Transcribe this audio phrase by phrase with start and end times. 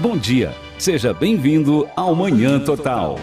[0.00, 3.18] Bom dia, seja bem-vindo ao Manhã Total.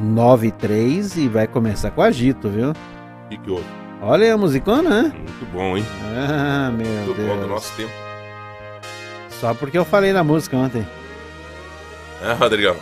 [0.00, 2.70] 9 e 3 e vai começar com agito, viu?
[2.70, 3.83] O que, que houve?
[4.06, 5.12] Olha a musicona, né?
[5.16, 5.84] Muito bom, hein?
[6.16, 7.48] Ah, meu Muito bom do Deus.
[7.50, 7.90] nosso tempo.
[9.40, 10.86] Só porque eu falei na música ontem.
[12.22, 12.76] Ah, Rodrigão.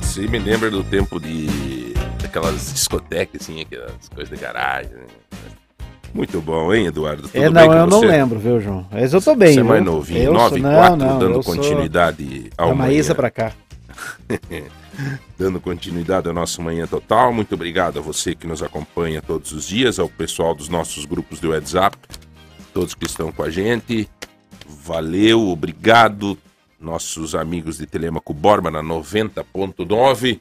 [0.00, 1.92] Você me lembra do tempo de.
[2.22, 4.92] daquelas discotecas, assim, aquelas coisas de garagem.
[4.92, 5.06] né?
[6.14, 7.22] Muito bom, hein, Eduardo?
[7.28, 8.06] Tudo é, não, eu não você?
[8.06, 8.86] lembro, viu, João?
[8.90, 11.18] Mas eu tô bem, Você é mais novinho, Eu 9 sou- e não, 4, não,
[11.18, 13.52] dando eu sou continuidade ao Da Maísa pra cá.
[15.36, 17.32] dando continuidade ao nosso Manhã Total.
[17.32, 21.40] Muito obrigado a você que nos acompanha todos os dias, ao pessoal dos nossos grupos
[21.40, 21.96] do WhatsApp,
[22.72, 24.08] todos que estão com a gente.
[24.66, 26.38] Valeu, obrigado.
[26.80, 30.40] Nossos amigos de Telemaco Borba na 90.9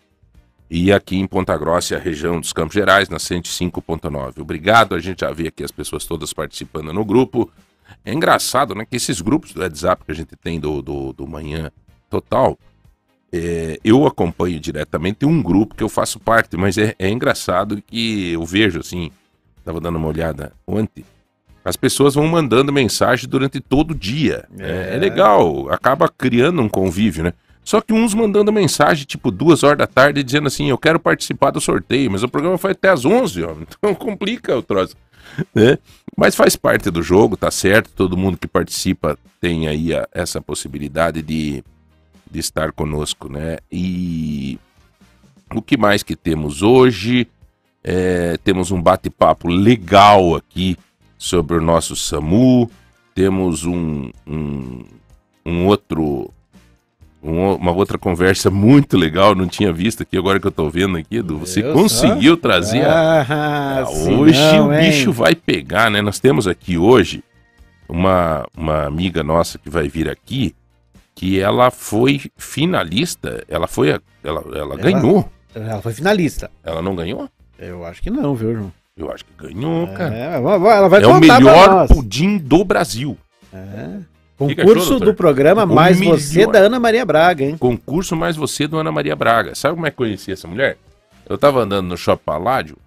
[0.69, 4.39] e aqui em Ponta Grossa, região dos Campos Gerais, na 105.9.
[4.42, 7.49] Obrigado, a gente já vê aqui as pessoas todas participando no grupo.
[8.03, 11.25] É engraçado, né, que esses grupos do WhatsApp que a gente tem do, do, do
[11.25, 11.71] Manhã
[12.09, 12.58] Total,
[13.31, 18.31] é, eu acompanho diretamente um grupo que eu faço parte, mas é, é engraçado que
[18.31, 19.11] eu vejo assim,
[19.59, 21.03] estava dando uma olhada ontem,
[21.66, 24.45] as pessoas vão mandando mensagem durante todo o dia.
[24.58, 24.95] É, É.
[24.95, 27.33] é legal, acaba criando um convívio, né?
[27.61, 31.52] Só que uns mandando mensagem, tipo, duas horas da tarde, dizendo assim, eu quero participar
[31.52, 34.95] do sorteio, mas o programa foi até às 11, ó, então complica o troço,
[35.53, 35.78] né?
[36.16, 40.42] Mas faz parte do jogo, tá certo, todo mundo que participa tem aí a- essa
[40.42, 41.61] possibilidade de,
[42.31, 43.58] de estar conosco, né?
[43.72, 44.59] E
[45.53, 47.28] o que mais que temos hoje?
[47.83, 50.78] É, temos um bate-papo legal aqui
[51.17, 52.70] sobre o nosso SAMU,
[53.16, 54.83] temos um, um,
[55.45, 56.30] um outro
[57.23, 60.98] um- uma outra conversa muito legal, não tinha visto aqui, agora que eu tô vendo
[60.98, 62.42] aqui, Edu, você Eu conseguiu só?
[62.42, 64.89] trazer a- Ah, ah, hoje não, o hein?
[64.92, 66.02] bicho vai pegar, né?
[66.02, 67.23] Nós temos aqui hoje
[67.89, 70.54] uma, uma amiga nossa que vai vir aqui,
[71.17, 75.28] que ela foi finalista, ela foi, a- ela, ela, ganhou.
[75.55, 76.52] Ela foi finalista.
[76.64, 77.28] Ela não ganhou?
[77.58, 78.73] Eu acho que não, viu, João?
[78.95, 80.14] Eu acho que ganhou, cara.
[80.16, 83.17] É, ela vai É o melhor pudim do Brasil.
[83.52, 83.98] É.
[84.38, 86.52] Concurso achou, do programa O Mais Você melhor.
[86.54, 87.58] da Ana Maria Braga, hein?
[87.58, 89.56] Concurso mais você do Ana Maria Braga.
[89.56, 90.77] Sabe como é que eu conheci essa mulher?
[91.27, 92.77] Eu tava andando no Shopping Paládio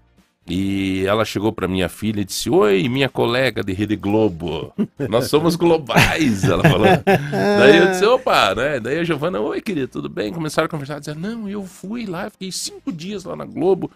[0.51, 4.73] e ela chegou pra minha filha e disse: Oi, minha colega de Rede Globo.
[5.09, 6.89] Nós somos globais, ela falou.
[7.07, 8.81] Daí eu disse: Opa, né?
[8.81, 10.33] Daí a Giovana: Oi, querida, tudo bem?
[10.33, 10.99] Começaram a conversar.
[10.99, 13.91] Dizer: Não, eu fui lá, fiquei cinco dias lá na Globo.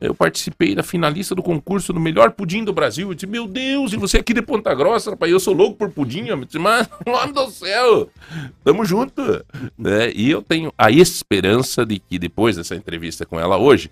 [0.00, 3.08] Eu participei da finalista do concurso do melhor pudim do Brasil.
[3.08, 5.30] Eu disse, meu Deus, e você aqui de Ponta Grossa, rapaz?
[5.30, 6.26] Eu sou louco por pudim.
[6.26, 8.10] Eu disse, mas, nome do céu,
[8.62, 9.22] tamo junto.
[9.78, 10.12] Né?
[10.14, 13.90] E eu tenho a esperança de que depois dessa entrevista com ela hoje,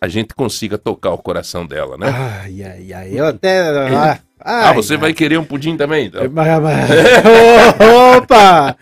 [0.00, 2.06] a gente consiga tocar o coração dela, né?
[2.08, 3.10] Ai, ai, ai.
[3.18, 3.60] Eu até.
[4.42, 4.98] Ah, ah, ai, você ai.
[5.00, 6.06] vai querer um pudim também?
[6.06, 6.90] Então, Mas- mas-
[8.16, 8.74] Opa!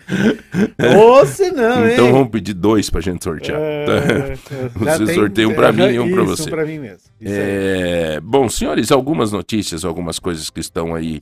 [0.97, 1.93] Ou se não, hein?
[1.95, 3.59] então vamos pedir dois pra gente sortear.
[3.59, 4.35] É,
[4.73, 6.43] Você tem- sorteia um pra mim e um pra você.
[6.43, 6.99] Um pra mim mesmo.
[7.21, 11.21] É, bom, senhores, algumas notícias, algumas coisas que estão aí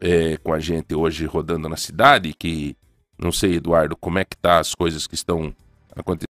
[0.00, 2.76] é, com a gente hoje rodando na cidade, que
[3.18, 5.52] não sei, Eduardo, como é que tá as coisas que estão
[5.96, 6.26] acontecendo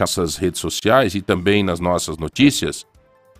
[0.00, 2.86] nossas redes sociais e também nas nossas notícias.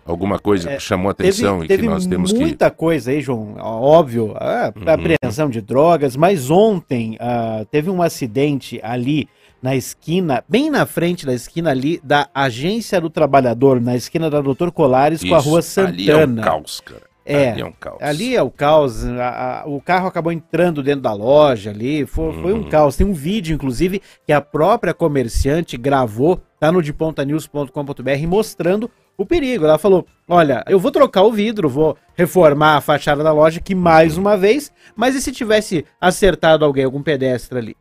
[0.05, 2.39] Alguma coisa É, que chamou a atenção teve e que nós temos que.
[2.39, 3.55] muita coisa aí, João.
[3.59, 4.83] Óbvio, a Uhum.
[4.91, 9.27] apreensão de drogas, mas ontem ah, teve um acidente ali
[9.61, 14.41] na esquina, bem na frente da esquina ali da Agência do Trabalhador, na esquina da
[14.41, 16.41] Doutor Colares com a Isso, Rua Ali é um Santana.
[16.41, 17.08] caos, cara.
[17.25, 17.97] É, Ali é um caos.
[18.01, 19.05] Ali é o caos.
[19.05, 22.05] a- a- o carro acabou entrando dentro da loja ali.
[22.05, 22.69] Foi, foi um Uhum.
[22.69, 22.95] caos.
[22.95, 29.65] Tem um vídeo, inclusive, que a própria comerciante gravou, tá no depontanews.com.br, mostrando o perigo.
[29.65, 33.75] Ela falou: Olha, eu vou trocar o vidro, vou reformar a fachada da loja aqui
[33.75, 37.77] mais uma vez, mas e se tivesse acertado alguém, algum pedestre ali?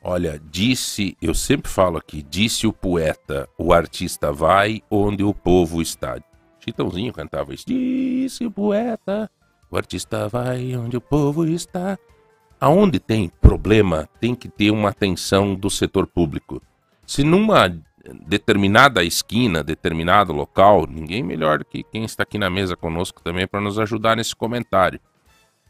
[0.00, 5.82] Olha, disse, eu sempre falo aqui, disse o poeta, o artista vai onde o povo
[5.82, 6.16] está.
[6.68, 7.64] Chitãozinho cantava isso.
[7.66, 9.30] Disse poeta,
[9.70, 11.98] o artista vai onde o povo está.
[12.60, 16.60] Aonde tem problema, tem que ter uma atenção do setor público.
[17.06, 17.68] Se numa
[18.26, 23.60] determinada esquina, determinado local, ninguém melhor que quem está aqui na mesa conosco também para
[23.60, 25.00] nos ajudar nesse comentário.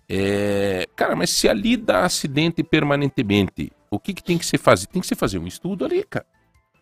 [0.08, 4.86] É, cara, mas se ali dá acidente permanentemente, o que, que tem que se fazer?
[4.86, 6.26] Tem que se fazer um estudo ali, cara.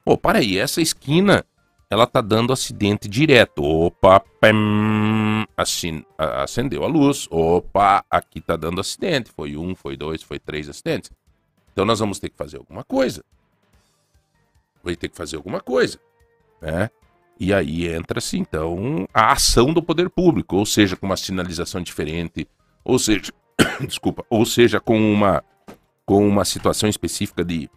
[0.04, 1.44] Pô, para aí, essa esquina,
[1.88, 3.62] ela tá dando acidente direto.
[3.62, 4.56] Opa, pem,
[5.56, 7.28] acendeu a luz.
[7.30, 9.30] Opa, aqui tá dando acidente.
[9.30, 11.10] Foi um, foi dois, foi três acidentes.
[11.72, 13.24] Então nós vamos ter que fazer alguma coisa.
[14.82, 15.98] Vai ter que fazer alguma coisa.
[16.60, 16.90] Né?
[17.38, 22.48] E aí entra-se, então, a ação do poder público, ou seja, com uma sinalização diferente,
[22.82, 23.30] ou seja,
[23.86, 25.44] desculpa, ou seja, com uma,
[26.06, 27.68] com uma situação específica de,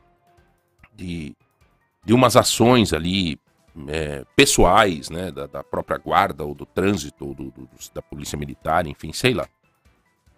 [0.96, 1.36] de,
[2.06, 3.38] de umas ações ali
[3.88, 8.38] é, pessoais, né, da, da própria guarda, ou do trânsito, ou do, do- da polícia
[8.38, 9.48] militar, enfim, sei lá.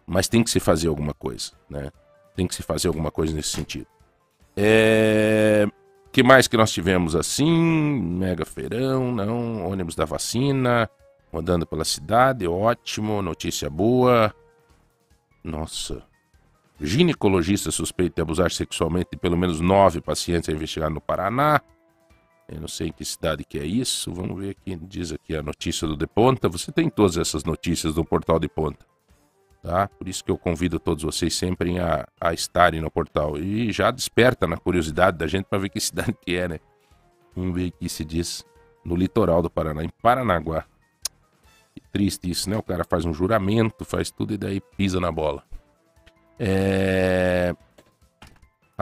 [0.06, 1.92] Mas tem que se fazer alguma coisa, né?
[2.36, 3.88] Tem que se fazer alguma coisa nesse sentido.
[4.56, 5.66] É
[6.12, 7.50] que mais que nós tivemos assim?
[8.02, 10.90] Mega feirão, não, ônibus da vacina,
[11.32, 14.34] rodando pela cidade, ótimo, notícia boa.
[15.44, 16.04] Nossa.
[16.80, 21.62] Ginecologista suspeito de abusar sexualmente de pelo menos nove pacientes a investigar no Paraná.
[22.48, 24.14] Eu não sei em que cidade que é isso.
[24.14, 26.50] Vamos ver aqui, diz aqui a notícia do De Ponta.
[26.50, 28.86] Você tem todas essas notícias no portal de Ponta.
[29.62, 29.88] Tá?
[29.88, 33.38] Por isso que eu convido todos vocês sempre a, a estarem no portal.
[33.38, 36.60] E já desperta na curiosidade da gente para ver que cidade que é, né?
[37.36, 38.44] Vamos ver aqui se diz
[38.84, 40.66] no litoral do Paraná, em Paranaguá.
[41.74, 42.58] Que triste isso, né?
[42.58, 45.44] O cara faz um juramento, faz tudo e daí pisa na bola.
[46.38, 47.56] É...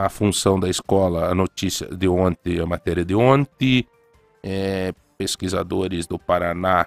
[0.04, 3.86] A função da escola, a notícia de ontem, a matéria de ontem.
[4.42, 4.92] É...
[5.18, 6.86] Pesquisadores do Paraná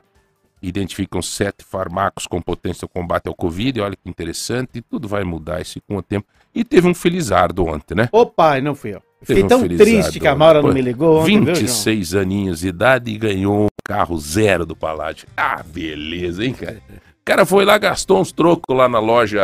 [0.59, 3.81] identificam sete farmacos com potência ao combate ao Covid.
[3.81, 6.25] Olha que interessante, tudo vai mudar isso com o tempo.
[6.55, 8.09] E teve um felizardo ontem, né?
[8.11, 9.03] Opa, não fui eu.
[9.21, 10.35] Fiquei um tão felizardo triste que a.
[10.35, 11.67] Maura não me ligou ontem, viu, João?
[11.67, 15.27] 26 aninhos de idade e ganhou um carro zero do Palácio.
[15.37, 16.81] Ah, beleza, hein, cara?
[16.89, 19.39] O cara foi lá, gastou uns trocos lá na loja,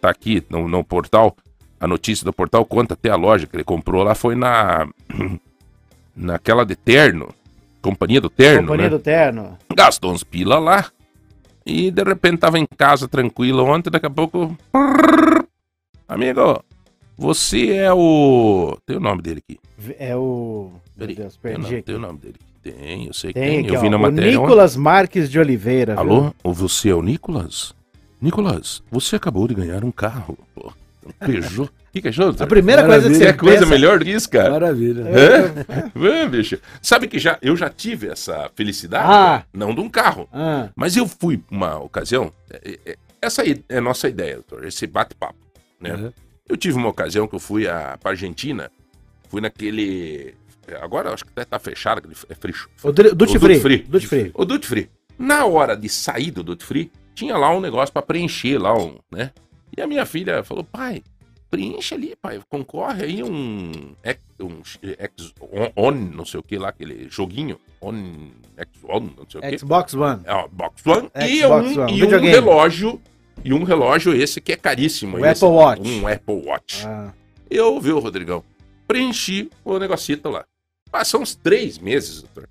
[0.00, 1.36] tá aqui no, no portal,
[1.82, 4.86] a notícia do portal conta até a loja que ele comprou lá, foi na
[6.14, 7.28] naquela de terno,
[7.80, 8.90] companhia do terno, Companhia né?
[8.90, 9.58] do Terno.
[9.74, 10.86] Gastou uns pila lá
[11.66, 14.56] e de repente tava em casa tranquilo ontem, daqui a pouco...
[16.08, 16.62] Amigo,
[17.16, 18.76] você é o...
[18.86, 19.58] Tem o nome dele aqui.
[19.98, 20.70] É o...
[20.96, 21.82] Meu Peraí, Deus, tem, o perdi nome, aqui.
[21.86, 22.34] tem o nome dele.
[22.62, 24.28] Tem, eu sei que Tem aqui, eu vi ó, na o matéria.
[24.30, 24.40] ontem.
[24.40, 25.94] Nicolas Marques de Oliveira.
[25.94, 26.00] viu?
[26.00, 26.34] Alô?
[26.44, 27.74] Ou você é o Nicolas?
[28.20, 30.38] Nicolas, você acabou de ganhar um carro.
[30.54, 30.72] Pô,
[31.18, 31.70] Peugeot.
[31.92, 32.34] que que achou?
[32.38, 34.50] A primeira coisa que Você é coisa pensa- melhor do que isso, cara?
[34.50, 35.04] Maravilha.
[35.04, 35.92] Hã?
[35.96, 36.58] Hã, bicho?
[36.80, 39.44] Sabe que já, eu já tive essa felicidade, Ah.
[39.52, 40.28] não de um carro.
[40.32, 44.64] Ah, Mas eu fui uma ocasião, é- é- essa aí é a nossa ideia, doutor,
[44.64, 45.36] esse bate-papo,
[45.80, 45.94] né?
[45.94, 46.12] Uhum.
[46.48, 48.70] Eu tive uma ocasião que eu fui a, pra Argentina,
[49.28, 50.34] fui naquele...
[50.80, 52.54] Agora eu acho que até tá fechado, aquele é free,
[52.84, 53.54] o Duty o Free.
[53.54, 53.78] Duty Free.
[53.78, 54.30] Duty Free.
[54.34, 54.90] O Duty Free.
[55.18, 58.96] Na hora de sair do Duty Free, tinha lá um negócio pra preencher lá, um,
[59.10, 59.30] né?
[59.76, 61.02] E a minha filha falou, pai,
[61.50, 63.94] preenche ali, pai, concorre aí um,
[64.40, 67.94] um ex- on, on, não sei o que lá, aquele joguinho, on,
[68.58, 69.58] ex, on, não sei o que.
[69.58, 70.22] Xbox One.
[70.24, 73.02] É, Box One e Xbox um, One, e um relógio,
[73.44, 75.16] e um relógio esse que é caríssimo.
[75.16, 75.90] O esse, Apple Watch.
[75.90, 76.86] Um Apple Watch.
[76.86, 77.12] Ah,
[77.50, 78.44] Eu, viu, Rodrigão?
[78.86, 80.44] Preenchi o negocito lá.
[80.90, 82.48] Passou uns três meses, doutor.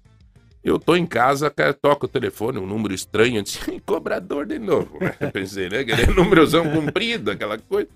[0.64, 4.60] Eu tô em casa, cara, toca o telefone, um número estranho, eu disse, cobrador de
[4.60, 5.00] novo?
[5.20, 5.80] Eu pensei, né?
[5.80, 7.90] Aquele númerozão comprido, aquela coisa.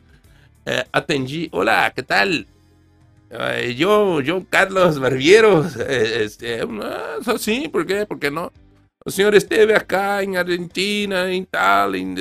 [0.65, 2.27] É, atendi, olá, que tal?
[3.77, 6.45] Eu, João Carlos Barbiero, eh, este,
[6.81, 8.05] ah, sim, por quê?
[8.05, 8.51] Por que não?
[9.05, 12.15] O senhor esteve acá em Argentina, em tal, em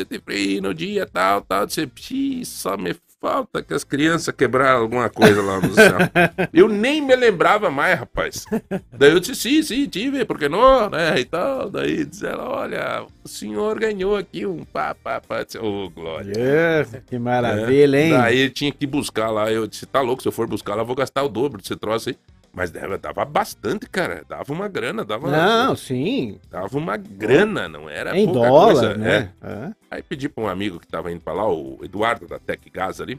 [0.60, 1.66] no dia tal, tal.
[1.66, 5.96] Disse, "Psi, só me falta que as crianças quebraram alguma coisa lá no céu.
[6.52, 8.44] eu nem me lembrava mais, rapaz.
[8.92, 11.70] Daí eu disse, sim, sim, tive, por que não, né, e tal.
[11.70, 15.42] Daí diz ela, olha, o senhor ganhou aqui um pá, pá, pá.
[15.42, 16.34] Disse, Ô, Glória.
[16.36, 18.10] é, que maravilha, hein?
[18.10, 19.50] Daí tinha que buscar lá.
[19.50, 21.74] Eu disse, tá louco, se eu for buscar lá, eu vou gastar o dobro desse
[21.76, 22.18] troço aí.
[22.54, 24.24] Mas dava, bastante, cara.
[24.28, 26.38] Dava uma grana, dava, Não, sim.
[26.48, 29.32] dava uma grana, não era em dólar, coisa, né?
[29.42, 29.48] é.
[29.48, 29.72] É.
[29.90, 33.00] Aí pedi pra um amigo que tava indo pra lá, o Eduardo da Tec Gas
[33.00, 33.18] ali.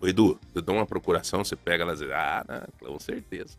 [0.00, 3.56] Ô Edu, eu dou uma procuração, você pega lá e diz, ah, não, com certeza.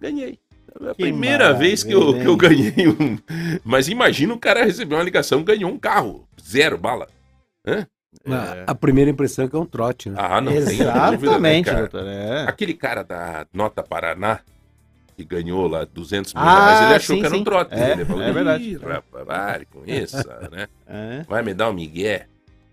[0.00, 0.38] Ganhei.
[0.80, 3.18] É a Que primeira vez que eu, que eu ganhei um.
[3.64, 6.26] Mas imagina o cara receber uma ligação e ganhou um carro.
[6.42, 7.06] Zero bala.
[7.66, 7.86] Hã?
[8.26, 10.16] A, a primeira impressão é que é um trote, né?
[10.18, 11.80] Ah, não dúvida, né, Exatamente, cara?
[11.80, 12.06] doutor.
[12.06, 12.42] É.
[12.48, 14.40] Aquele cara da Nota Paraná,
[15.16, 17.74] que ganhou lá 200 mil Ah, reais, ele achou sim, que era um trote.
[17.74, 18.64] É, ele falou, é verdade.
[18.64, 20.16] "Ih, rapaz, pare com isso,
[20.50, 20.66] né?
[20.86, 21.22] É.
[21.28, 22.26] Vai me dar um migué?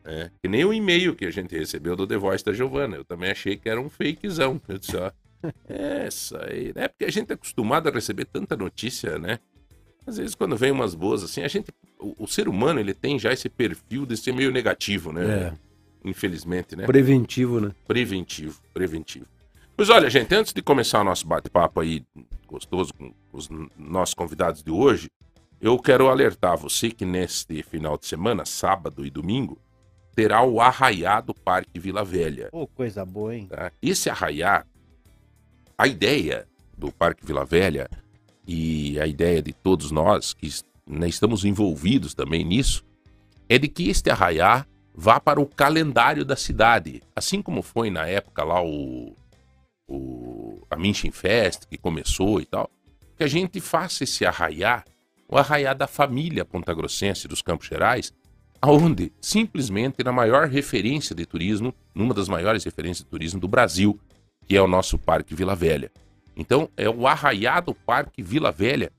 [0.03, 2.96] É, que nem o e-mail que a gente recebeu do The Voice da Giovana.
[2.96, 4.60] Eu também achei que era um fakezão.
[4.67, 5.12] Eu disse, ó,
[5.67, 6.88] essa aí, né?
[6.88, 9.38] Porque a gente é acostumado a receber tanta notícia, né?
[10.07, 13.19] Às vezes quando vem umas boas assim, a gente, o, o ser humano, ele tem
[13.19, 15.53] já esse perfil de ser meio negativo, né?
[16.05, 16.85] Infelizmente, né?
[16.85, 17.71] Preventivo, né?
[17.85, 19.25] Preventivo, preventivo.
[19.75, 22.05] Pois olha, gente, antes de começar o nosso bate-papo aí
[22.47, 25.09] gostoso com os nossos convidados de hoje,
[25.59, 29.59] eu quero alertar você que neste final de semana, sábado e domingo,
[30.15, 32.49] terá o Arraiá do Parque Vila Velha.
[32.49, 33.47] Pô, coisa boa, hein?
[33.47, 33.71] tá?
[33.81, 34.65] Esse Arraiá,
[35.77, 36.47] a ideia
[36.77, 37.89] do Parque Vila Velha
[38.47, 40.49] e a ideia de todos nós que
[40.87, 42.85] né, estamos envolvidos também nisso,
[43.49, 47.03] é de que este Arraiá vá para o calendário da cidade.
[47.15, 49.13] Assim como foi na época lá o,
[49.87, 52.69] o a Minchin Fest, que começou e tal,
[53.17, 54.83] que a gente faça esse Arraiá,
[55.27, 58.13] o Arraiá da família pontagrossense dos Campos Gerais,
[58.61, 63.99] aonde simplesmente na maior referência de turismo, numa das maiores referências de turismo do Brasil,
[64.47, 65.91] que é o nosso Parque Vila Velha.
[66.38, 68.91] Então, é o Arraiá do Parque Vila Velha,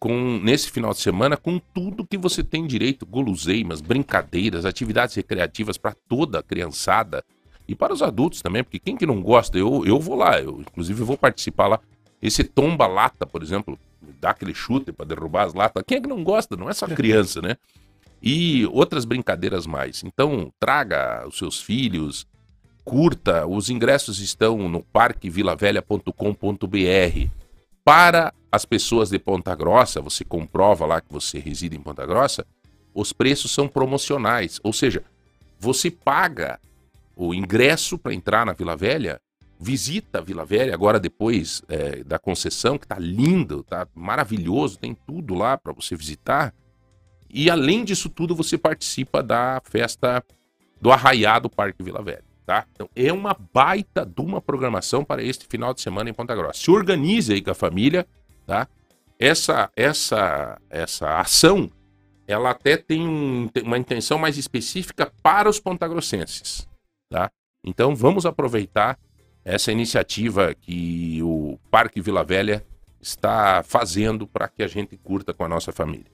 [0.00, 5.78] com nesse final de semana, com tudo que você tem direito, guloseimas, brincadeiras, atividades recreativas
[5.78, 7.24] para toda a criançada
[7.68, 10.60] e para os adultos também, porque quem que não gosta, eu, eu vou lá, eu
[10.60, 11.80] inclusive vou participar lá.
[12.20, 13.78] Esse tomba-lata, por exemplo,
[14.20, 16.56] dá aquele chute para derrubar as latas, quem é que não gosta?
[16.56, 17.56] Não é só criança, né?
[18.20, 20.02] E outras brincadeiras mais.
[20.02, 22.26] Então, traga os seus filhos,
[22.84, 27.30] curta, os ingressos estão no parquevilavelha.com.br.
[27.84, 32.46] Para as pessoas de Ponta Grossa, você comprova lá que você reside em Ponta Grossa,
[32.94, 35.02] os preços são promocionais, ou seja,
[35.58, 36.60] você paga
[37.16, 39.20] o ingresso para entrar na Vila Velha,
[39.58, 44.94] visita a Vila Velha agora depois é, da concessão, que tá lindo, tá maravilhoso, tem
[44.94, 46.52] tudo lá para você visitar.
[47.30, 50.22] E além disso tudo, você participa da festa
[50.80, 52.66] do Arraiá do Parque Vila Velha, tá?
[52.72, 56.60] Então é uma baita de uma programação para este final de semana em Ponta Grossa.
[56.60, 58.06] Se organize aí com a família,
[58.46, 58.68] tá?
[59.18, 61.70] Essa essa essa ação,
[62.26, 66.68] ela até tem um- tem uma intenção mais específica para os pontagrossenses,
[67.08, 67.30] tá?
[67.64, 68.98] Então vamos aproveitar
[69.44, 72.64] essa iniciativa que o Parque Vila Velha
[73.00, 76.06] está fazendo para que a gente curta com a nossa família.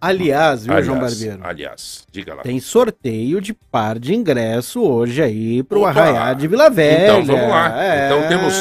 [0.00, 1.40] Aliás, viu, João Aliás, Barbeiro?
[1.44, 2.42] aliás, diga lá.
[2.42, 5.88] Tem sorteio de par de ingresso hoje aí pro Opa!
[5.90, 7.18] Arraiá de Vila Velha.
[7.20, 7.82] Então, vamos lá.
[7.84, 8.06] É.
[8.06, 8.54] Então, temos-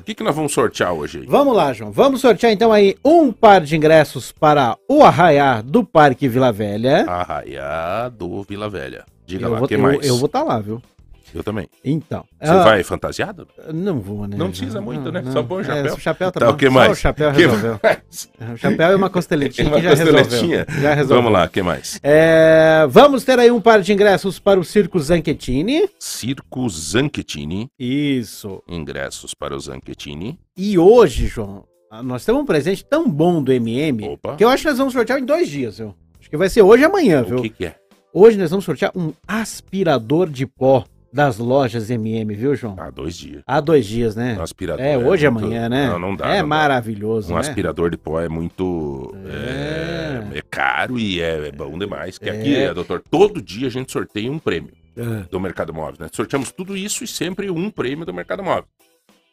[0.00, 1.26] O que, que nós vamos sortear hoje aí?
[1.26, 1.90] Vamos lá, João.
[1.90, 7.04] Vamos sortear então aí um par de ingressos para o Arraiá do Parque Vila Velha.
[7.08, 9.04] Arraiá do Vila Velha.
[9.26, 10.06] Diga eu lá, o que eu- mais?
[10.06, 10.82] eu vou estar lá, viu?
[11.34, 11.68] Eu também.
[11.84, 12.24] Então.
[12.40, 13.48] Você ah, vai fantasiado?
[13.72, 14.36] Não vou, né?
[14.36, 14.84] Não precisa João?
[14.84, 15.22] muito, Não, né?
[15.22, 15.32] não.
[15.32, 15.94] Só põe o É, chapéu.
[15.94, 16.52] o chapéu tá, Tá, bom.
[16.52, 16.92] o que Só mais?
[16.92, 17.80] o chapéu resolveu.
[18.52, 20.14] O chapéu e uma costeletinha Uma que já resolveu.
[20.24, 20.66] costeletinha?
[20.80, 21.16] Já resolveu.
[21.16, 21.98] Vamos lá, o que mais?
[22.02, 25.88] É, vamos ter aí um par de ingressos para o Circo Zanchettini.
[25.98, 27.68] Circo Zanchettini.
[27.78, 28.62] Isso.
[28.68, 30.38] Ingressos para o Zanchettini.
[30.56, 34.36] E hoje, João, ah, nós temos um presente tão bom do MM Opa.
[34.36, 35.94] que eu acho que nós vamos sortear em dois dias, viu?
[36.20, 37.42] Acho que vai ser hoje e amanhã, O viu?
[37.42, 37.74] que, que é?
[38.12, 42.74] Hoje nós vamos sortear um aspirador de pó das lojas MM, viu, João?
[42.76, 43.42] Ah, dois dias.
[43.46, 44.36] Há dois dias, né?
[44.36, 44.84] Um aspirador.
[44.84, 45.88] É, hoje e muito- amanhã, né?
[45.88, 46.26] Não, não dá.
[46.26, 46.46] É não dá.
[46.46, 47.40] maravilhoso, Um né?
[47.40, 49.14] aspirador de pó é muito.
[49.26, 52.18] É, é caro e é, é bom demais.
[52.18, 52.64] Que aqui, É.
[52.64, 55.24] é, doutor, todo dia a gente sorteia um prêmio É.
[55.30, 56.08] do Mercado Móvel, né?
[56.12, 58.64] Sorteamos tudo isso e sempre um prêmio do Mercado Móvel.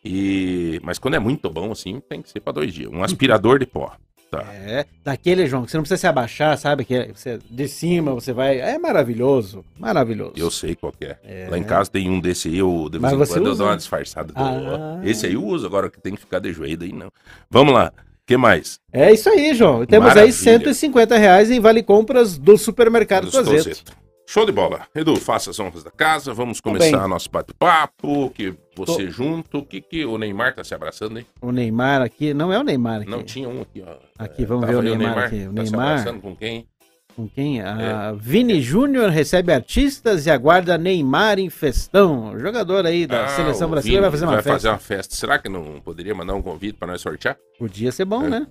[0.06, 0.80] E...
[0.84, 2.92] Mas quando é muito bom, assim, tem que ser para dois dias.
[2.92, 3.92] Um aspirador de pó.
[4.32, 4.46] Tá.
[4.54, 6.86] É, daquele, João, que você não precisa se abaixar, sabe?
[6.86, 8.62] Que você, de cima você vai.
[8.62, 9.66] É maravilhoso.
[9.78, 10.32] Maravilhoso.
[10.38, 11.18] Eu sei qual é.
[11.26, 11.48] É.
[11.52, 13.68] Lá em casa tem um desse aí, eu de Mas vez em quando eu dou
[13.68, 14.32] uma disfarçada.
[14.34, 15.02] Ah.
[15.04, 17.12] Esse aí eu uso, agora que tem que ficar de joelho aí, não.
[17.50, 17.92] Vamos lá.
[18.26, 18.80] Que mais?
[18.94, 19.86] É isso aí, João.
[19.86, 20.34] Temos aí Maravilha.
[20.34, 23.84] 150 reais em vale compras do supermercado Dos.
[24.28, 24.88] Show de bola.
[24.96, 26.34] Edu, faça as honras da casa.
[26.34, 26.74] Vamos bem.
[26.74, 28.30] começar nosso bate-papo.
[28.30, 29.58] Que você junto.
[29.60, 31.26] O que, que o Neymar tá se abraçando, hein?
[31.42, 33.10] O Neymar aqui, não é o Neymar aqui.
[33.10, 33.96] Não tinha um aqui, ó.
[34.18, 35.48] Aqui, É, vamos tava ver o aí Neymar aqui.
[35.48, 35.92] O Tá se Neymar.
[36.00, 36.66] abraçando com quem?
[37.14, 37.60] Com quem?
[37.62, 42.34] A Vini Júnior recebe artistas e aguarda Neymar em festão.
[42.34, 44.54] O jogador aí da Ah, seleção o brasileira vai fazer uma vai festa.
[44.58, 45.16] fazer uma festa.
[45.16, 47.36] Será que não poderia mandar um convite para nós sortear?
[47.60, 48.30] Podia ser bom, É.
[48.30, 48.48] né?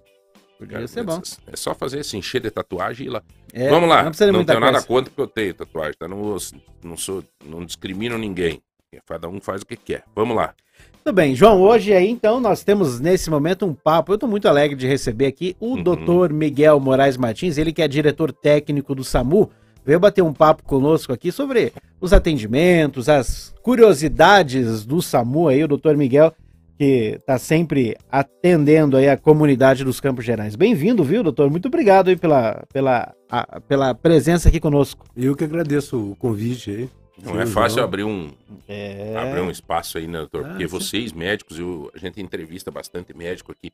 [0.60, 1.20] Podia ser bom.
[1.46, 3.22] É só fazer assim, encher de tatuagem e ir lá.
[3.52, 4.02] É, Vamos lá.
[4.02, 6.06] Não precisa de Não tenho nada contra porque eu tenho tatuagem, tá?
[6.06, 6.36] Não,
[6.84, 8.60] não, sou, não discrimino ninguém.
[9.06, 10.04] Cada um faz o que quer.
[10.14, 10.54] Vamos lá.
[11.02, 14.12] Tudo bem, João, hoje aí então nós temos nesse momento um papo.
[14.12, 15.82] Eu estou muito alegre de receber aqui o Uhum.
[15.82, 19.50] doutor Miguel Moraes Martins, ele que é diretor técnico do SAMU,
[19.84, 25.68] veio bater um papo conosco aqui sobre os atendimentos, as curiosidades do SAMU aí, o
[25.68, 26.34] doutor Miguel,
[26.80, 30.56] que está sempre atendendo aí a comunidade dos Campos Gerais.
[30.56, 31.50] Bem-vindo, viu, doutor?
[31.50, 35.04] Muito obrigado aí pela, pela, a- pela presença aqui conosco.
[35.14, 36.90] Eu que agradeço o convite aí.
[37.22, 38.30] Não é fácil abrir um,
[38.66, 39.14] É.
[39.14, 40.46] abrir um espaço aí, né, doutor?
[40.46, 40.70] Ah, Porque sim.
[40.70, 43.70] vocês, médicos, eu, a gente entrevista bastante médico aqui.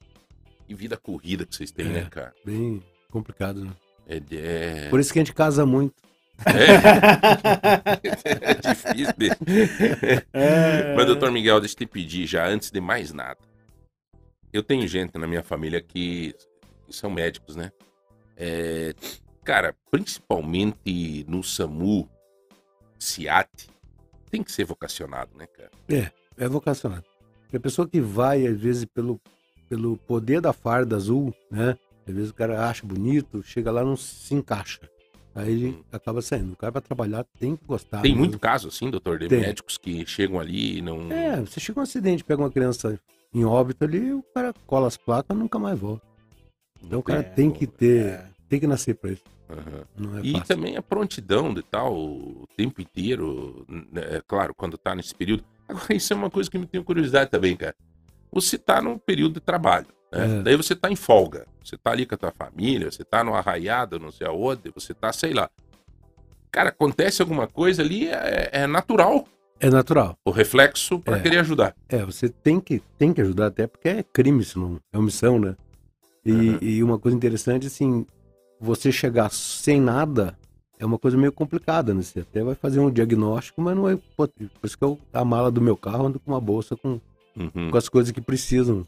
[0.69, 1.91] E vida corrida que vocês têm, É.
[1.91, 2.33] né, cara?
[2.45, 3.71] Bem complicado, né?
[4.09, 5.95] É, é, Por isso que a gente casa muito.
[8.41, 9.15] é difícil.
[9.17, 9.31] de-
[10.95, 13.39] Mas, doutor Miguel, deixa eu te pedir já, antes de mais nada.
[14.53, 16.35] Eu tenho gente na minha família que,
[16.91, 17.71] são médicos, né?
[18.37, 18.95] É,
[19.45, 22.09] cara, principalmente no SAMU,
[22.99, 23.69] SIAT,
[24.31, 25.71] tem que ser vocacionado, né, cara?
[26.39, 27.05] É vocacionado.
[27.43, 29.21] Porque a pessoa que vai, às vezes, pelo,
[29.69, 31.77] pelo poder da farda azul, né?
[32.07, 34.81] Às vezes o cara acha bonito, chega lá não se encaixa.
[35.37, 35.83] Aí ele Hum.
[35.93, 36.55] acaba saindo.
[36.55, 38.01] O cara para trabalhar tem que gostar.
[38.01, 39.41] Tem muito caso, assim, doutor, de Tem.
[39.41, 41.13] médicos que chegam ali e não.
[41.13, 42.99] É, você chega um acidente, pega uma criança
[43.35, 46.03] em óbito ali, o cara cola as placas nunca mais volta.
[46.83, 48.27] Então o cara É, tem que ter, é.
[48.49, 49.23] tem que nascer pra isso.
[49.97, 50.47] Não é E fácil.
[50.47, 55.45] também a prontidão de tal, o tempo inteiro, né, é claro, quando tá nesse período.
[55.69, 57.75] Agora, isso é uma coisa que me tem curiosidade também, cara.
[58.33, 60.39] Você tá num período de trabalho, né?
[60.39, 60.43] É.
[60.43, 61.47] Daí você tá em folga.
[61.65, 64.95] Você tá ali com a tua família, você tá no arraiado, não sei aonde, você
[64.95, 65.51] tá, sei lá.
[66.51, 69.27] Cara, acontece alguma coisa ali, é, é natural
[69.61, 70.17] É natural.
[70.25, 71.21] o reflexo para É.
[71.21, 71.75] querer ajudar.
[71.89, 75.39] É, você tem que, tem que ajudar, até porque é crime, se não é omissão,
[75.39, 75.57] né?
[76.25, 76.59] E, Uhum.
[76.63, 78.07] e uma coisa interessante, assim,
[78.61, 80.39] você chegar sem nada
[80.79, 82.03] é uma coisa meio complicada, né?
[82.03, 83.99] Você até vai fazer um diagnóstico, mas não é.
[84.17, 84.31] Por
[84.63, 87.01] isso que eu, a mala do meu carro ando com uma bolsa com,
[87.37, 87.71] Uhum.
[87.71, 88.87] com as coisas que precisam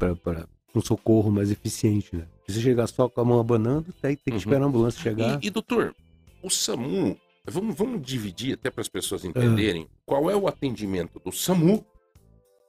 [0.00, 2.26] para um socorro mais eficiente, né?
[2.48, 4.36] Se chegar só com a mão abanando, aí tem que Uhum.
[4.38, 5.38] esperar a ambulância chegar.
[5.42, 5.94] E, e, doutor,
[6.42, 7.16] o SAMU,
[7.46, 11.84] vamos, vamos dividir até para as pessoas entenderem qual é o atendimento do SAMU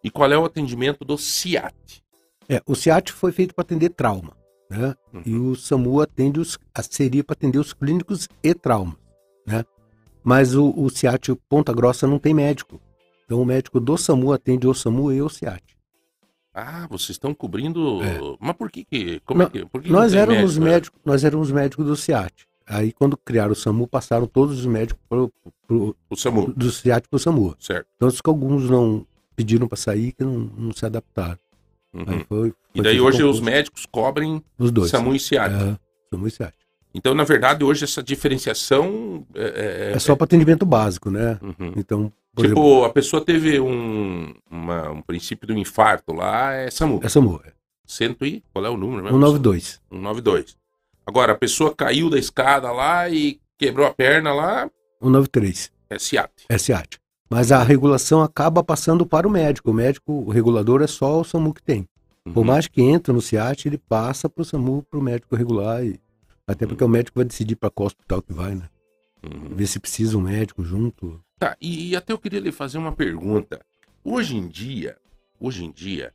[0.03, 2.03] e qual é o atendimento do CIAT.
[2.49, 4.35] É, o CIAT foi feito para atender trauma,
[4.69, 4.95] né?
[5.13, 5.21] Uhum.
[5.25, 6.59] E o SAMU atende os,
[6.89, 8.95] seria para atender os clínicos e traumas,
[9.45, 9.63] né?
[10.23, 12.79] Mas o, o CIAT Ponta Grossa não tem médico.
[13.25, 15.63] Então o médico do SAMU atende o SAMU e o CIAT.
[16.53, 18.01] Ah, vocês estão cobrindo.
[18.03, 18.19] É.
[18.39, 19.19] Mas por que que.
[19.25, 20.69] Como é Não, que por que Nós éramos médico, é?
[20.73, 22.47] médicos, nós éramos médicos do CIAT.
[22.67, 25.31] Aí quando criaram o SAMU, passaram todos os médicos pro,
[25.67, 27.55] pro, O SAMU, do CIAT para o SAMU.
[27.59, 27.87] certo.
[27.97, 29.05] Tanto que alguns não
[29.35, 31.39] pediram para sair que não, não se adaptaram.
[31.93, 32.03] Uhum.
[32.07, 33.43] Aí foi, E foi daí hoje os concurso.
[33.43, 34.89] médicos cobrem Os dois.
[34.91, 35.53] SAMU e CIAT.
[35.53, 35.77] É,
[36.13, 36.33] SAMU e.
[36.93, 39.93] Então, na verdade, hoje essa diferenciação é.
[39.95, 41.39] É só para atendimento básico, né?
[41.41, 41.73] Uhum.
[41.77, 46.69] Então, por Tipo, exemplo, a pessoa teve um, uma- um princípio do infarto lá, é
[46.71, 46.99] SAMU.
[47.03, 47.41] é SAMU.
[47.45, 47.51] é
[47.85, 48.41] Cento e.
[48.53, 49.17] Qual é o número mesmo?
[49.19, 49.81] 192.
[49.91, 50.57] 192.
[51.05, 54.69] Agora, a pessoa caiu da escada lá e quebrou a perna lá,
[55.01, 55.71] 193.
[55.89, 56.31] é CIAT.
[56.47, 56.99] É SIAT.
[57.29, 59.71] Mas a regulação acaba passando para o médico.
[59.71, 61.85] O médico, o regulador é só o SAMU que tem.
[62.33, 62.43] Por Uhum.
[62.45, 65.83] mais que entre no SIAT, ele passa para o SAMU, para o médico regular.
[65.83, 65.99] E...
[66.47, 68.69] Até porque o médico vai decidir para qual hospital que vai, né?
[69.23, 69.55] Uhum.
[69.55, 71.19] Ver se precisa um médico junto.
[71.41, 73.59] Tá, e, e até eu queria lhe fazer uma pergunta.
[74.03, 74.95] Hoje em dia,
[75.39, 76.13] hoje em dia,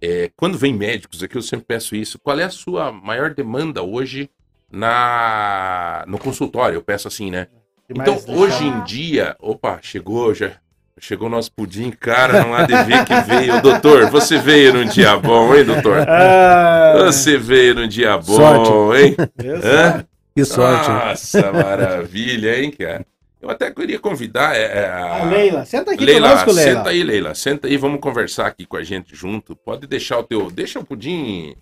[0.00, 2.18] é, quando vem médicos aqui, eu sempre peço isso.
[2.18, 4.30] Qual é a sua maior demanda hoje
[4.70, 6.76] na no consultório?
[6.76, 7.48] Eu peço assim, né?
[7.86, 10.52] Então, mais hoje em dia, opa, chegou já.
[10.98, 13.60] Chegou o nosso pudim, cara, não há de ver que veio.
[13.60, 15.98] Doutor, você veio num dia bom, hein, doutor?
[16.08, 19.02] Ah, Você veio num dia bom, Sorte.
[19.02, 19.16] hein?
[19.62, 20.06] Hã?
[20.34, 20.88] Que sorte.
[20.88, 21.04] né?
[21.06, 23.04] Nossa, maravilha, hein, cara?
[23.42, 26.72] Eu até queria convidar é, é, A Leila, senta aqui Leila, conosco, Leila.
[26.78, 27.34] senta aí, Leila.
[27.34, 29.56] Senta aí, vamos conversar aqui com a gente junto.
[29.56, 30.48] Pode deixar o teu.
[30.48, 31.56] Deixa o pudim.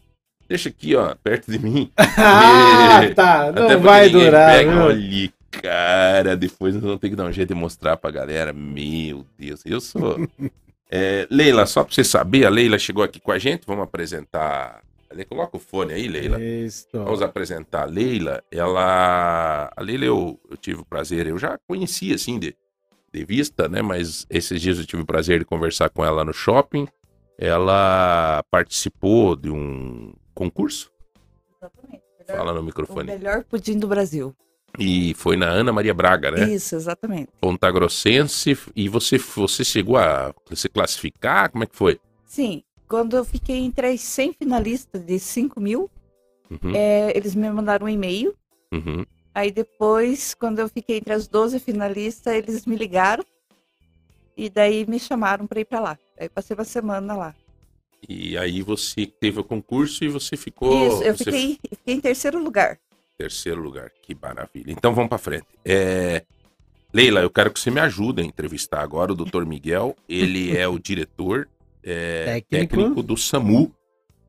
[0.46, 1.90] Deixa aqui, ó, perto de mim.
[2.18, 3.48] Ah, tá.
[3.48, 4.70] Até Não porque vai durar, pega.
[4.70, 4.80] viu?
[4.82, 8.52] Olha, cara, depois nós vamos ter que dar um jeito de mostrar pra galera.
[8.52, 10.28] Meu Deus, eu sou.
[10.92, 13.62] É, Leila, só pra você saber, a Leila chegou aqui com a gente.
[13.64, 14.80] Vamos apresentar.
[15.10, 16.40] Ale- Coloca o fone aí, Leila.
[16.40, 16.86] Isso.
[16.92, 18.42] Vamos apresentar a Leila.
[18.50, 19.70] Ela.
[19.76, 22.54] A Leila, eu, eu tive o prazer, eu já conhecia assim de,
[23.12, 23.82] de vista, né?
[23.82, 26.86] Mas esses dias eu tive o prazer de conversar com ela no shopping.
[27.42, 30.90] Ela participou de um concurso.
[31.56, 32.02] Exatamente.
[32.26, 33.06] Fala no O microfone.
[33.10, 34.36] melhor pudim do Brasil.
[34.78, 36.44] E foi na Ana Maria Braga, né?
[36.48, 37.28] Isso, exatamente.
[37.40, 38.56] Ponta Grossense.
[38.76, 41.50] E você, você chegou a se classificar?
[41.50, 41.98] Como é que foi?
[42.24, 45.88] Sim, quando eu fiquei entre as 100 finalistas de 5 mil,
[46.50, 48.34] Uhum, é, eles me mandaram um e-mail.
[48.72, 49.06] uhum.
[49.32, 53.24] Aí depois, quando eu fiquei entre as 12 finalistas, eles me ligaram.
[54.36, 55.98] E daí me chamaram para ir para lá.
[56.18, 57.34] Aí passei uma semana lá.
[58.08, 60.88] E aí você teve o concurso e você ficou.
[60.88, 62.76] Isso, eu você fiquei, fiquei em terceiro lugar.
[63.16, 64.72] Terceiro lugar, que maravilha.
[64.72, 65.46] Então vamos para frente.
[65.64, 66.24] É,
[66.92, 69.44] Leila, eu quero que você me ajude a entrevistar agora o Dr.
[69.44, 69.94] Miguel.
[70.08, 71.48] Ele é o diretor
[71.84, 72.76] é, Técnico.
[72.76, 73.72] técnico do SAMU,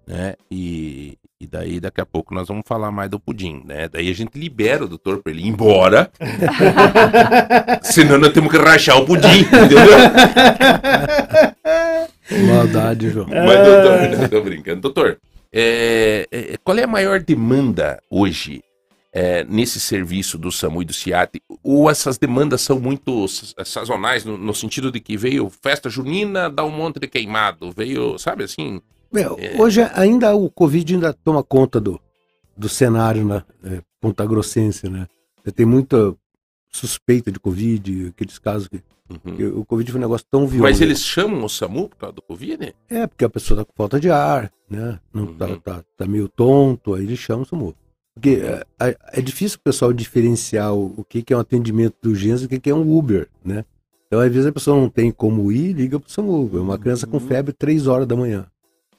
[0.08, 0.36] né?
[0.50, 3.88] E, e daí daqui a pouco nós vamos falar mais do pudim, né?
[3.88, 6.12] Daí a gente libera o doutor para ele ir embora,
[7.82, 9.80] senão nós temos que rachar o pudim, entendeu?
[12.48, 13.28] Maldade, João.
[13.28, 14.82] Mas, doutor, não tô brincando.
[14.82, 15.20] Doutor,
[15.54, 18.62] é, é, qual é a maior demanda hoje
[19.14, 21.42] é, nesse serviço do SAMU e do CIAT?
[21.64, 26.50] Ou essas demandas são muito sa- sazonais, no, no sentido de que veio festa junina,
[26.50, 28.82] dá um monte de queimado, veio, sabe assim?
[29.14, 32.00] É, Hoje ainda o Covid ainda toma conta do,
[32.56, 35.06] do cenário na é, Ponta Grossense, né?
[35.44, 36.16] Você tem muita
[36.72, 38.82] suspeita de Covid, aqueles casos que,
[39.26, 39.60] Uhum.
[39.60, 40.72] o Covid foi um negócio tão violento.
[40.72, 42.74] Mas eles chamam o SAMU por causa do Covid?
[42.90, 44.98] É, porque a pessoa tá com falta de ar, né?
[45.14, 45.60] Não tá, Uhum.
[45.60, 47.76] tá, tá meio tonto, aí eles chamam o SAMU.
[48.14, 52.10] Porque é, é- é difícil o pessoal diferenciar o, o que, é um atendimento de
[52.10, 53.64] urgência e o que, é um Uber, né?
[54.08, 56.50] Então, às vezes, a pessoa não tem como ir, liga pro SAMU.
[56.54, 57.28] É Uma criança com Uhum.
[57.28, 58.46] febre, três horas da manhã.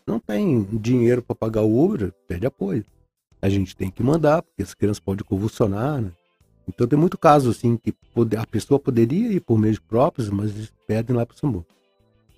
[0.06, 2.84] Não tem dinheiro para pagar o Uber, perde apoio.
[3.42, 6.10] A gente tem que mandar, porque as crianças podem convulsionar, né?
[6.66, 10.50] Então, tem muito caso, assim, que pode- a pessoa poderia ir por meios próprios, mas
[10.50, 11.66] eles pedem lá pro SAMU.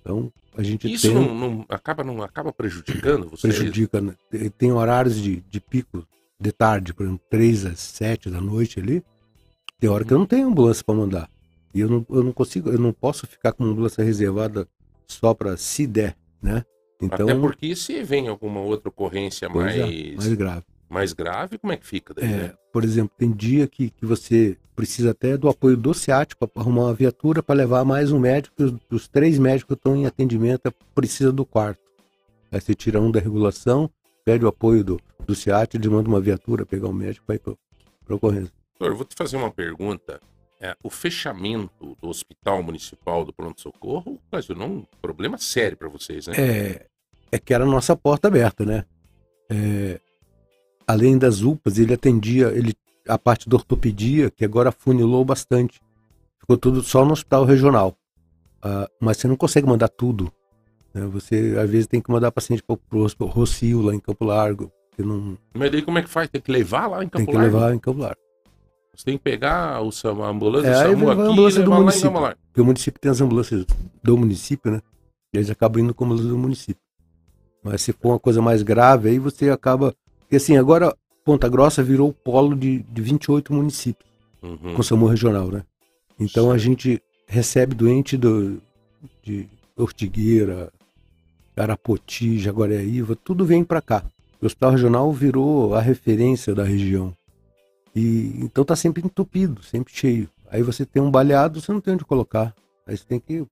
[0.01, 1.15] Então, a gente Isso tem...
[1.15, 3.55] não, não acaba, não acaba prejudicando vocês?
[3.55, 4.01] prejudica.
[4.01, 4.13] né?
[4.29, 6.05] Tem- Tem horários de, de pico
[6.39, 9.03] de tarde, por exemplo, 3 às 7 da noite ali.
[9.79, 11.29] Tem hora que eu não tenho ambulância para mandar.
[11.73, 14.67] E eu não, eu não consigo, eu não posso ficar com uma ambulância reservada
[15.07, 16.63] só para se der, né?
[17.01, 20.63] Então, Até porque se vem alguma outra ocorrência pois mais, é, mais grave.
[20.89, 22.53] mais grave, como é que fica daí, É, né?
[22.71, 26.83] por exemplo, tem dia que, que você precisa até do apoio do SEAT para arrumar
[26.85, 30.73] uma viatura para levar mais um médico, os, os três médicos que estão em atendimento
[30.93, 31.81] precisa do quarto.
[32.51, 33.89] Aí você tira um da regulação,
[34.25, 37.39] pede o apoio do, do SEAT, ele manda uma viatura pegar o médico para ir
[37.39, 38.51] para ocorrência.
[38.77, 40.19] Doutor, eu vou te fazer uma pergunta.
[40.59, 46.27] É, o fechamento do Hospital Municipal do Pronto Socorro ocasionou um problema sério para vocês,
[46.27, 46.33] né?
[46.37, 46.85] É,
[47.31, 48.83] é que era a nossa porta aberta, né?
[49.49, 49.99] É,
[50.87, 52.73] além das UPAs, ele atendia ele,
[53.07, 55.79] a parte da ortopedia, que agora funilou bastante.
[56.39, 57.95] Ficou tudo só no hospital regional.
[58.67, 60.31] Ah, mas você não consegue mandar tudo.
[60.95, 61.05] Né?
[61.07, 64.71] Você, às vezes, tem que mandar paciente para o Rocio, lá em Campo Largo.
[64.95, 66.29] Que não Mas daí como é que faz?
[66.29, 67.55] Tem que levar lá em Campo tem que Largo?
[67.57, 68.17] levar em Campo Largo.
[68.95, 71.59] Você tem que pegar o SAMU, a ambulância É, aí SAMU a aqui e ambulância
[71.63, 72.19] do levar lá em município.
[72.21, 72.39] Largo.
[72.47, 73.65] Porque o município tem as ambulâncias
[74.01, 74.81] do município, né?
[75.33, 76.81] E eles acabam indo como ambulância do município.
[77.61, 79.93] Mas se for uma coisa mais grave, aí você acaba.
[80.21, 84.09] Porque assim, agora Ponta Grossa virou o polo de, de 28 municípios
[84.41, 84.75] Uhum.
[84.75, 85.63] com SAMU regional, né?
[86.19, 86.59] Então a Certo.
[86.63, 88.61] gente recebe doente do,
[89.23, 90.71] de Ortigueira,
[91.63, 94.03] Arapoti, Jaguareaíva, tudo vem para cá.
[94.41, 97.13] O hospital regional virou a referência da região.
[97.95, 100.29] E então tá sempre entupido, sempre cheio.
[100.49, 102.53] Aí você tem um baleado, você não tem onde colocar.
[102.85, 103.45] Aí você tem que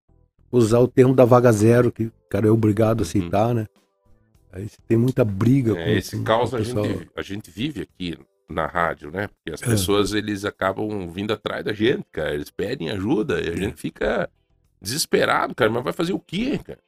[0.51, 3.67] usar o termo da vaga zero, que o cara é obrigado a aceitar, né?
[4.51, 6.85] Aí você tem muita briga É, esse com caos a pessoal.
[6.85, 9.27] gente, a gente vive aqui na rádio, né?
[9.27, 9.65] Porque as É.
[9.65, 12.35] pessoas, eles acabam vindo atrás da gente, cara.
[12.35, 13.55] Eles pedem ajuda e a É.
[13.55, 14.29] gente fica
[14.79, 15.71] desesperado, cara.
[15.71, 16.79] Mas vai fazer o quê, cara?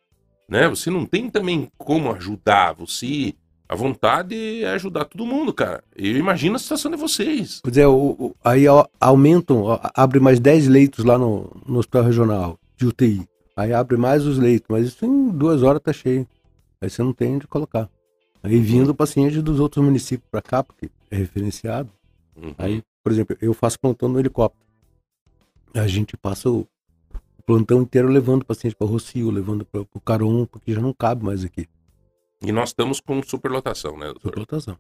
[0.48, 0.68] Né?
[0.70, 2.74] Você não tem também como ajudar.
[2.76, 3.34] Você...
[3.68, 5.84] A vontade é ajudar todo mundo, cara.
[5.96, 7.62] Eu imagino a situação de vocês.
[7.64, 8.66] Pois é, o- o- aí
[9.02, 9.64] aumentam,
[9.96, 13.28] abre mais 10 leitos lá no, no hospital regional de UTI.
[13.58, 16.28] Aí abre mais os leitos, mas isso em duas horas tá cheio.
[16.80, 17.90] Aí você não tem onde colocar.
[18.44, 21.90] Aí vindo paciente dos outros municípios para cá, porque é referenciado.
[22.36, 22.54] Uhum.
[22.60, 24.64] Aí, por exemplo, eu faço plantão no helicóptero.
[25.74, 26.68] A gente passa o
[27.46, 31.44] plantão inteiro levando paciente para Rocio, levando para o Caron, porque já não cabe mais
[31.44, 31.68] aqui.
[32.42, 34.22] E nós estamos com superlotação, né, doutor?
[34.30, 34.78] Superlotação.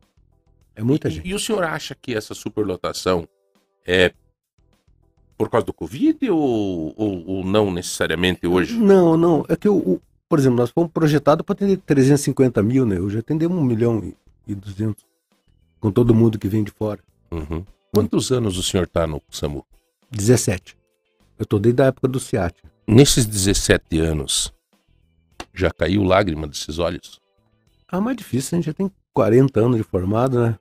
[0.76, 1.28] É muita e, gente.
[1.28, 3.28] E o senhor acha que essa superlotação
[3.86, 4.14] é
[5.38, 8.78] por causa do Covid ou, ou, ou não necessariamente hoje?
[8.78, 9.46] Não, não.
[9.50, 13.00] É que, o, o- por exemplo, nós fomos projetados para atender 350 mil, né?
[13.00, 14.16] Hoje atendemos 1 milhão e,
[14.52, 15.06] e 200.
[15.80, 17.00] Com todo mundo que vem de fora.
[17.32, 17.64] Uhum.
[17.94, 19.66] Quantos anos o senhor está no SAMU?
[20.12, 20.76] 17.
[21.38, 22.56] Eu estou desde a época do SIAT.
[22.88, 24.54] Nesses 17 anos,
[25.54, 27.20] já caiu lágrima desses olhos?
[27.88, 30.58] Ah, mais difícil, a gente já tem 40 anos de formado, né?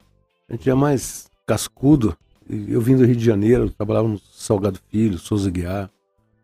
[0.49, 2.17] A gente já é mais cascudo.
[2.49, 5.91] Eu vim do Rio de Janeiro, trabalhava no Salgado Filho, Souza Guiar.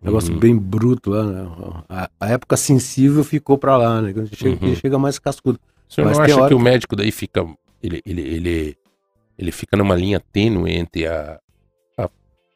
[0.02, 0.38] Negócio Uhum.
[0.40, 1.46] bem bruto lá, né?
[1.88, 4.12] A, a época sensível ficou pra lá, né?
[4.12, 4.74] Quando a gente chega Uhum.
[4.74, 5.60] chega mais cascudo.
[5.88, 7.42] O senhor Mas não acha que o médico daí fica.
[7.82, 8.76] Ele, ele, ele,
[9.38, 11.38] ele fica numa linha tênue entre a,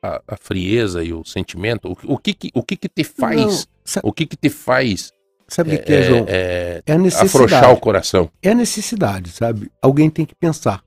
[0.07, 1.89] a, a, frieza e o sentimento?
[2.05, 3.67] O, o, que, que, o que, que te faz?
[3.97, 5.13] Não, O que, que te faz
[5.49, 6.25] sabe o que, que é, João?
[6.29, 7.29] é, É a necessidade.
[7.37, 8.31] afrouxar o coração?
[8.43, 9.71] é a necessidade, sabe?
[9.81, 10.83] Alguém tem que pensar.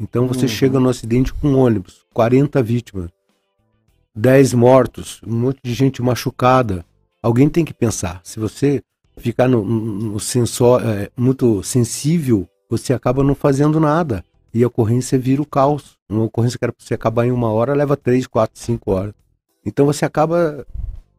[0.00, 0.48] Então você Uhum.
[0.48, 3.10] chega no acidente com um ônibus, 40 vítimas,
[4.14, 6.84] 10 mortos, um monte de gente machucada.
[7.22, 8.20] Alguém tem que pensar.
[8.24, 8.82] Se você
[9.16, 14.24] ficar no, no sensor é, muito sensível, você acaba não fazendo nada.
[14.52, 15.96] E a ocorrência vira o caos.
[16.08, 19.14] Uma ocorrência que era para você acabar em uma hora, leva 3, 4, 5 horas.
[19.64, 20.66] Então você acaba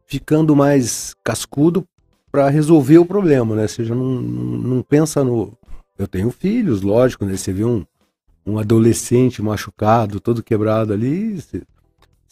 [0.06, 1.86] ficando mais cascudo
[2.30, 3.66] para resolver o problema, né?
[3.66, 5.52] Você já não, não, não pensa no.
[5.98, 7.36] Eu tenho filhos, lógico, né?
[7.36, 7.84] Você vê um,
[8.46, 11.62] um adolescente machucado, todo quebrado ali, você,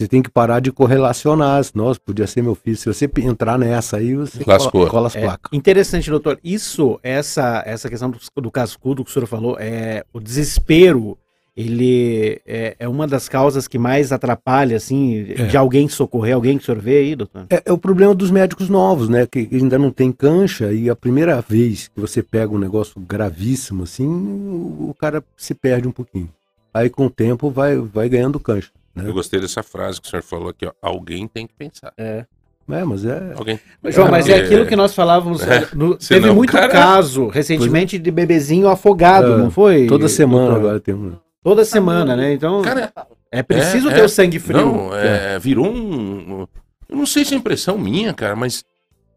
[0.02, 1.62] você tem que parar de correlacionar.
[1.74, 2.76] Nossa, podia ser meu filho.
[2.76, 4.86] Se você entrar nessa aí, você Lascou.
[4.88, 5.50] cola, as É, placas.
[5.52, 6.38] interessante, doutor.
[6.42, 11.16] Isso, essa, essa questão do, do cascudo que o senhor falou, é o desespero
[11.54, 15.46] ele é, é uma das causas que mais atrapalha, assim, É.
[15.46, 17.44] de alguém socorrer, alguém que o senhor vê aí, doutor?
[17.50, 19.26] É, é o problema dos médicos novos, né?
[19.30, 23.82] Que ainda não tem cancha e a primeira vez que você pega um negócio gravíssimo
[23.82, 26.30] assim, o, o cara se perde um pouquinho.
[26.72, 28.70] Aí com o tempo vai, vai ganhando cancha.
[28.94, 29.08] Né?
[29.08, 30.72] Eu gostei dessa frase que o senhor falou aqui, ó.
[30.82, 31.92] Alguém tem que pensar.
[31.96, 32.26] É.
[32.70, 33.34] É, mas é.
[33.36, 33.58] Alguém.
[33.86, 35.42] João, mas é aquilo que nós falávamos.
[35.42, 35.68] É.
[35.74, 39.86] no- Senão teve o muito cara- caso recentemente de bebezinho afogado, É, não foi?
[39.86, 41.16] Toda semana agora tem um.
[41.42, 42.32] Toda semana, né?
[42.32, 42.92] Então Cara,
[43.30, 44.04] é preciso é, ter é.
[44.04, 44.58] o sangue frio.
[44.64, 46.46] Não, é, virou um.
[46.88, 48.62] Eu não sei se é impressão minha, cara, mas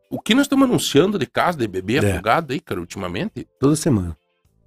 [0.10, 2.12] o que nós estamos anunciando de caso de bebê É.
[2.14, 3.48] afogado aí, cara, ultimamente?
[3.60, 4.18] Toda semana.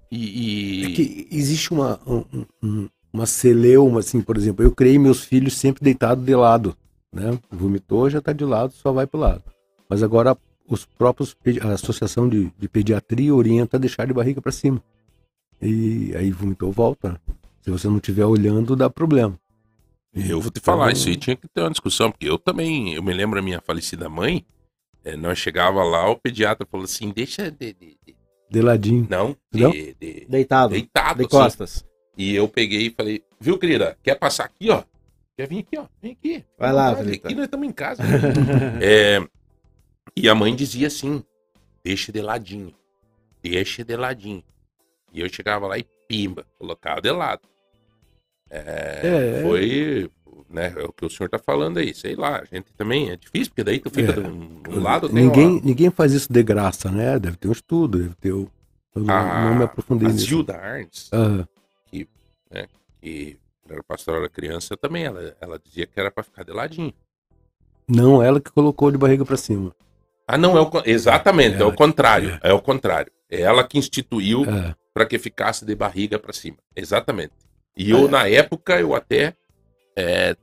[0.09, 0.83] E.
[0.83, 2.23] e- É que existe uma, um-
[2.63, 4.63] um- uma celeuma, assim, por exemplo.
[4.63, 6.75] Eu criei meus filhos sempre deitados de lado.
[7.11, 7.37] Né?
[7.49, 9.43] Vomitou, já está de lado, só vai para o lado.
[9.89, 14.51] Mas agora os próprios, a Associação de, de Pediatria orienta a deixar de barriga para
[14.51, 14.81] cima.
[15.61, 17.19] E aí vomitou, volta.
[17.61, 19.37] Se você não estiver olhando, dá problema.
[20.13, 22.93] Eu vou te falar, Então, isso aí tinha que ter uma discussão, porque eu também,
[22.93, 24.43] eu me lembro a minha falecida mãe,
[25.03, 28.15] eh, nós chegava lá, o pediatra falou assim, deixa de, de- de-
[28.49, 29.05] De ladinho.
[29.09, 29.69] não, Não?
[29.71, 30.71] de, de- Deitado.
[30.71, 31.29] deitado, de assim.
[31.29, 31.85] costas.
[32.19, 34.83] E eu peguei e falei, viu, querida, quer passar aqui, ó?
[35.37, 35.85] Quer vir aqui, ó?
[36.01, 36.43] Vem aqui.
[36.57, 37.27] Vai lá, Vai, Thalita.
[37.29, 38.03] Aqui nós estamos em casa.
[38.83, 39.25] É,
[40.17, 41.23] e a mãe dizia assim,
[41.81, 42.73] deixa de ladinho,
[43.41, 44.43] deixa de ladinho.
[45.13, 47.41] E eu chegava lá e pimba, colocava de lado.
[48.49, 50.09] É, É, foi,
[50.49, 53.15] né, é o que o senhor tá falando aí, sei lá, a gente também é
[53.15, 54.13] difícil, porque daí tu fica É.
[54.15, 57.17] de um, um lado, ninguém, ninguém faz isso de graça, né?
[57.17, 58.33] Deve ter um estudo, deve ter.
[58.33, 58.49] o-
[58.95, 60.25] Eu não, a, não me aprofundei a nisso.
[60.25, 61.47] Zilda Arns, Ah,
[61.89, 63.37] que
[63.69, 66.93] era pastora da criança, também, ela, ela dizia que era pra ficar de ladinho.
[67.87, 69.75] não, ela que colocou de barriga para cima.
[70.27, 72.53] Ah, não, é o, exatamente, é, É, o contrário, é.
[72.53, 73.11] o contrário.
[73.29, 74.75] É ela que instituiu É.
[74.93, 76.57] para que ficasse de barriga para cima.
[76.75, 77.33] Exatamente.
[77.75, 79.35] E eu, na época, eu até
[79.95, 80.35] é,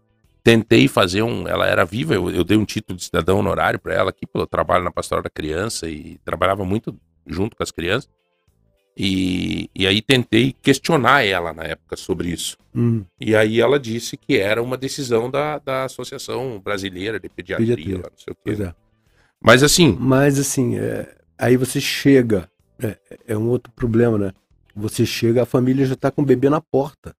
[0.42, 1.46] tentei fazer um.
[1.46, 4.46] Ela era viva, eu, eu dei um título de cidadão honorário para ela aqui, pelo
[4.46, 8.08] trabalho na pastoral da criança e trabalhava muito junto com as crianças.
[8.96, 12.56] E, e aí tentei questionar ela na época sobre isso.
[12.74, 17.76] Hum, E aí ela disse que era uma decisão da, da Associação Brasileira de Pediatria,
[17.76, 17.96] Pediatria.
[17.98, 18.62] lá, não sei o quê.
[18.62, 18.74] é.
[19.42, 22.48] Mas assim, Mas assim, é, aí você chega,
[22.82, 22.96] é,
[23.28, 24.32] é um outro problema, né?
[24.74, 27.14] Você chega, a família já tá com o bebê na porta,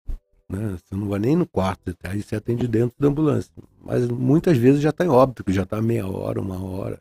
[0.49, 0.77] né?
[0.83, 3.53] Você não vai nem no quarto, aí você atende dentro da ambulância.
[3.85, 6.99] Mas muitas vezes já tá em óbito, que já tá meia hora, uma hora.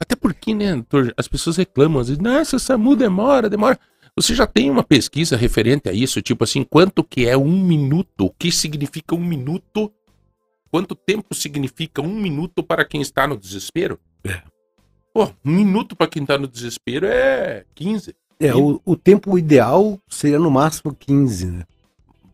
[0.00, 3.78] Até porque, né, doutor, as pessoas reclamam, às vezes, nossa, SAMU demora, demora.
[4.16, 8.24] Você já tem uma pesquisa referente a isso, tipo assim, quanto que é um minuto?
[8.26, 9.92] O que significa um minuto?
[10.70, 14.00] Quanto tempo significa um minuto para quem está no desespero?
[14.24, 14.40] É.
[15.12, 18.14] Pô, um minuto para quem está no desespero é 15.
[18.38, 21.64] É, o, o tempo ideal seria no máximo 15, né?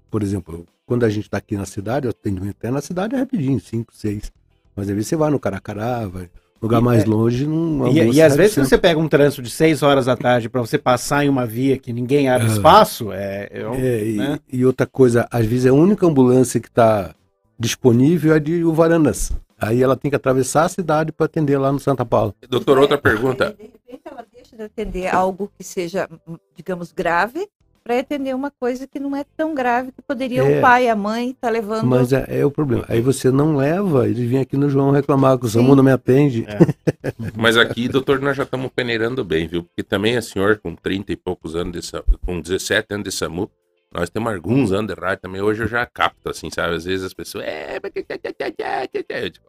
[0.08, 3.18] Por exemplo, quando a gente tá aqui na cidade, o atendimento é na cidade é
[3.18, 4.32] rapidinho, 5, 6.
[4.74, 6.30] Mas às vezes você vai no Caracará, vai
[6.66, 9.42] lugar E mais é- longe, não E, e às vezes se você pega um trânsito
[9.42, 12.50] de 6 horas da tarde para você passar em uma via que ninguém abre É.
[12.50, 14.38] espaço, é, é É, e, né?
[14.52, 17.14] e outra coisa, às vezes é a única ambulância que está
[17.58, 19.32] disponível é a de Uvaranas.
[19.58, 22.34] Aí ela tem que atravessar a cidade para atender lá no Santa Paula.
[22.48, 23.56] Doutor, outra pergunta.
[23.58, 27.48] De repente ela deixa de atender algo que seja, hum, digamos, grave,
[27.86, 30.58] para atender uma coisa que não é tão grave que poderia É.
[30.58, 31.86] o pai, a mãe estar levando.
[31.86, 32.84] Mas é, é o problema.
[32.88, 35.48] Aí você não leva, eles vêm aqui no João reclamar que o.
[35.48, 36.44] SAMU não me atende.
[37.36, 39.62] Mas aqui, doutor, nós já estamos peneirando bem, viu?
[39.62, 43.48] Porque também a senhor, com 30 e poucos anos, de, com 17 anos de SAMU,
[43.92, 45.40] nós temos alguns anos de rádio também.
[45.40, 46.74] Hoje eu já capto, assim, sabe?
[46.74, 47.44] Às vezes as pessoas.
[47.44, 49.44] É, mas que- que- que- que- que- que- que-" Eu digo,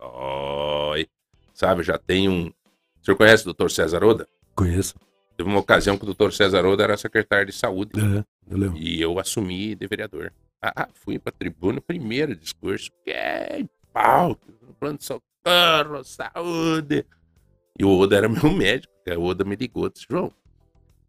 [0.91, 1.07] Oi.
[1.55, 2.45] Sabe, já tem um.
[3.01, 4.27] O senhor conhece o doutor César Oda?
[4.55, 4.93] Conheço.
[5.37, 7.91] Teve uma ocasião que o doutor César Oda era secretário de saúde.
[7.99, 8.75] É, eu.
[8.75, 10.33] E eu assumi de vereador.
[10.59, 14.35] Ah, ah, fui pra tribuna, primeiro discurso, que é pau,
[14.79, 17.05] plano de socorro, saúde.
[17.79, 20.31] E o Oda era meu médico, que o Oda me ligou, disse, João,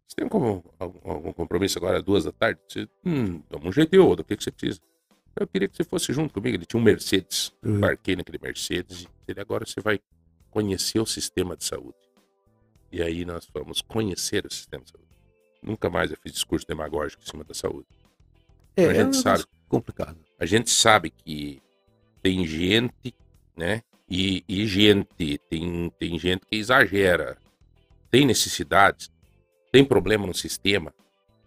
[0.07, 2.59] você tem como, algum, algum compromisso agora duas da tarde?
[2.67, 4.79] Disse, hum, toma um jeito, Oda, o que, que você precisa?
[5.39, 7.77] Eu queria que você fosse junto comigo, ele tinha um Mercedes, Uhum.
[7.77, 9.99] embarquei naquele Mercedes, ele agora você vai
[10.51, 11.95] conhecer o sistema de saúde.
[12.91, 15.07] E aí nós fomos conhecer o sistema de saúde.
[15.61, 17.87] Nunca mais eu fiz discurso demagógico em cima da saúde.
[18.75, 19.43] É, A gente é sabe.
[19.67, 20.17] complicado.
[20.39, 21.61] A gente sabe que
[22.21, 23.13] tem gente,
[23.55, 23.81] né?
[24.09, 27.37] E, e gente, tem, tem gente que exagera.
[28.09, 29.11] Tem necessidades,
[29.71, 30.91] tem problema no sistema,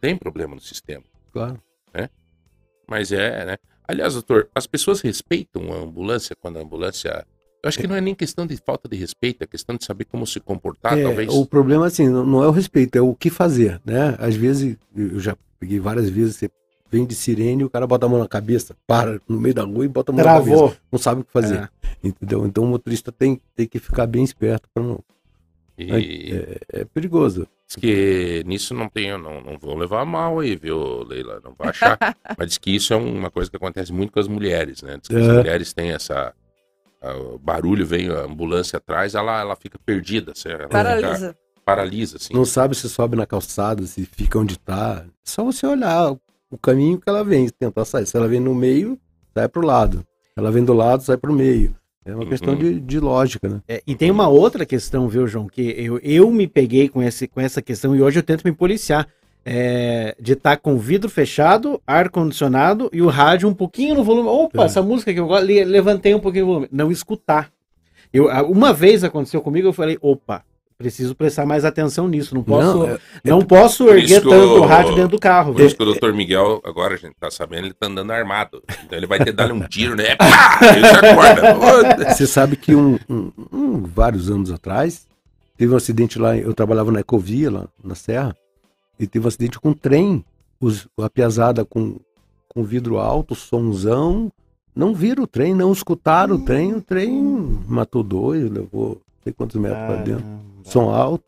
[0.00, 1.04] tem problema no sistema.
[1.32, 1.60] Claro.
[2.86, 3.58] Mas é, né?
[3.88, 7.26] Aliás, doutor, as pessoas respeitam a ambulância quando a ambulância.
[7.62, 10.04] Eu acho que não é nem questão de falta de respeito, é questão de saber
[10.06, 11.28] como se comportar, É, talvez.
[11.32, 14.16] O problema, assim, não é o respeito, é o que fazer, né?
[14.18, 16.50] Às vezes, eu já peguei várias vezes, você
[16.90, 19.84] vem de sirene, o cara bota a mão na cabeça, para no meio da rua
[19.84, 20.50] e bota a mão na cabeça.
[20.56, 20.76] Travou.
[20.90, 21.70] Não sabe o que fazer.
[22.02, 22.44] Entendeu?
[22.46, 24.98] Então o motorista tem, tem que ficar bem esperto para não.
[25.78, 27.46] E É, é perigoso.
[27.66, 31.40] diz que nisso não tem, não, não vou levar mal aí, viu, Leila?
[31.42, 31.96] Não vai achar.
[32.36, 34.98] Mas diz que isso é uma coisa que acontece muito com as mulheres, né?
[35.00, 35.32] Diz que as É.
[35.38, 36.34] mulheres têm essa.
[37.02, 40.32] O barulho vem, a ambulância atrás, ela, ela fica perdida.
[40.32, 41.36] assim, ela fica- Paralisa.
[41.64, 42.34] paralisa, assim.
[42.34, 45.04] Não sabe se sobe na calçada, se fica onde tá.
[45.06, 46.12] É só você olhar
[46.50, 48.06] o caminho que ela vem, tentar sair.
[48.06, 48.98] Se ela vem no meio,
[49.34, 50.04] sai pro lado.
[50.36, 51.74] Ela vem do lado, sai pro meio.
[52.04, 52.28] É uma Uhum.
[52.30, 53.60] questão de, de lógica, né?
[53.68, 57.28] É, e tem uma outra questão, viu, João, que eu, eu me peguei com, esse,
[57.28, 59.06] com essa questão e hoje eu tento me policiar.
[59.44, 64.28] É, de estar com o vidro fechado, ar-condicionado e o rádio um pouquinho no volume.
[64.28, 64.66] Opa, É.
[64.66, 66.68] essa música que eu gosto, le- levantei um pouquinho o volume.
[66.70, 67.50] Não escutar.
[68.12, 70.42] Eu, uma vez aconteceu comigo, eu falei, opa,
[70.78, 72.34] preciso prestar mais atenção nisso.
[72.34, 75.52] Não posso, Não, não, é- posso erguer tanto o- o rádio dentro do carro.
[75.54, 78.62] Por isso que o doutor Miguel, agora a gente tá sabendo, ele tá andando armado.
[78.84, 80.14] Então ele vai ter que dar um tiro, né?
[80.18, 80.58] Pá!
[80.76, 82.10] Ele já acorda.
[82.14, 85.06] Você sabe que um, um- um- vários anos atrás,
[85.56, 88.36] teve um acidente lá, eu trabalhava na Ecovia, lá na Serra,
[89.04, 90.24] e teve um acidente com um trem.
[90.60, 91.96] Os, a piazada com,
[92.48, 94.30] com vidro alto, somzão,
[94.74, 97.12] não viram o trem, não escutaram o trem, o trem
[97.66, 100.24] matou dois, levou não sei quantos metros para dentro.
[100.64, 101.24] Som alto,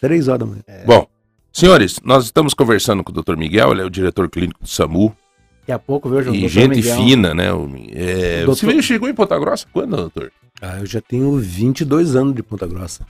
[0.00, 0.62] três horas da manhã.
[0.84, 1.06] Bom,
[1.52, 5.14] senhores, nós estamos conversando com o doutor Miguel, ele é o diretor clínico do SAMU.
[5.60, 6.34] Daqui a pouco, viu, João?
[6.36, 6.96] e gente Miguel.
[6.96, 7.52] fina, né?
[7.52, 10.32] o- é, O doutor- Você veio- chegou em Ponta Grossa quando, doutor?
[10.60, 13.04] Ah, eu já tenho 22 anos de Ponta Grossa.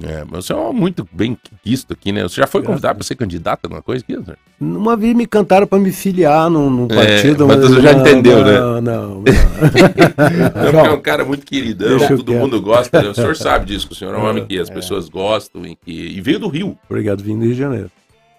[0.00, 2.22] É, mas você é muito bem quisto aqui, né?
[2.22, 4.38] Você já foi Graças convidado para ser candidato a alguma coisa aqui, doutor?
[4.60, 7.46] Uma vez me cantaram para me filiar num, num É, partido.
[7.48, 8.60] mas você já não, entendeu, né?
[8.60, 9.24] não, Não, não.
[10.72, 12.32] Não, é um cara muito queridão, todo quieto.
[12.40, 13.02] mundo gosta.
[13.02, 13.08] Né?
[13.08, 15.74] O senhor sabe disso, o senhor é um É, homem que as pessoas gostam e
[15.74, 15.90] que.
[15.90, 16.78] E veio do Rio.
[16.88, 17.90] Obrigado, vindo do Rio de Janeiro.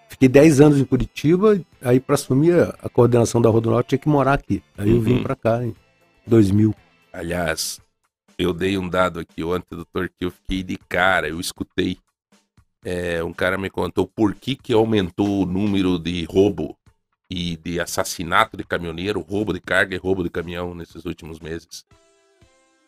[0.08, 4.34] Fiquei 10 anos em Curitiba, aí para assumir a, coordenação da Rodonorte tinha que morar
[4.34, 4.63] aqui.
[4.78, 5.24] Aí eu vim Uhum.
[5.24, 5.76] para cá em
[6.26, 6.74] 2000.
[7.13, 7.80] Aliás,
[8.39, 11.99] eu dei um dado aqui ontem, doutor, que eu fiquei de cara, eu escutei.
[12.86, 16.78] É, um cara me contou por que, que aumentou o número de roubo
[17.30, 21.86] e de assassinato de caminhoneiro, roubo de carga e roubo de caminhão nesses últimos meses.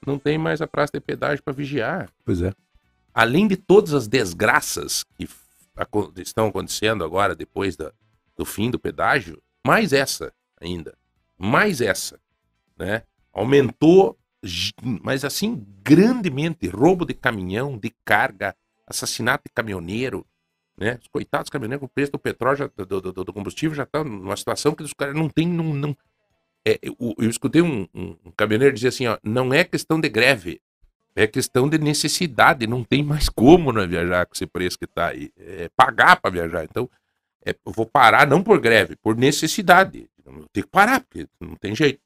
[0.07, 2.09] Não tem mais a praça de pedágio para vigiar.
[2.23, 2.53] Pois é.
[3.13, 5.27] Além de todas as desgraças que
[6.17, 7.91] estão acontecendo agora, depois da-
[8.37, 10.97] do fim do pedágio, mais essa ainda.
[11.37, 12.17] Mais essa.
[12.77, 13.03] Né?
[13.33, 14.17] Aumentou,
[15.03, 18.55] mas assim, grandemente, roubo de caminhão, de carga,
[18.87, 20.25] assassinato de caminhoneiro,
[20.77, 20.97] né?
[21.01, 24.35] Os coitados caminhoneiros, o preço do petróleo, já- do, do- do combustível já está numa
[24.35, 25.97] situação que os caras não têm, não, não...
[26.65, 30.09] É, eu, eu escutei um, um- um caminhoneiro dizer assim, ó, não é questão de
[30.09, 30.61] greve,
[31.15, 35.09] é questão de necessidade, não tem mais como né, viajar com esse preço que está
[35.09, 36.89] aí, é pagar para viajar, então
[37.45, 41.55] é, eu vou parar não por greve, por necessidade, eu tenho que parar, porque não
[41.55, 41.99] tem jeito.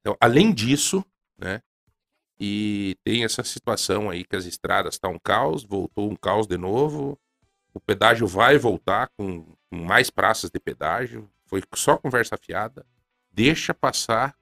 [0.00, 1.04] Então, além disso,
[1.38, 1.62] né,
[2.38, 6.56] e tem essa situação aí que as estradas estão um caos, voltou um caos de
[6.56, 7.18] novo.
[7.74, 11.30] O pedágio vai voltar com, com mais praças de pedágio.
[11.44, 12.86] Foi só conversa fiada.
[13.30, 14.34] Deixa passar,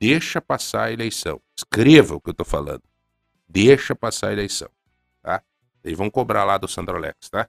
[0.00, 1.40] deixa passar a eleição.
[1.56, 2.82] Escreva o que eu tô falando.
[3.48, 4.68] Deixa passar a eleição,
[5.22, 5.44] tá?
[5.84, 7.48] Eles vão cobrar lá do Sandrolex, tá?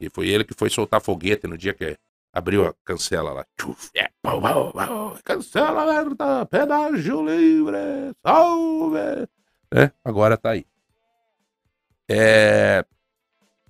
[0.00, 1.98] E foi ele que foi soltar foguete no dia que
[2.32, 3.46] abriu a cancela lá.
[3.94, 4.10] É,
[5.22, 9.28] cancela aberta, pedágio livre, salve!
[9.74, 10.66] É, agora tá aí.
[12.08, 12.84] É,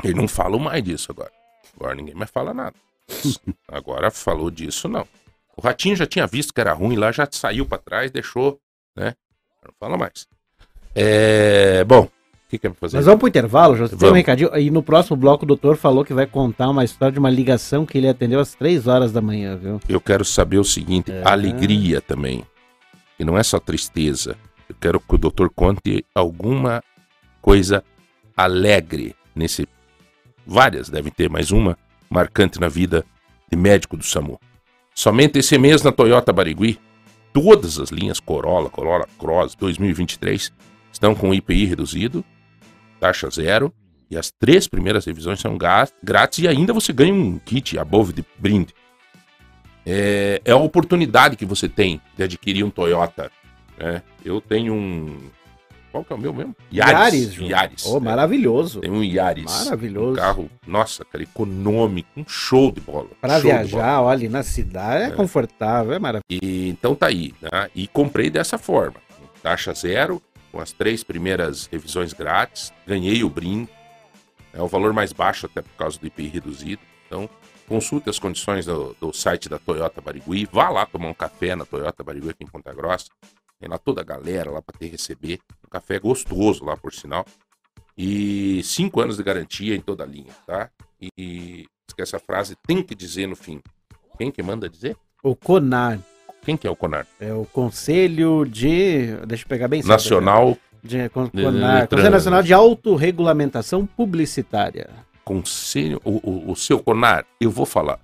[0.03, 1.33] ele não fala mais disso agora.
[1.77, 2.77] Agora ninguém mais fala nada.
[3.69, 5.07] Agora falou disso, não.
[5.57, 8.61] O Ratinho já tinha visto que era ruim lá, já saiu pra trás, deixou,
[8.97, 9.15] né?
[9.65, 10.27] Não fala mais.
[10.95, 12.09] É, bom,
[12.53, 12.99] que que é pra fazer?
[12.99, 14.55] Nós vamos pro intervalo, já tem um recadinho.
[14.59, 17.87] E no próximo bloco o doutor falou que vai contar uma história de uma ligação
[17.87, 19.81] que ele atendeu às 3 horas da manhã, viu?
[19.89, 21.23] Eu quero saber o seguinte, É.
[21.27, 22.45] alegria também.
[23.19, 24.37] E não é só tristeza.
[24.69, 26.83] Eu quero que o doutor conte alguma
[27.41, 27.83] coisa
[28.37, 29.67] alegre nesse.
[30.47, 31.79] Várias devem ter, mais uma
[32.11, 33.03] marcante na vida
[33.51, 34.39] de médico do SAMU.
[34.95, 36.79] Somente esse mês na Toyota Barigui,
[37.33, 40.53] todas as linhas Corolla, Corolla Cross 2023
[40.93, 42.23] estão com IPI reduzido,
[43.03, 43.75] taxa zero,
[44.09, 48.25] e as três primeiras revisões são grátis e ainda você ganha um kit above de
[48.39, 48.73] brinde.
[49.85, 53.33] É, é a oportunidade que você tem de adquirir um Toyota.
[53.77, 54.03] né?
[54.25, 55.19] Eu tenho um.
[55.91, 56.55] Qual que é o meu mesmo?
[56.73, 57.33] Yaris.
[57.33, 57.51] João.
[57.51, 57.85] Yaris.
[57.87, 58.01] Oh, é.
[58.01, 58.81] maravilhoso.
[58.81, 59.65] Tem um Yaris.
[59.65, 60.13] Maravilhoso.
[60.13, 63.09] Um carro, nossa, cara, econômico, um show de bola.
[63.09, 63.41] Show de bola.
[63.41, 66.23] viajar, olha, na cidade é, confortável, é maravilhoso.
[66.31, 67.69] E, então tá aí, né?
[67.75, 68.95] E comprei dessa forma.
[69.43, 70.23] Taxa zero,
[70.53, 72.73] com as três primeiras revisões grátis.
[72.87, 73.71] Ganhei o brinde.
[74.53, 76.83] É o valor mais baixo, até por causa do IPI reduzido.
[77.07, 77.29] Então,
[77.67, 81.65] consulte as condições do, do site da Toyota Barigui, vá lá tomar um café na
[81.65, 83.07] Toyota Barigui aqui em Ponta Grossa.
[83.59, 85.41] Tem lá toda a galera lá para te receber.
[85.67, 87.25] Um café gostoso lá, por sinal.
[87.97, 90.71] E cinco anos de garantia em toda a linha, tá?
[91.19, 93.61] E esquece a frase, tem que dizer no fim.
[94.19, 94.97] Quem que manda dizer?
[95.23, 95.99] O CONAR.
[96.45, 97.07] Quem que é o Conar?
[97.21, 99.15] É o Conselho de.
[99.27, 99.83] Deixa eu pegar bem.
[99.83, 101.89] Nacional De, con- CONAR.
[101.89, 104.91] Conselho Nacional de Autorregulamentação Publicitária.
[105.25, 106.11] Conselho, o,
[106.49, 107.99] o, o seu Conar, eu vou falar.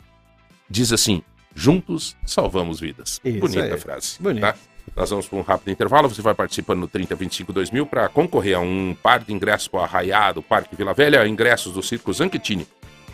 [0.70, 1.22] Diz assim:
[1.54, 3.20] juntos salvamos vidas.
[3.24, 4.16] Isso Bonita frase.
[4.20, 4.42] Bonito.
[4.42, 4.54] Tá?
[4.96, 6.08] Nós vamos para um rápido intervalo.
[6.08, 9.82] Você vai participando no 3025 2000 para concorrer a um par de ingressos para o
[9.82, 12.66] Arraiá do Parque Vila Velha, ingressos do Circo Zanchettini,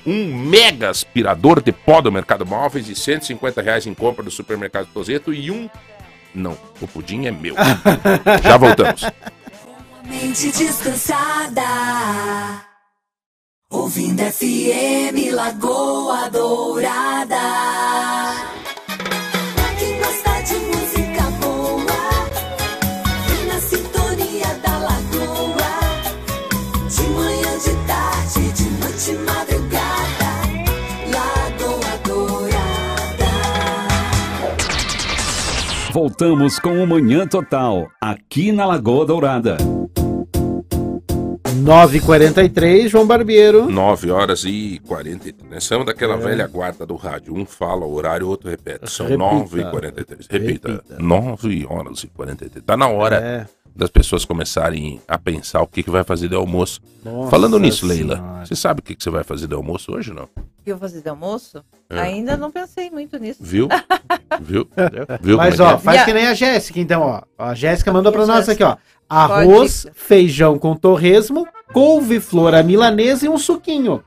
[0.06, 4.88] um mega aspirador de pó do Mercado Móveis e 150 reais em compra do Supermercado
[4.92, 5.68] Tozeto e um.
[6.34, 7.54] Não, o pudim é meu.
[8.42, 9.02] Já voltamos.
[10.04, 11.62] Mente descansada.
[13.70, 17.36] Ouvindo FM Lagoa Dourada.
[35.94, 39.56] Voltamos com o Manhã Total, aqui na Lagoa Dourada.
[41.62, 43.70] 9h43, João Barbeiro.
[43.70, 45.48] 9 horas e 43.
[45.52, 46.16] Nós somos daquela É.
[46.16, 47.32] velha guarda do rádio.
[47.32, 48.90] Um fala o horário, outro repete.
[48.90, 49.24] São Repita.
[49.24, 50.26] 9 e 43.
[50.28, 50.68] Repita.
[50.68, 50.96] Repita.
[50.98, 52.64] 9 horas e 43.
[52.66, 53.46] Tá na hora É.
[53.74, 56.80] das pessoas começarem a pensar o que, que vai fazer de almoço.
[57.04, 58.46] Nossa Falando nisso, Leila, Senhora.
[58.46, 60.24] você sabe o que, que você vai fazer de almoço hoje, não?
[60.24, 61.62] O que eu vou fazer de almoço?
[61.90, 61.98] É.
[61.98, 63.42] Ainda não pensei muito nisso.
[63.42, 63.68] Viu?
[64.40, 64.68] Viu?
[65.20, 65.36] Viu?
[65.36, 65.78] Mas, é ó, é?
[65.78, 67.22] faz E que nem a Jéssica, então, ó.
[67.36, 68.76] A Jéssica mandou pra Isso, nós aqui, ó.
[69.08, 69.96] Arroz, Pode.
[69.98, 74.02] feijão com torresmo, couve-flor à milanesa e um suquinho.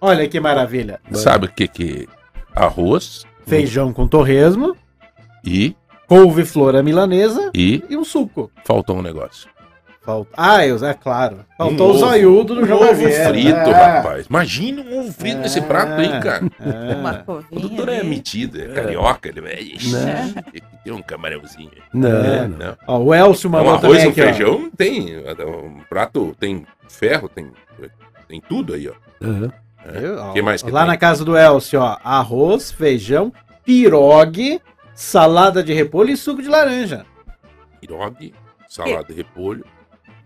[0.00, 1.00] Olha que maravilha.
[1.12, 2.08] Sabe o que que...
[2.54, 4.76] Arroz Feijão com torresmo,
[5.44, 5.74] e...
[6.10, 8.50] couve-flor à milanesa E e um suco.
[8.64, 9.48] faltou um negócio.
[10.02, 10.30] Falta...
[10.36, 11.44] Ah, eu, é claro.
[11.56, 11.98] Faltou Um o ovo.
[11.98, 12.94] zoiudo do Um ovo
[13.28, 13.72] frito, É.
[13.72, 14.26] rapaz.
[14.26, 16.42] Imagina um ovo frito nesse prato aí, cara.
[16.98, 17.20] Uma É.
[17.20, 17.60] O covinha.
[17.60, 19.40] doutor é metido, é carioca, ele.
[19.42, 20.34] Né?
[20.82, 21.70] Tem um camarãozinho.
[21.92, 22.48] Não, É.
[22.48, 22.58] não.
[22.58, 22.76] Não.
[22.88, 24.24] Ó, o Elcio Um mandou arroz também e um aqui, ó.
[24.24, 25.16] feijão tem.
[25.18, 27.48] Um prato tem ferro, tem,
[28.26, 28.94] tem tudo aí, ó.
[29.24, 29.52] Aham.
[29.98, 30.18] Viu?
[30.18, 30.88] Ó, que mais que Lá tem?
[30.88, 31.98] na casa do Elcio, ó.
[32.02, 33.30] Arroz, feijão,
[33.66, 34.60] pirogue,
[34.94, 37.04] salada de repolho e suco de laranja.
[37.80, 38.34] Pirogue,
[38.68, 39.64] salada de repolho.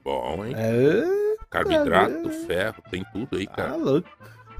[0.04, 0.54] Bom, hein?
[0.56, 1.04] É,
[1.48, 2.46] Carboidrato, é.
[2.46, 3.76] ferro, tem tudo aí, cara.
[3.76, 4.08] louco.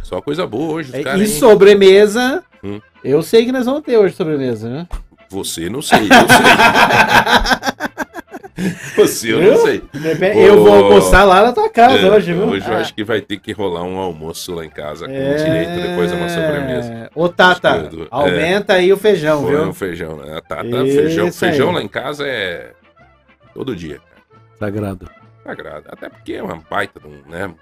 [0.03, 1.21] Só coisa boa hoje, É, caras.
[1.21, 1.39] E hein?
[1.41, 2.81] sobremesa, Hum.
[3.03, 4.89] eu sei que nós vamos ter hoje sobremesa, né?
[5.31, 6.15] Você não sei, eu sei.
[8.97, 9.83] Você eu não sei.
[10.37, 12.45] Eu vou almoçar lá na tua casa É, hoje, viu?
[12.45, 15.35] hoje eu acho que vai ter que rolar um almoço lá em casa com É.
[15.35, 17.11] direito depois de uma sobremesa.
[17.15, 18.05] Ô, Tata, Escudo.
[18.05, 18.09] É.
[18.11, 19.73] aumenta aí o feijão, um viu?
[19.73, 20.41] feijão, né?
[20.49, 21.33] Tá, Isso feijão, aí.
[21.33, 22.73] feijão lá em casa é
[23.53, 24.01] todo dia.
[24.59, 25.11] Sagrado.
[25.43, 25.85] Sagrado.
[25.89, 27.53] Até porque é uma baita, de um, né?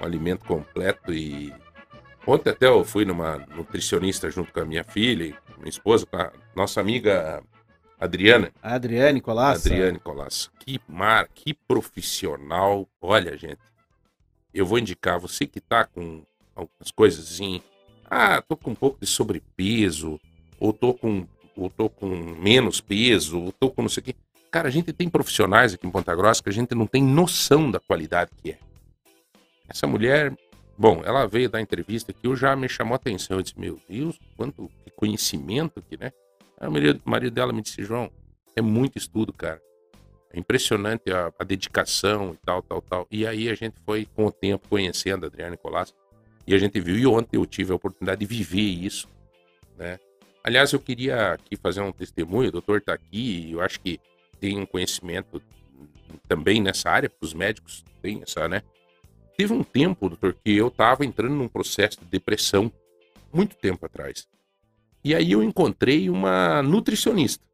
[0.00, 1.52] Um alimento completo e.
[2.26, 6.16] Ontem até eu fui numa nutricionista junto com a minha filha e minha esposa, com
[6.16, 7.42] a nossa amiga
[8.00, 8.50] Adriana.
[8.62, 9.68] Adriane Colasso.
[9.68, 10.50] Adriane Colasso.
[10.58, 12.88] Que mar, que profissional.
[12.98, 13.60] Olha, gente,
[14.54, 16.22] eu vou indicar você que tá com
[16.56, 17.60] algumas coisas assim.
[18.10, 20.18] Ah, tô com um pouco de sobrepeso,
[20.58, 24.14] ou tô com, ou tô com menos peso, ou tô com não sei o quê.
[24.50, 27.70] Cara, a gente tem profissionais aqui em Ponta Grossa que a gente não tem noção
[27.70, 28.58] da qualidade que é.
[29.68, 30.34] Essa mulher,
[30.76, 33.36] bom, ela veio dar entrevista aqui, eu já me chamou a atenção.
[33.36, 36.12] Eu disse, meu Deus, quanto conhecimento que, né?
[36.60, 38.10] O marido, marido dela me disse, João,
[38.54, 39.60] é muito estudo, cara.
[40.32, 43.06] É impressionante a, a dedicação e tal, tal, tal.
[43.10, 45.94] E aí a gente foi, com o tempo, conhecendo a Adriana Nicolás.
[46.46, 49.08] E a gente viu, e ontem eu tive a oportunidade de viver isso,
[49.76, 49.98] né?
[50.42, 54.00] Aliás, eu queria aqui fazer um testemunho, o doutor está aqui, e eu acho que
[54.40, 55.42] tem um conhecimento
[56.26, 58.62] também nessa área, porque os médicos têm essa, né?
[59.36, 62.72] Teve um tempo, doutor, que eu estava entrando num processo de depressão,
[63.32, 64.26] muito tempo atrás.
[65.02, 67.44] E aí eu encontrei uma nutricionista.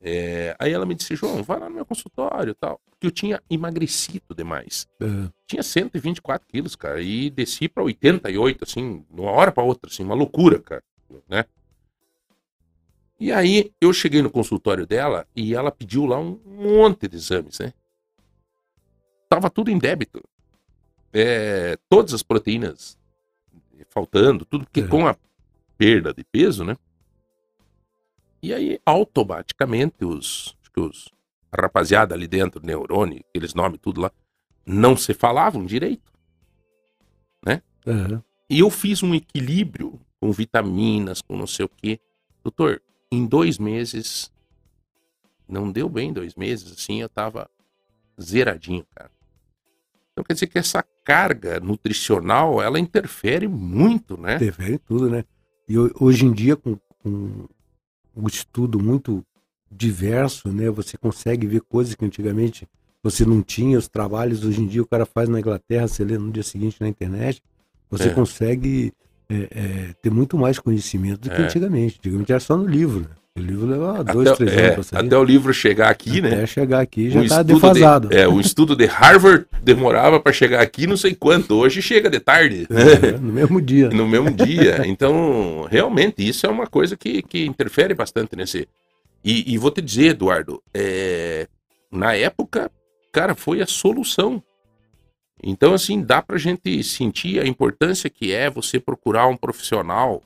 [0.00, 2.80] É, aí ela me disse, João, vai lá no meu consultório tal.
[2.90, 4.86] Porque eu tinha emagrecido demais.
[5.00, 5.06] É.
[5.46, 10.02] Tinha 124 quilos, cara, e desci para 88, assim, de uma hora para outra, assim,
[10.04, 10.82] uma loucura, cara,
[11.28, 11.44] né?
[13.20, 17.58] E aí eu cheguei no consultório dela e ela pediu lá um monte de exames,
[17.58, 17.72] né?
[19.28, 20.22] Tava tudo em débito.
[21.12, 22.96] É, todas as proteínas
[23.90, 24.88] faltando, tudo porque Uhum.
[24.88, 25.16] com a
[25.78, 26.76] perda de peso, né?
[28.42, 31.08] E aí automaticamente os, os
[31.50, 34.12] a rapaziada ali dentro, neurônio, aqueles nomes tudo lá,
[34.66, 36.12] não se falavam direito.
[37.86, 38.22] Aham.
[38.50, 42.00] E eu fiz um equilíbrio com vitaminas, com não sei o quê.
[42.42, 44.30] Doutor, em dois meses,
[45.48, 47.48] não deu bem dois meses, assim, eu tava
[48.20, 49.10] zeradinho, cara.
[50.12, 54.36] Então quer dizer que essa carga nutricional, ela interfere muito, né?
[54.36, 55.24] Interfere em tudo, né?
[55.68, 57.44] E ho- hoje em dia, com, com
[58.16, 59.24] um estudo muito
[59.70, 60.70] diverso, né?
[60.70, 62.66] Você consegue ver coisas que antigamente
[63.02, 66.18] você não tinha, os trabalhos hoje em dia o cara faz na Inglaterra, você lê
[66.18, 67.42] no dia seguinte na internet,
[67.90, 68.10] você É.
[68.10, 68.92] consegue
[69.30, 69.34] é,
[69.90, 71.44] é, ter muito mais conhecimento do que É.
[71.44, 71.98] antigamente.
[71.98, 73.08] Antigamente era só no livro, né?
[73.38, 76.34] O livro levava dois, Até, três é, anos até o livro chegar aqui, né?
[76.34, 78.08] Até chegar aqui já tá estudo defasado.
[78.08, 81.54] De, é, o estudo de Harvard demorava para chegar aqui não sei quanto.
[81.54, 82.66] Hoje chega de tarde.
[82.70, 83.88] É, no mesmo dia.
[83.90, 84.82] no mesmo dia.
[84.86, 88.66] Então, realmente, isso é uma coisa que, que interfere bastante nesse.
[89.24, 91.46] E, e vou te dizer, Eduardo, é,
[91.92, 92.70] na época,
[93.12, 94.42] cara, foi a solução.
[95.42, 100.22] Então, assim, dá pra gente sentir a importância que é você procurar um profissional.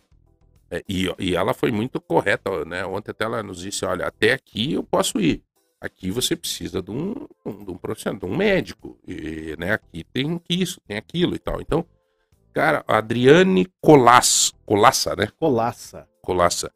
[0.73, 2.85] É, e, e ela foi muito correta, né?
[2.87, 5.43] Ontem até ela nos disse: olha, até aqui eu posso ir.
[5.81, 8.99] Aqui você precisa de um, de um profissional, de um médico.
[9.07, 11.61] E, né, aqui tem isso, tem aquilo e tal.
[11.61, 11.85] Então,
[12.53, 15.29] Cara, Adriane Colas, Colassa, né?
[15.39, 16.07] Colaça.
[16.21, 16.71] Colassa.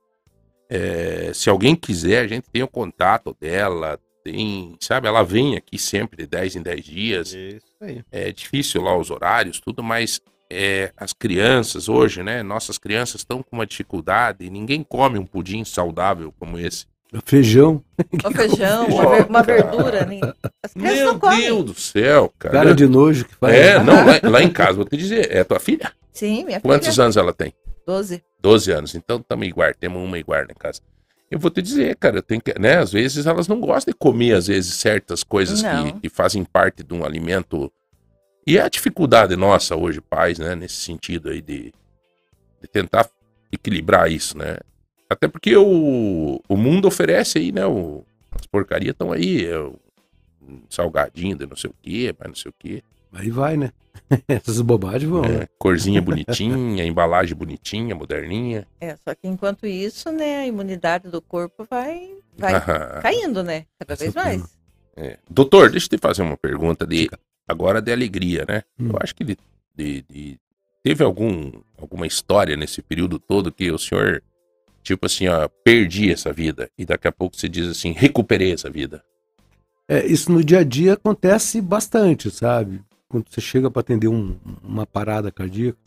[0.71, 5.79] É, se alguém quiser, a gente tem o contato dela, tem, sabe, ela vem aqui
[5.79, 7.35] sempre de 10 em 10 dias.
[7.35, 8.03] Isso aí.
[8.11, 10.21] É difícil lá os horários, tudo, mas
[10.51, 12.43] é, as crianças hoje, né?
[12.43, 16.87] Nossas crianças estão com uma dificuldade e ninguém come um pudim saudável como esse.
[17.25, 17.83] Feijão,
[18.25, 20.05] Um feijão, Pô, uma, ver- uma verdura.
[20.05, 20.21] Nem...
[20.63, 21.41] As crianças Meu não comem.
[21.41, 22.53] Deus do céu, cara.
[22.55, 23.55] cara de nojo que faz.
[23.55, 25.93] É, não, lá, lá em casa, vou te dizer, é tua filha?
[26.13, 27.05] Sim, minha Quantos filha.
[27.05, 27.53] anos ela tem?
[27.87, 28.23] 12.
[28.41, 30.81] 12 anos, então estamos igual, temos uma igual em casa.
[31.31, 33.99] Eu vou te dizer, cara, eu tenho que, né, às vezes elas não gostam de
[33.99, 37.73] comer, às vezes, certas coisas que, que fazem parte de um alimento.
[38.47, 41.73] E é a dificuldade nossa hoje, pais, né, nesse sentido aí de,
[42.63, 43.09] de tentar
[43.51, 44.59] equilibrar isso, né?
[45.11, 49.75] Até porque o, o mundo oferece aí, né, o, as porcarias estão aí, é, o,
[50.49, 52.83] um salgadinho de não sei o quê, mas não sei o quê.
[53.13, 53.73] Aí vai, né?
[54.29, 55.43] Essas bobagens vão, né?
[55.43, 58.67] É, corzinha bonitinha, embalagem bonitinha, moderninha.
[58.81, 63.01] É, só que enquanto isso, né, a imunidade do corpo vai, vai Aham.
[63.03, 63.67] caindo, né?
[63.79, 64.57] Cada vez mais.
[64.97, 65.19] É.
[65.29, 67.11] Doutor, deixa eu te fazer uma pergunta de
[67.47, 68.63] agora de alegria, né?
[68.79, 68.91] Hum.
[68.91, 69.37] Eu acho que de,
[69.75, 70.39] de- de-
[70.83, 74.23] teve algum, alguma história nesse período todo que o senhor,
[74.83, 78.71] tipo assim, ó, perdi essa vida e daqui a pouco você diz assim, recuperei essa
[78.71, 79.03] vida.
[79.89, 82.81] É, isso no dia a dia acontece bastante, sabe?
[83.09, 85.79] Quando você chega para atender um- uma parada cardíaca,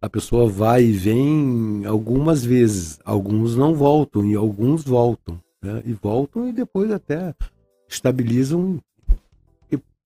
[0.00, 3.00] a pessoa vai e vem algumas vezes.
[3.04, 5.40] Alguns não voltam e alguns voltam.
[5.60, 5.82] né?
[5.84, 7.34] E voltam e depois até
[7.88, 8.78] estabilizam.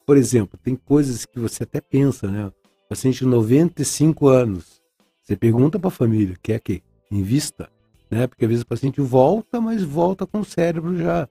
[0.06, 2.50] Por exemplo, tem coisas que você até pensa, né?
[2.88, 4.80] Paciente de 95 anos.
[5.22, 7.68] Você pergunta para a família, quer que invista?
[8.10, 8.26] Né?
[8.26, 11.28] Porque às vezes o paciente volta, mas volta com o cérebro já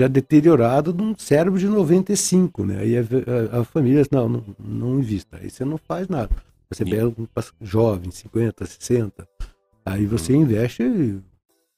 [0.00, 2.78] já deteriorado de um cérebro de 95, né?
[2.78, 5.38] Aí a, a- a família diz, não, não, não invista.
[5.42, 6.30] Aí você não faz nada.
[6.70, 7.26] Você E- pega um
[7.60, 9.26] jovem, 50, 60,
[9.84, 11.18] aí você investe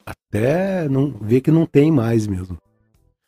[0.05, 2.59] até não ver que não tem mais mesmo.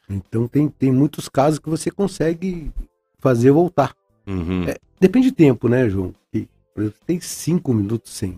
[0.08, 2.70] Então tem, tem muitos casos que você consegue
[3.18, 3.94] fazer voltar.
[4.26, 4.64] Uhum.
[4.68, 6.14] É, Depende de tempo, né, João?
[6.30, 8.36] Que, por exemplo, tem cinco minutos sem,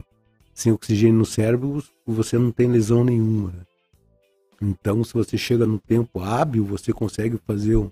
[0.54, 3.48] sem oxigênio no cérebro, você não tem lesão nenhuma.
[3.50, 3.62] né?
[4.62, 7.90] Então, se você chega no tempo hábil, você consegue fazer um.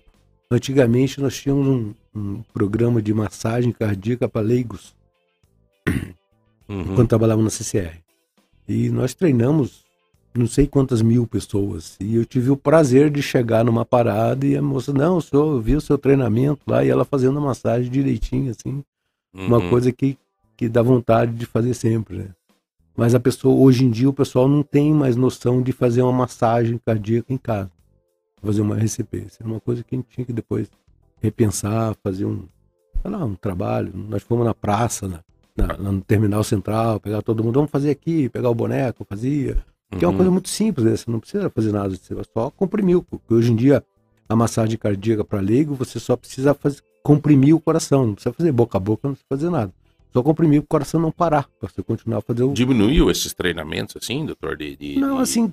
[0.49, 4.95] Antigamente nós tínhamos um, um programa de massagem cardíaca para leigos,
[6.67, 6.95] Uhum.
[6.95, 7.99] quando trabalhava na CCR.
[8.67, 9.82] E nós treinamos
[10.35, 11.95] não sei quantas mil pessoas.
[11.99, 15.77] E eu tive o prazer de chegar numa parada e a moça, não, senhor viu
[15.77, 18.83] o seu treinamento lá e ela fazendo a massagem direitinho, assim
[19.35, 19.69] uma Uhum.
[19.69, 20.17] coisa que,
[20.55, 22.27] que dá vontade de fazer sempre, né?
[22.95, 26.11] Mas a pessoa, hoje em dia, o pessoal não tem mais noção de fazer uma
[26.13, 27.71] massagem cardíaca em casa.
[28.41, 29.17] Fazer uma RCP.
[29.27, 30.69] Isso é uma coisa que a gente tinha que depois
[31.21, 32.43] repensar, fazer um,
[33.01, 33.91] sei lá, um trabalho.
[33.95, 35.23] Nós fomos na praça, na,
[35.57, 39.57] na- no terminal central, pegar todo mundo, vamos fazer aqui, pegar o boneco, fazia.
[39.97, 40.17] Que é uma Uhum.
[40.17, 40.95] coisa muito simples, né?
[40.95, 43.01] Você não precisa fazer nada, você só comprimir.
[43.01, 43.83] Porque hoje em dia,
[44.27, 48.07] a massagem cardíaca para leigo, você só precisa fazer, comprimir o coração.
[48.07, 49.71] Não precisa fazer boca a boca, não precisa fazer nada.
[50.11, 52.53] Só comprimir o coração não parar, para você continuar a fazer o.
[52.53, 54.55] Diminuiu esses treinamentos assim, doutor?
[54.55, 55.51] De, de- Não, assim,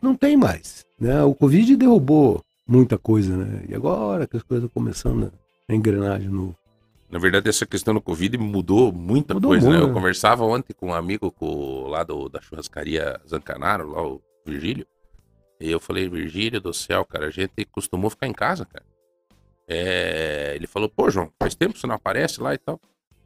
[0.00, 0.86] não tem mais.
[0.98, 1.22] Né?
[1.22, 3.62] O Covid derrubou muita coisa, né?
[3.68, 5.30] E agora que as coisas estão começando
[5.68, 6.54] a engrenar de novo.
[7.10, 9.76] Na verdade, essa questão do Covid mudou muita Mudou coisa, né?
[9.78, 9.88] muito.
[9.90, 14.86] Eu conversava ontem com um amigo com, lá do, da churrascaria Zancanaro, lá o Virgílio.
[15.60, 18.84] E eu falei, Virgílio do céu, cara, a gente costumou ficar em casa, cara.
[19.68, 22.80] É, ele falou, pô, João, faz tempo que você não aparece lá e tal.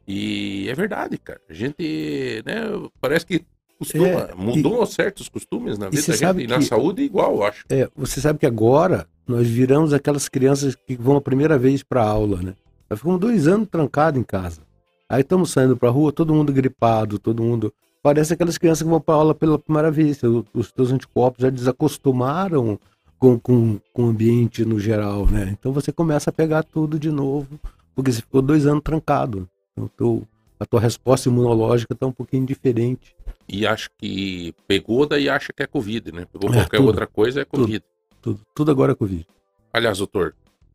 [0.07, 1.41] E é verdade, cara.
[1.49, 2.61] A gente, né,
[3.01, 3.43] parece que
[3.79, 7.43] costuma, É, mudou certos costumes na vida da gente e na que- saúde igual, eu
[7.43, 7.65] acho.
[7.69, 12.03] É, você sabe que agora nós viramos aquelas crianças que vão a primeira vez para
[12.03, 12.55] aula, né?
[12.89, 14.61] Nós ficamos dois anos trancados em casa.
[15.09, 17.73] Aí estamos saindo para rua, todo mundo gripado, todo mundo.
[18.01, 20.21] Parece aquelas crianças que vão para aula pela primeira vez.
[20.53, 22.79] Os teus anticorpos já desacostumaram
[23.17, 25.55] com, com, com o ambiente no geral, né?
[25.59, 27.59] Então você começa a pegar tudo de novo,
[27.95, 29.49] porque você ficou dois anos trancado.
[29.73, 30.27] Então, teu-
[30.59, 33.15] a tua resposta imunológica está um pouquinho diferente.
[33.47, 36.25] E acho que pegou, daí acha que é Covid, né?
[36.31, 37.83] Pegou É, qualquer tudo, outra coisa, é Covid.
[38.21, 39.25] Tudo, tudo agora é Covid.
[39.73, 40.33] Aliás, doutor,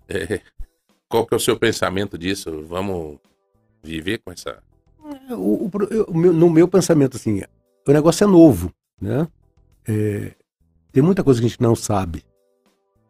[0.08, 0.40] é,
[1.10, 2.64] qual que é o seu pensamento disso?
[2.66, 3.18] Vamos
[3.82, 4.58] viver com essa.
[5.28, 5.70] É, o- o
[6.08, 7.42] o meu- no meu pensamento, assim,
[7.86, 9.26] o negócio é novo, né?
[9.86, 10.32] É,
[10.92, 12.22] tem muita coisa que a gente não sabe.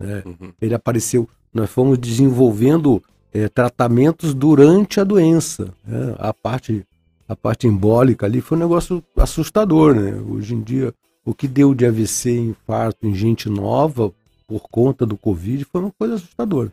[0.01, 0.53] Uhum.
[0.61, 5.73] Ele apareceu, nós fomos desenvolvendo é, tratamentos durante a doença.
[5.87, 6.17] né?
[6.19, 6.85] A parte
[7.29, 10.15] a parte embólica ali foi um negócio assustador, né?
[10.29, 10.93] Hoje em dia,
[11.25, 14.13] o que deu de AVC, infarto em gente nova
[14.49, 16.73] por conta do Covid foi uma coisa assustadora.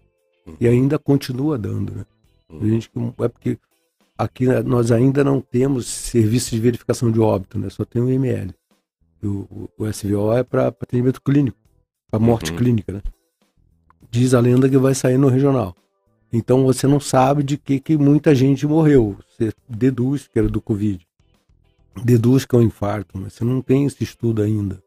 [0.59, 2.05] E ainda continua dando, né?
[2.49, 2.89] A gente,
[3.19, 3.57] é porque
[4.17, 7.69] aqui né, nós ainda não temos serviço de verificação de óbito, né?
[7.69, 8.53] Só tem o IML.
[9.21, 11.57] O, o, o SVO é para atendimento clínico,
[12.09, 12.57] para morte Uhum.
[12.57, 13.01] clínica, né?
[14.09, 15.75] Diz a lenda que vai sair no regional.
[16.31, 19.17] Então você não sabe de que, que muita gente morreu.
[19.29, 21.05] Você deduz que era do Covid.
[22.03, 24.81] Deduz que é um infarto, mas você não tem esse estudo ainda.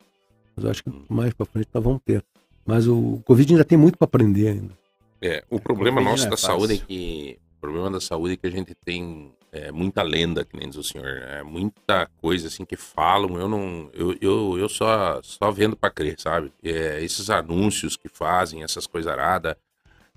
[0.56, 2.24] Mas eu acho que mais para frente nós vamos ter.
[2.64, 4.79] Mas o Covid ainda tem muito para aprender ainda.
[5.22, 6.86] É, o problema Covid nosso é da saúde é fácil.
[6.86, 7.38] que.
[7.56, 10.78] O problema da saúde é que a gente tem é, muita lenda, que nem diz
[10.78, 11.06] o senhor.
[11.06, 13.38] É, muita coisa assim que falam.
[13.38, 13.90] Eu não.
[13.92, 16.52] Eu, eu, eu só, só vendo pra crer, sabe?
[16.62, 19.56] É, esses anúncios que fazem, essas coisas aradas.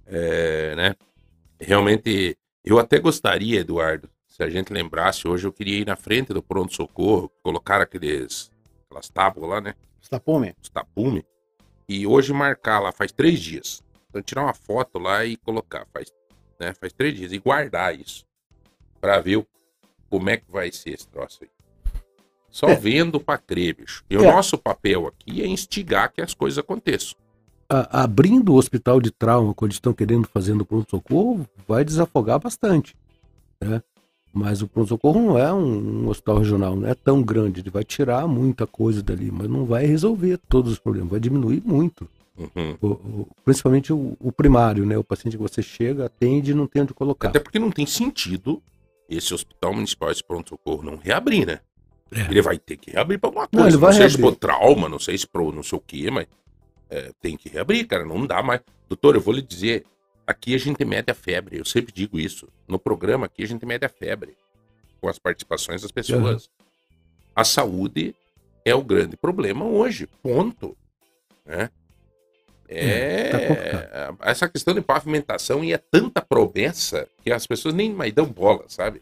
[0.05, 0.95] É, né?
[1.59, 6.33] Realmente, eu até gostaria, Eduardo, se a gente lembrasse, hoje eu queria ir na frente
[6.33, 8.51] do pronto-socorro, colocar aqueles,
[8.85, 9.75] aquelas tábuas lá, né?
[10.61, 11.25] Os tapume,
[11.87, 13.83] e hoje marcar lá faz três dias.
[14.14, 16.14] Então tirar uma foto lá e colocar, faz,
[16.59, 18.24] né, faz três dias, e guardar isso.
[19.01, 19.47] Pra ver o-
[20.07, 21.49] como é que vai ser esse troço aí.
[22.51, 22.76] Só É.
[22.76, 24.03] vendo pra crer, bicho.
[24.07, 24.32] E o É.
[24.32, 27.18] nosso papel aqui é instigar que as coisas aconteçam.
[27.70, 32.38] a- abrindo o hospital de trauma, quando eles estão querendo fazer no pronto-socorro, vai desafogar
[32.39, 32.95] bastante.
[33.59, 33.82] Né?
[34.32, 37.61] Mas o pronto-socorro não é um, um hospital regional, não é tão grande.
[37.61, 41.64] Ele vai tirar muita coisa dali, mas não vai resolver todos os problemas, vai diminuir
[41.66, 42.07] muito.
[42.38, 42.77] Uhum.
[42.81, 44.97] O- o- principalmente o, o primário, né?
[44.97, 47.29] O paciente que você chega, atende e não tem onde colocar.
[47.29, 48.61] Até porque não tem sentido
[49.09, 51.59] esse hospital municipal, esse pronto-socorro, não reabrir, né?
[52.11, 52.21] É.
[52.21, 53.67] Ele vai ter que reabrir pra alguma Não, coisa.
[53.67, 54.34] ele Não, vai sei se reabrir.
[54.34, 56.27] por trauma, não sei se pro não sei o quê, mas
[56.89, 58.05] é, tem que reabrir, cara.
[58.05, 58.61] Não dá mais.
[58.89, 59.84] Doutor, eu vou lhe dizer,
[60.25, 61.57] aqui a gente mede a febre.
[61.57, 62.47] Eu sempre digo isso.
[62.67, 64.36] No programa aqui a gente mede a febre
[65.01, 66.49] com as participações das pessoas.
[67.36, 68.15] A saúde
[68.65, 70.07] é o grande problema hoje.
[70.21, 70.77] Ponto.
[71.45, 71.69] Né?
[72.76, 78.13] É, tá essa questão de pavimentação e é tanta promessa que as pessoas nem mais
[78.13, 79.01] dão bola, sabe?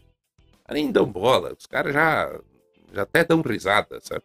[0.70, 1.54] Nem dão bola.
[1.58, 2.38] Os caras já,
[2.92, 4.22] já até dão risada, sabe?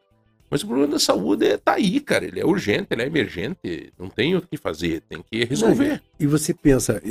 [0.49, 2.25] Mas o problema da saúde é, tá aí, cara.
[2.25, 3.91] Ele é urgente, ele é emergente.
[3.99, 6.01] Não tem o que fazer, tem que resolver.
[6.19, 7.01] E você pensa,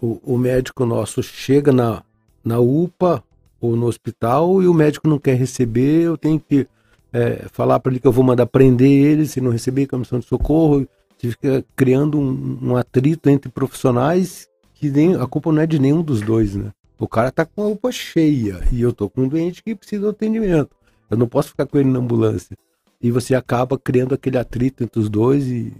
[0.00, 2.04] o, o médico nosso chega na,
[2.44, 3.22] na UPA
[3.60, 6.66] ou no hospital e o médico não quer receber, eu tenho que
[7.12, 10.26] eh, falar para ele que eu vou mandar prender ele se não receber comissão de
[10.26, 10.86] socorro.
[11.32, 16.02] Fica criando um, um atrito entre profissionais que nem, a culpa não é de nenhum
[16.02, 16.72] dos dois, né?
[16.98, 20.02] O cara tá com a UPA cheia e eu tô com um doente que precisa
[20.02, 20.70] de atendimento.
[21.10, 22.56] Eu não posso ficar com ele na ambulância.
[23.00, 25.72] E você acaba criando aquele atrito entre os dois e,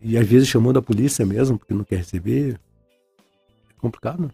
[0.00, 2.60] e às vezes chamando a polícia mesmo, porque não quer receber.
[3.68, 4.30] É complicado, né?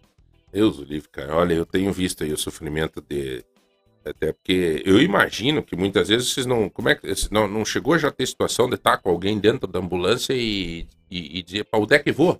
[0.51, 1.35] Deus o livre, cara.
[1.35, 3.43] Olha, eu tenho visto aí o sofrimento de.
[4.09, 6.69] Até porque eu imagino que muitas vezes vocês não.
[6.69, 7.07] Como é que.
[7.31, 10.87] Não, não chegou já a ter situação de estar com alguém dentro da ambulância e,
[11.09, 12.39] e, e dizer, para onde é que vou?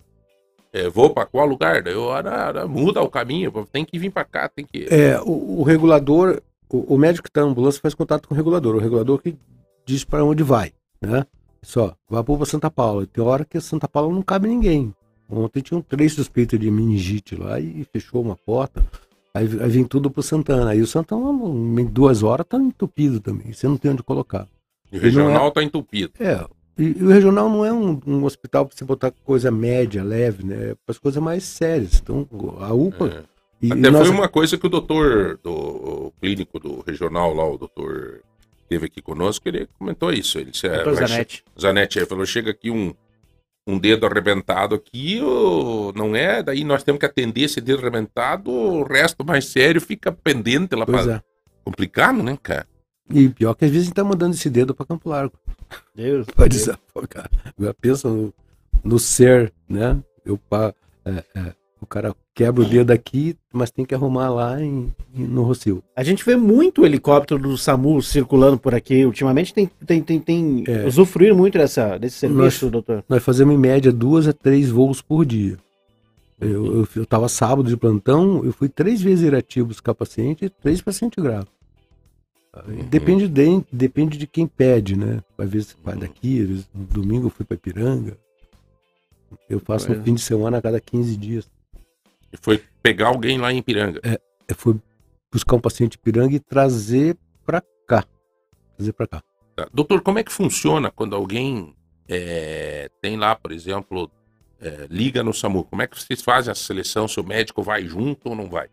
[0.72, 1.82] É, vou para qual lugar?
[1.82, 4.86] Daí Eu, muda o caminho, tem que vir para cá, tem que.
[4.90, 8.36] É, o, o regulador, o, o médico que está na ambulância faz contato com o
[8.36, 8.76] regulador.
[8.76, 9.36] O regulador que
[9.86, 11.24] diz para onde vai, né?
[11.62, 13.06] Só, vai para Santa Paula.
[13.06, 14.94] Tem hora que Santa Paula não cabe ninguém.
[15.28, 18.84] Ontem tinham três suspeitos de meningite lá e fechou uma porta.
[19.34, 20.70] Aí, aí vem tudo pro Santana.
[20.70, 21.30] Aí o Santana,
[21.80, 23.52] em duas horas, tá entupido também.
[23.52, 24.48] Você não tem onde colocar.
[24.90, 26.12] E o regional é- tá entupido.
[26.18, 26.44] É,
[26.78, 30.44] e, e o regional não é um, um hospital para você botar coisa média, leve,
[30.44, 30.70] né?
[30.70, 32.00] É para as coisas mais sérias.
[32.02, 32.26] Então,
[32.60, 33.06] a UPA.
[33.06, 33.38] É.
[33.60, 37.34] E, Até e nós- foi uma coisa que o doutor do o clínico do regional
[37.34, 38.20] lá, o doutor
[38.62, 40.38] esteve aqui conosco, ele comentou isso.
[40.38, 41.36] Ele disse, é, Zanetti.
[41.38, 42.94] che- Zanetti, ele falou, chega aqui um,
[43.68, 45.20] um dedo arrebentado aqui,
[45.94, 46.42] não é?
[46.42, 50.86] Daí nós temos que atender esse dedo arrebentado, o resto mais sério fica pendente lá
[50.86, 51.16] pra...
[51.16, 51.22] é.
[51.64, 52.66] Complicado, né, cara?
[53.10, 55.34] E pior que às vezes a gente tá mandando esse dedo pra Campo Largo.
[55.94, 56.26] Deus.
[56.34, 57.30] Pode desafogar.
[57.58, 58.32] Agora pensa no,
[58.82, 59.98] no ser, né?
[60.24, 64.60] Eu, pa- é, é, o cara quebra o dedo aqui, mas tem que arrumar lá
[64.62, 65.82] em, em- no Rocio.
[65.94, 69.04] A gente vê muito helicóptero do SAMU circulando por aqui.
[69.04, 70.86] Ultimamente tem, tem, tem, tem É.
[70.86, 73.04] usufruir muito dessa, desse serviço, Nós- doutor.
[73.08, 75.56] Nós fazemos em média duas a três voos por dia.
[76.40, 80.44] Eu, eu, eu tava sábado de plantão, eu fui três vezes a Irati buscar paciente
[80.44, 81.48] e três pacientes graves.
[82.52, 85.20] Aí Depende, de, depende de quem pede, né?
[85.36, 88.16] Às vezes vai daqui, às vezes no domingo eu fui para Ipiranga.
[89.50, 90.00] Eu faço é.
[90.02, 91.48] fim de semana a cada 15 dias.
[92.32, 94.00] E foi pegar alguém lá em Piranga.
[94.48, 94.80] Eu fui
[95.32, 98.04] buscar um paciente em Ipiranga e trazer para cá.
[98.76, 99.22] Trazer para cá.
[99.54, 99.68] Tá.
[99.72, 101.74] Doutor, como é que funciona quando alguém
[102.08, 104.10] é, tem lá, por exemplo,
[104.60, 105.64] é, liga no SAMU?
[105.64, 107.08] Como é que vocês fazem a seleção?
[107.08, 108.68] Se o médico vai junto ou não vai?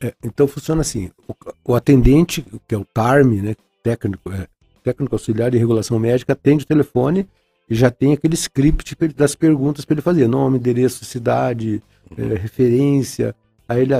[0.00, 1.34] É, então funciona assim: o,
[1.72, 4.48] o atendente, que é o TARM, né, técnico, é,
[4.82, 7.28] técnico auxiliar de regulação médica, atende o telefone
[7.68, 11.82] já tem aquele script das perguntas para ele fazer: nome, endereço, cidade,
[12.16, 13.34] é, referência.
[13.68, 13.94] Aí ele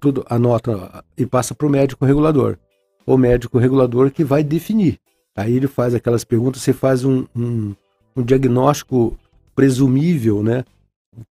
[0.00, 2.58] tudo anota e passa para o médico regulador.
[3.06, 4.98] O médico regulador que vai definir.
[5.36, 7.74] Aí ele faz aquelas perguntas, você faz um, um,
[8.14, 9.18] um diagnóstico
[9.54, 10.64] presumível, né?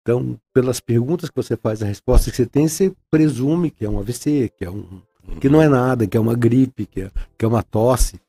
[0.01, 3.89] Então, pelas perguntas que você faz, a resposta que você tem, você presume que é
[3.89, 5.01] um AVC, que é um
[5.39, 8.19] que não é nada, que é uma gripe, que é, que é uma tosse.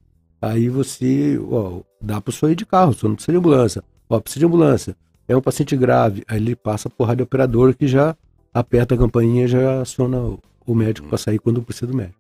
[0.41, 3.39] Aí você ó, dá para o senhor ir de carro, o senhor não precisa de
[3.39, 3.85] ambulância.
[4.09, 4.97] Ó, precisa de ambulância.
[5.29, 6.25] É um paciente grave.
[6.27, 8.17] Aí ele passa por rádio operador que já
[8.53, 12.19] aperta a campainha e já aciona o, o médico para sair quando precisa do médico.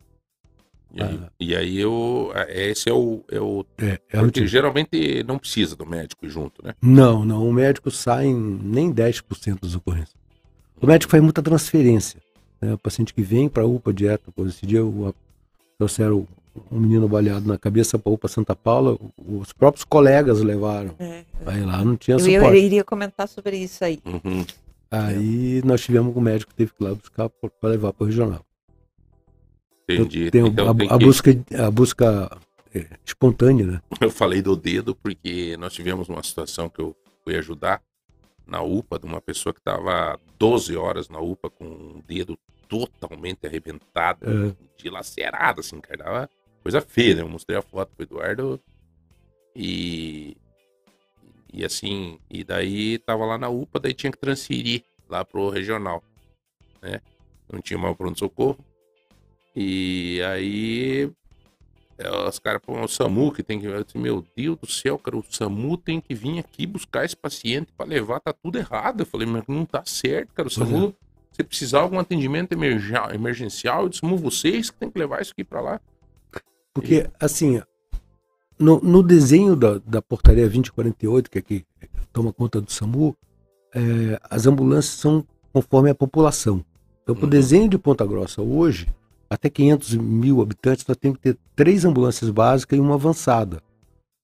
[0.93, 1.31] E aí, Ah.
[1.41, 3.25] e aí eu, esse é o.
[3.31, 4.47] É o É, é o porque tipo.
[4.49, 6.75] geralmente não precisa do médico junto, né?
[6.83, 7.49] Não, não.
[7.49, 10.15] O médico sai em nem 10% das ocorrências.
[10.81, 12.21] O médico faz muita transferência.
[12.61, 12.75] Né?
[12.75, 15.15] O paciente que vem para a UPA direto, esse dia o,
[15.79, 16.27] trouxeram
[16.71, 20.95] um menino baleado na cabeça para a UPA Santa Paula, os próprios colegas levaram.
[21.47, 22.59] Aí lá não tinha Eu, ia- eu suporte.
[22.65, 24.01] iria comentar sobre isso aí.
[24.05, 24.45] Uhum.
[24.91, 28.07] Aí nós tivemos que o médico teve que ir lá buscar para levar para o
[28.07, 28.45] regional.
[29.89, 30.29] Entendi.
[30.29, 31.31] então a, tem a que- busca,
[31.67, 32.39] a busca
[32.75, 33.83] é, espontânea, né?
[34.01, 36.95] Eu falei do dedo porque nós tivemos uma situação que eu
[37.25, 37.83] fui ajudar
[38.47, 42.39] na UPA de uma pessoa que estava 12 horas na UPA com um dedo
[42.69, 44.53] totalmente arrebentado, É.
[44.81, 46.29] dilacerado, assim, cara.
[46.63, 47.23] Coisa feia, né?
[47.23, 48.61] Eu mostrei a foto pro Eduardo
[49.55, 50.37] e.
[51.53, 56.03] E assim, e daí tava lá na UPA, daí tinha que transferir lá pro regional,
[56.81, 57.01] né?
[57.53, 58.57] Não tinha mais pronto-socorro.
[59.57, 61.11] E aí
[61.99, 63.67] é, os caras põem o SAMU que tem que.
[63.67, 67.17] Eu disse, meu Deus do céu, cara, o SAMU tem que vir aqui buscar esse
[67.17, 69.01] paciente pra levar, tá tudo errado.
[69.01, 70.47] Eu falei, mas não tá certo, cara.
[70.47, 70.95] O SAMU,
[71.33, 75.21] se precisar de algum atendimento emergen- emergencial, eu disse, "Mu, vocês que tem que levar
[75.21, 75.81] isso aqui pra lá.
[76.75, 77.61] Porque, assim,
[78.59, 81.65] no, no desenho da, da portaria 2048, que é que
[82.13, 83.17] toma conta do SAMU,
[83.75, 86.65] é, as ambulâncias são conforme a população.
[87.03, 87.31] Então, para o Uhum.
[87.31, 88.87] desenho de Ponta Grossa hoje,
[89.29, 93.63] até 500 mil habitantes, nós temos que ter três ambulâncias básicas e uma avançada.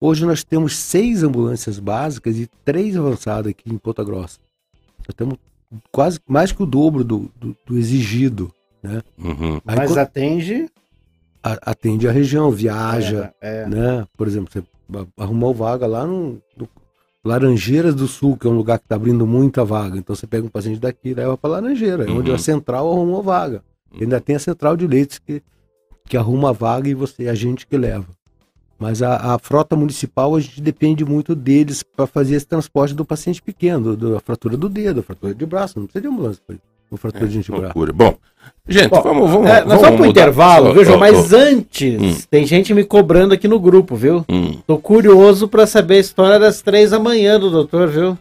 [0.00, 4.38] Hoje nós temos seis ambulâncias básicas e três avançadas aqui em Ponta Grossa.
[5.08, 5.36] Nós temos
[5.90, 8.52] quase mais que o dobro do, do- do exigido.
[8.82, 9.02] Né?
[9.18, 9.54] Uhum.
[9.66, 10.68] Aí, Mas quando atende.
[11.62, 13.66] Atende a região, viaja, É, é.
[13.68, 14.06] né?
[14.16, 14.62] Por exemplo, você
[15.18, 16.68] arrumou vaga lá no, no
[17.24, 19.98] Laranjeiras do Sul, que é um lugar que está abrindo muita vaga.
[19.98, 22.36] Então você pega um paciente daqui e leva para Laranjeira, é onde Uhum.
[22.36, 23.62] a central arrumou vaga.
[24.00, 25.42] Ainda tem a central de leitos que,
[26.04, 28.06] que arruma a vaga e você é a gente que leva.
[28.78, 33.04] Mas a, a frota municipal, a gente depende muito deles para fazer esse transporte do
[33.06, 35.78] paciente pequeno, da fratura do dedo, a fratura de braço.
[35.78, 36.56] Não precisa de ambulância para
[36.90, 37.62] uma fratura de braço.
[37.62, 37.92] Loucura.
[37.92, 38.14] Bom,
[38.68, 39.50] gente, Bom, vamos, vamos.
[39.50, 40.98] É, nós vamos pro intervalo, viu, João?
[40.98, 41.36] Mas ó.
[41.36, 42.16] antes, Hum.
[42.30, 44.24] tem gente me cobrando aqui no grupo, viu?
[44.28, 48.16] Hum, Tô curioso pra saber a história das três da manhã do doutor, viu?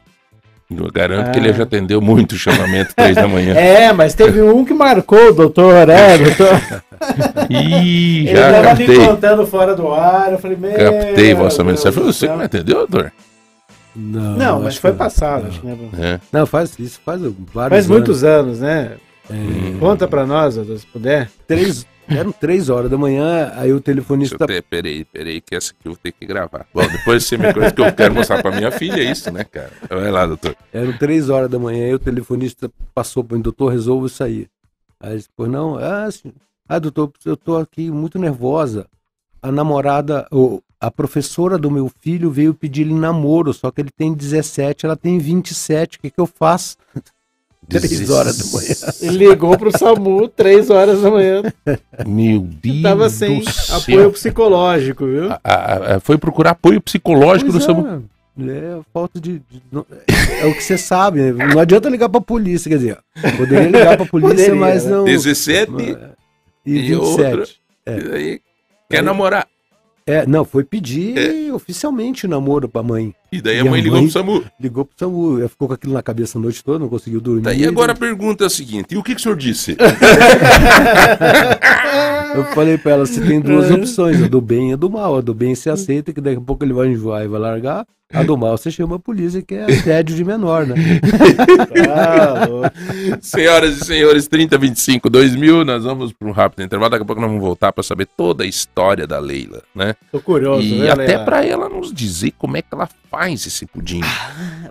[0.76, 1.32] eu garanto Ah.
[1.32, 3.53] que ele já atendeu muito o chamamento três da manhã.
[3.55, 6.59] É, mas teve um que marcou o doutor, é, doutor.
[7.49, 9.05] Ih, Ele já tava me captei.
[9.07, 12.01] contando fora do ar, eu falei, meu Captei vossa mensagem.
[12.03, 13.11] Você me atendeu, doutor?
[13.95, 15.49] Não, Não, acho mas foi que- passado, não.
[15.49, 15.89] acho que, né?
[15.97, 16.19] É.
[16.31, 17.87] Não, faz isso, faz vários Faz anos.
[17.87, 18.97] muitos anos, né?
[19.29, 21.31] É, Conta pra nós, doutor, se puder.
[21.47, 25.87] três, eram três horas da manhã, aí o telefonista eu peraí, peraí, que essa aqui
[25.87, 26.65] eu vou ter que gravar.
[26.73, 29.43] Bom, depois você me coisa que eu quero mostrar pra minha filha, é isso, né,
[29.43, 29.71] cara?
[29.89, 30.55] Vai lá, doutor.
[30.73, 34.47] Eram três horas da manhã, aí o telefonista passou para mim, doutor, resolvo sair.
[34.99, 36.35] Aí ele disse, não, ah, senhor-
[36.69, 38.85] ah, doutor, eu tô aqui muito nervosa.
[39.41, 43.89] a namorada, o, a professora do meu filho veio pedir ele namoro, só que ele
[43.95, 45.97] tem 17, ela tem 27.
[45.97, 46.77] O que, que eu faço?
[47.67, 48.75] Três horas da manhã.
[49.01, 51.41] Ele ligou pro SAMU três horas da manhã.
[52.05, 53.77] Meu Deus Tava sem do céu.
[53.77, 55.31] apoio psicológico, viu?
[55.31, 58.05] A- a- a- foi procurar apoio psicológico Pois do é, SAMU.
[58.47, 59.39] É, falta de.
[59.39, 61.31] de- não- é o que você sabe, né?
[61.55, 62.99] Não adianta ligar pra polícia, quer dizer,
[63.36, 64.91] poderia ligar pra polícia, Poderia, mas né?
[64.91, 65.03] não.
[65.05, 65.71] 17
[66.67, 67.38] E e outra.
[67.38, 67.59] 27.
[67.88, 68.41] e aí,
[68.91, 69.47] quer Aí- namorar.
[70.08, 73.12] É, não, foi pedir oficialmente o namoro pra mãe.
[73.32, 74.43] E daí E a a mãe ligou mãe- pro SAMU.
[74.60, 77.41] Ligou pro SAMU, ela ficou com aquilo na cabeça a noite toda, não conseguiu dormir.
[77.41, 79.76] Daí agora a pergunta é a seguinte: e o que, que o senhor disse?
[82.36, 85.18] Eu falei pra ela, você tem duas opções, a do bem e a do mal.
[85.18, 87.86] A do bem você aceita, que daqui a pouco ele vai enjoar e vai largar.
[88.16, 90.76] A do mal você chama a polícia, que é assédio de menor, né?
[91.93, 92.72] Ah.
[93.22, 96.89] Senhoras e senhores, 3025 2000, nós vamos para um rápido intervalo.
[96.91, 99.95] Daqui a pouco nós vamos voltar para saber toda a história da Leila, né?
[100.11, 103.66] Tô curioso, E viu, até para ela nos dizer como é que ela faz esse
[103.66, 104.01] pudim.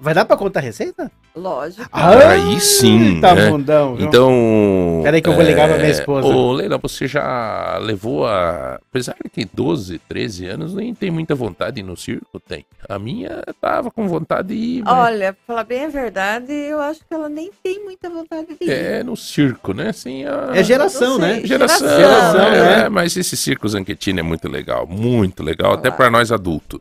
[0.01, 1.11] Vai dar pra contar a receita?
[1.35, 1.89] Lógico.
[1.93, 3.49] Aí sim, Tá né?
[3.51, 4.07] bundão, viu?
[4.07, 5.01] Então.
[5.03, 6.29] Peraí que eu vou ligar pra minha esposa.
[6.29, 8.79] Ô, Leila, você já levou a.
[8.91, 12.39] Apesar de ter 12, 13 anos, nem tem muita vontade de ir no circo?
[12.41, 12.65] Tem.
[12.89, 14.83] A minha tava com vontade de ir.
[14.83, 18.47] mas Olha, pra falar bem a verdade, eu acho que ela nem tem muita vontade
[18.47, 18.71] de ir.
[18.71, 19.89] É no circo, né?
[19.89, 20.51] Assim, a...
[20.55, 21.41] É geração, né?
[21.45, 22.89] Geração, Geração, é, né?
[22.89, 26.81] mas esse circo Zanquetini é muito legal, muito legal, até para nós adultos.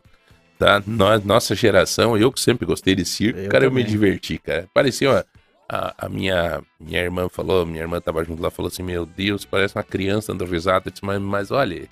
[0.58, 0.82] Tá?
[0.86, 3.92] Nós, nossa geração, eu que sempre gostei de circo, Eu cara, eu me também.
[3.92, 4.66] diverti, cara.
[4.72, 5.24] Parecia uma,
[5.68, 9.44] a, a minha, minha irmã falou, minha irmã tava junto lá, falou assim, meu Deus,
[9.44, 10.88] parece uma criança dando risada.
[10.88, 11.88] Eu disse, mas, mas olha,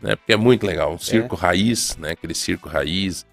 [0.00, 0.16] né?
[0.16, 2.12] Porque é muito legal, um circo raiz, né?
[2.12, 3.26] Aquele circo raiz.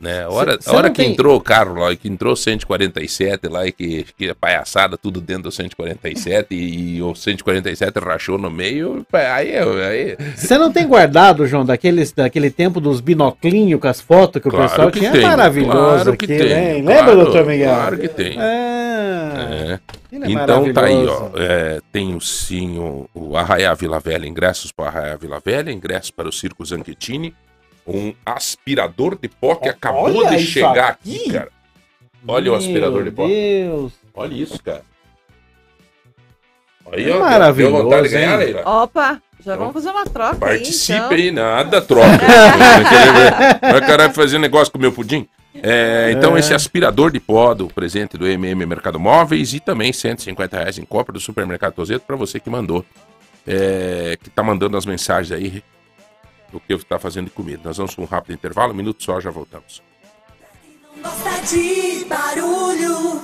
[0.00, 0.22] Né?
[0.24, 3.48] A hora, cê a hora que tem- entrou o carro lá, que entrou o 147
[3.48, 8.38] lá, e que, que a palhaçada tudo dentro do 147, e, e o 147 rachou
[8.38, 13.88] no meio, aí, aí Você não tem guardado, João, daqueles, daquele tempo dos binoclinhos com
[13.88, 15.12] as fotos que o Claro pessoal que tinha?
[15.12, 15.70] tem, É maravilhoso
[16.04, 16.38] claro que tem,
[16.82, 17.74] claro, Lembra, doutor Miguel?
[17.74, 18.36] claro que tem.
[18.40, 19.78] Ah, É.
[20.12, 21.30] ele é Então tá aí, ó.
[21.36, 26.10] é, tem o sim o, o Arraiá Vila Velha, ingressos para Arraiá Vila Velha, ingressos
[26.10, 27.34] para o Circo Zanquetini,
[27.86, 31.16] um aspirador de pó que acabou olha de chegar aqui.
[31.20, 31.48] aqui, cara.
[32.26, 33.26] Olha o aspirador de pó.
[33.26, 33.92] Meu Deus.
[34.14, 34.82] Olha isso, cara.
[36.92, 38.46] Aí, É ó, maravilhoso, Deu vontade de ganhar, hein?
[38.54, 38.82] Leila?
[38.82, 39.12] Opa,
[39.44, 41.16] já Então, vamos fazer uma troca Participe aí, então.
[41.16, 42.08] aí, nada, troca.
[43.62, 45.28] Vai caralho fazer negócio com o meu pudim?
[45.54, 50.56] É, então, esse aspirador de pó do presente do MM Mercado Móveis e também 150
[50.56, 52.84] reais em compra do Supermercado Tozeto para você que mandou,
[53.46, 55.62] é, que tá mandando as mensagens aí
[56.50, 57.62] do que tá fazendo de comida.
[57.64, 59.82] Nós vamos para um rápido intervalo, um minuto só, já voltamos.
[61.02, 63.22] Gosta de barulho,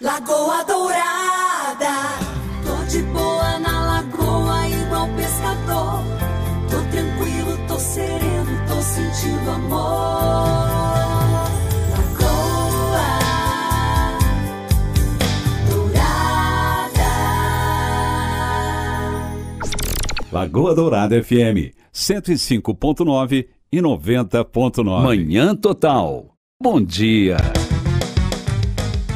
[0.00, 1.94] Lagoa Dourada.
[2.64, 6.02] Tô de boa na lagoa, igual pescador.
[6.70, 10.60] Tô tranquilo, tô sereno, tô sentindo amor.
[11.90, 13.08] Lagoa
[15.70, 17.10] Dourada.
[20.32, 25.02] Lagoa Dourada FM 105.9 e 90.9.
[25.02, 26.26] Manhã Total.
[26.62, 27.36] Bom dia.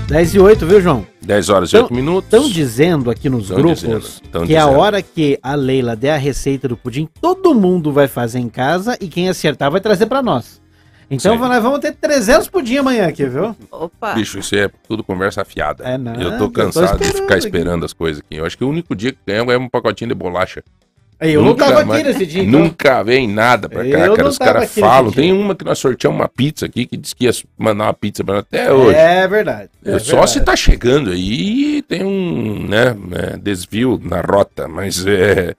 [0.08, 1.06] 10 e 8, viu, João?
[1.22, 2.24] 10 horas e Tão- 8 minutos.
[2.32, 4.78] Estão dizendo aqui nos Tão grupos dizendo, que a dizendo.
[4.78, 8.98] hora que a Leila der a receita do pudim, todo mundo vai fazer em casa
[9.00, 10.60] e quem acertar vai trazer pra nós.
[11.10, 11.38] Então Sim.
[11.40, 13.54] nós vamos ter 300 pudim amanhã aqui, viu?
[13.70, 15.84] Opa, Bicho, isso é tudo conversa afiada.
[15.84, 17.46] É nada, eu eu tô tô cansado de esperando ficar aqui.
[17.46, 18.36] esperando as coisas aqui.
[18.38, 20.62] Eu acho que o único dia que ganhamos é um pacotinho de bolacha.
[21.20, 22.60] Aí, eu Nunca não tava aqui nesse dia, então.
[22.60, 24.22] Nunca vem nada pra cá, Eu cara.
[24.24, 25.10] não Os caras falam.
[25.12, 25.34] Tem dia.
[25.34, 28.34] uma que nós sorteamos uma pizza aqui que disse que ia mandar uma pizza pra
[28.34, 28.96] nós até hoje.
[28.98, 29.70] É verdade.
[29.84, 30.30] é Só verdade.
[30.32, 35.54] se tá chegando aí tem um né, né, desvio na rota, mas é,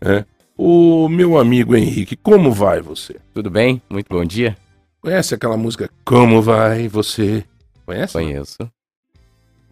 [0.00, 0.24] é.
[0.56, 3.16] O meu amigo Henrique, como vai você?
[3.32, 3.82] Tudo bem?
[3.90, 4.56] Muito bom dia.
[5.00, 7.44] Conhece aquela música Como vai você?
[7.84, 8.12] Conhece?
[8.14, 8.56] Conheço.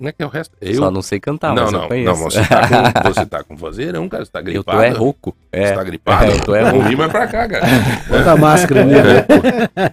[0.02, 0.56] Como é que é o resto?
[0.60, 0.74] Eu?
[0.74, 2.10] Só não sei cantar, não, mas não, eu conheço.
[2.10, 4.78] não, você tá com, você tá com vozeirão, cara, você tá eu gripado.
[4.78, 5.36] tô é rouco.
[5.54, 5.72] Você É.
[5.74, 6.24] tá gripado?
[6.24, 6.88] É, eu tô é rouco.
[6.88, 7.64] vir mais pra cá, cara.
[8.08, 8.98] Bota a máscara né?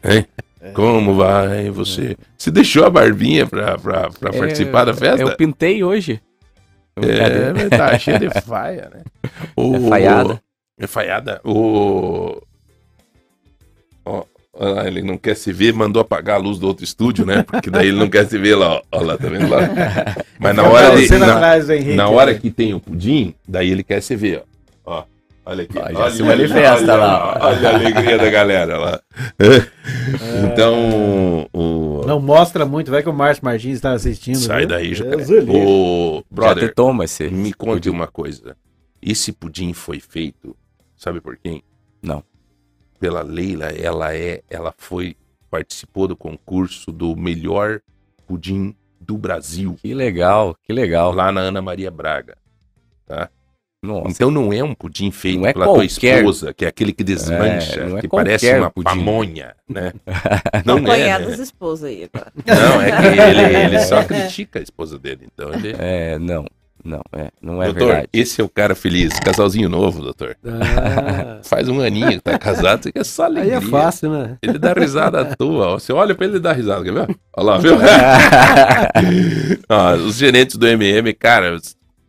[0.10, 0.26] Hein?
[0.74, 2.18] Como vai você?
[2.36, 5.22] Você deixou a barbinha pra, pra, pra participar da festa?
[5.22, 6.20] Eu pintei hoje.
[6.98, 9.04] É, mas tá cheio de faia, né?
[9.56, 9.76] O...
[9.76, 10.42] É falhada.
[10.80, 11.40] É falhada.
[11.46, 12.42] O...
[14.62, 17.44] Ó, ele não quer se ver, mandou apagar a luz do outro estúdio, né?
[17.44, 19.02] Porque daí ele não quer se ver lá, ó.
[19.02, 19.60] Lá, tá vendo lá?
[20.38, 22.40] Mas na hora, de, na, atrás Henrique, na hora né?
[22.40, 24.44] que tem o pudim, daí ele quer se ver,
[24.86, 24.98] ó.
[24.98, 25.04] Ó,
[25.46, 25.78] olha aqui.
[25.78, 27.38] Ó, já olha, se manifesta olha, lá.
[27.42, 29.02] Olha a alegria da galera lá.
[30.44, 32.04] Então, o...
[32.06, 34.38] Não mostra muito, vai que o Márcio Martins está assistindo.
[34.38, 34.68] Sai viu?
[34.68, 35.06] daí, já.
[35.06, 37.30] Ô, Já brother, toma esse.
[37.30, 38.56] me conte uma coisa.
[39.02, 40.56] Esse pudim foi feito,
[40.96, 41.64] sabe por quem?
[42.02, 42.24] Não.
[43.00, 45.16] Pela Leila, ela é, ela foi,
[45.50, 47.80] participou do concurso do melhor
[48.28, 51.12] pudim do Brasil, Que legal, que legal.
[51.14, 52.38] lá na Ana Maria Braga.
[53.82, 56.92] Nossa, Então não é um pudim feito é pela tua qualquer- esposa, que é aquele
[56.92, 58.90] que desmancha, É, é que parece uma pudim.
[58.90, 59.94] pamonha, né?
[60.66, 61.26] Não Não é, né?
[61.26, 62.32] das esposas aí agora.
[62.46, 65.30] Não, é que ele, ele só critica a esposa dele.
[65.34, 65.74] Então ele.
[65.80, 66.46] é, não,
[66.84, 68.10] não, é, não é doutor, verdade.
[68.14, 69.20] esse é o cara feliz.
[69.20, 70.38] Casalzinho novo, doutor.
[70.46, 73.56] Ah, Faz um aninho que tá casado, isso aqui é só aí alegria.
[73.58, 74.38] é fácil, né?
[74.42, 75.68] Ele dá risada à toa.
[75.68, 75.80] ó.
[75.80, 77.16] Você olha pra ele e dá risada, quer ver?
[77.36, 77.74] Olha lá, viu?
[79.70, 81.58] Ó, os gerentes do MM, cara,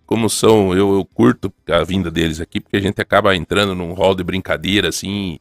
[0.07, 3.93] como são, eu, eu curto a vinda deles aqui, porque a gente acaba entrando num
[3.93, 5.39] hall de brincadeira, assim.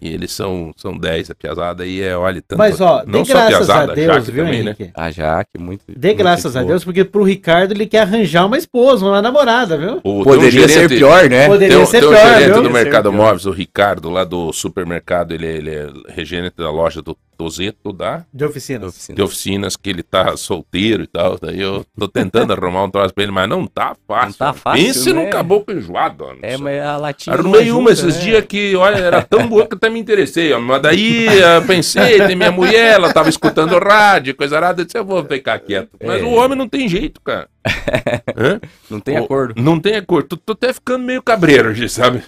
[0.00, 2.58] E eles são, são 10, a piazada, e é, olha, tanto.
[2.58, 4.76] Mas, ó, não dê só a graças a piazada, Deus, Jaque viu, também, né?
[4.78, 4.90] Henrique?
[4.94, 5.82] A Jaque, muito.
[5.88, 6.70] Dê muito graças a boa.
[6.72, 9.98] Deus, porque pro Ricardo ele quer arranjar uma esposa, uma namorada, viu?
[9.98, 11.46] O- tem um Poderia ser pior, né?
[11.46, 12.48] Poderia Tem, um- ser tem um pior, gerente viu?
[12.48, 13.12] do Poderia Mercado.
[13.12, 18.24] Móveis, o Ricardo, lá do supermercado, ele, ele é regente da loja do Tozeto, da,
[18.32, 18.86] De oficina.
[18.86, 19.16] Oficina.
[19.16, 21.38] de oficinas, que ele tá solteiro e tal.
[21.40, 24.26] Daí eu tô tentando arrumar um troço pra ele, mas não tá fácil.
[24.28, 25.22] Não tá fácil, Pense né?
[25.24, 26.24] num caboclo enjoado.
[26.42, 27.34] É, mas a latinha.
[27.36, 28.22] Arrumei uma ajuda, esses né?
[28.22, 30.52] dias que, olha, era tão boa que até me interessei.
[30.52, 30.58] ó.
[30.60, 34.96] Mas daí eu pensei, tem minha mulher, ela tava escutando rádio, coisa arada, eu disse,
[34.98, 35.90] eu vou ficar quieto.
[36.02, 36.24] Mas É.
[36.24, 37.48] o homem não tem jeito, cara.
[38.36, 38.60] Hã?
[38.90, 39.60] Não tem O- acordo.
[39.60, 40.28] Não tem acordo.
[40.28, 42.22] Tô, tô até ficando meio cabreiro, sabe?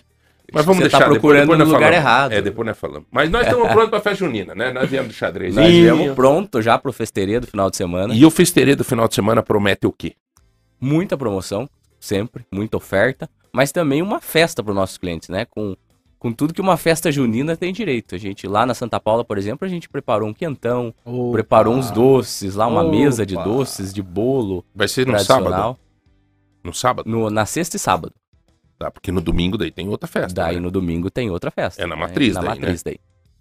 [0.57, 1.11] Mas vamos Você tá deixar.
[1.11, 2.05] procurando depois, no nós lugar falamos.
[2.07, 2.33] errado.
[2.33, 3.07] É, depois nós falamos.
[3.11, 4.73] Mas nós estamos prontos pra festa junina, né?
[4.73, 5.55] Nós viemos do xadrez.
[5.55, 8.15] Nós viemos pronto já pro festeria do final de semana.
[8.15, 10.15] E o festeirê do final de semana promete o quê?
[10.81, 11.69] Muita promoção,
[12.01, 15.45] sempre, muita oferta, mas também uma festa para os nossos clientes, né?
[15.47, 15.75] Com,
[16.19, 18.15] com tudo que uma festa junina tem direito.
[18.15, 21.33] A gente, lá na Santa Paula, por exemplo, a gente preparou um quentão, Opa.
[21.33, 23.45] preparou uns doces lá, uma mesa de Opa.
[23.45, 25.79] doces, de bolo Vai ser no sábado?
[26.63, 27.09] No sábado?
[27.09, 28.13] No, na sexta e sábado.
[28.79, 30.35] Tá, porque no domingo daí tem outra festa.
[30.35, 30.61] Daí né?
[30.61, 31.83] no domingo tem outra festa.
[31.83, 32.03] É na né?
[32.03, 32.99] matriz Na daí, matriz daí.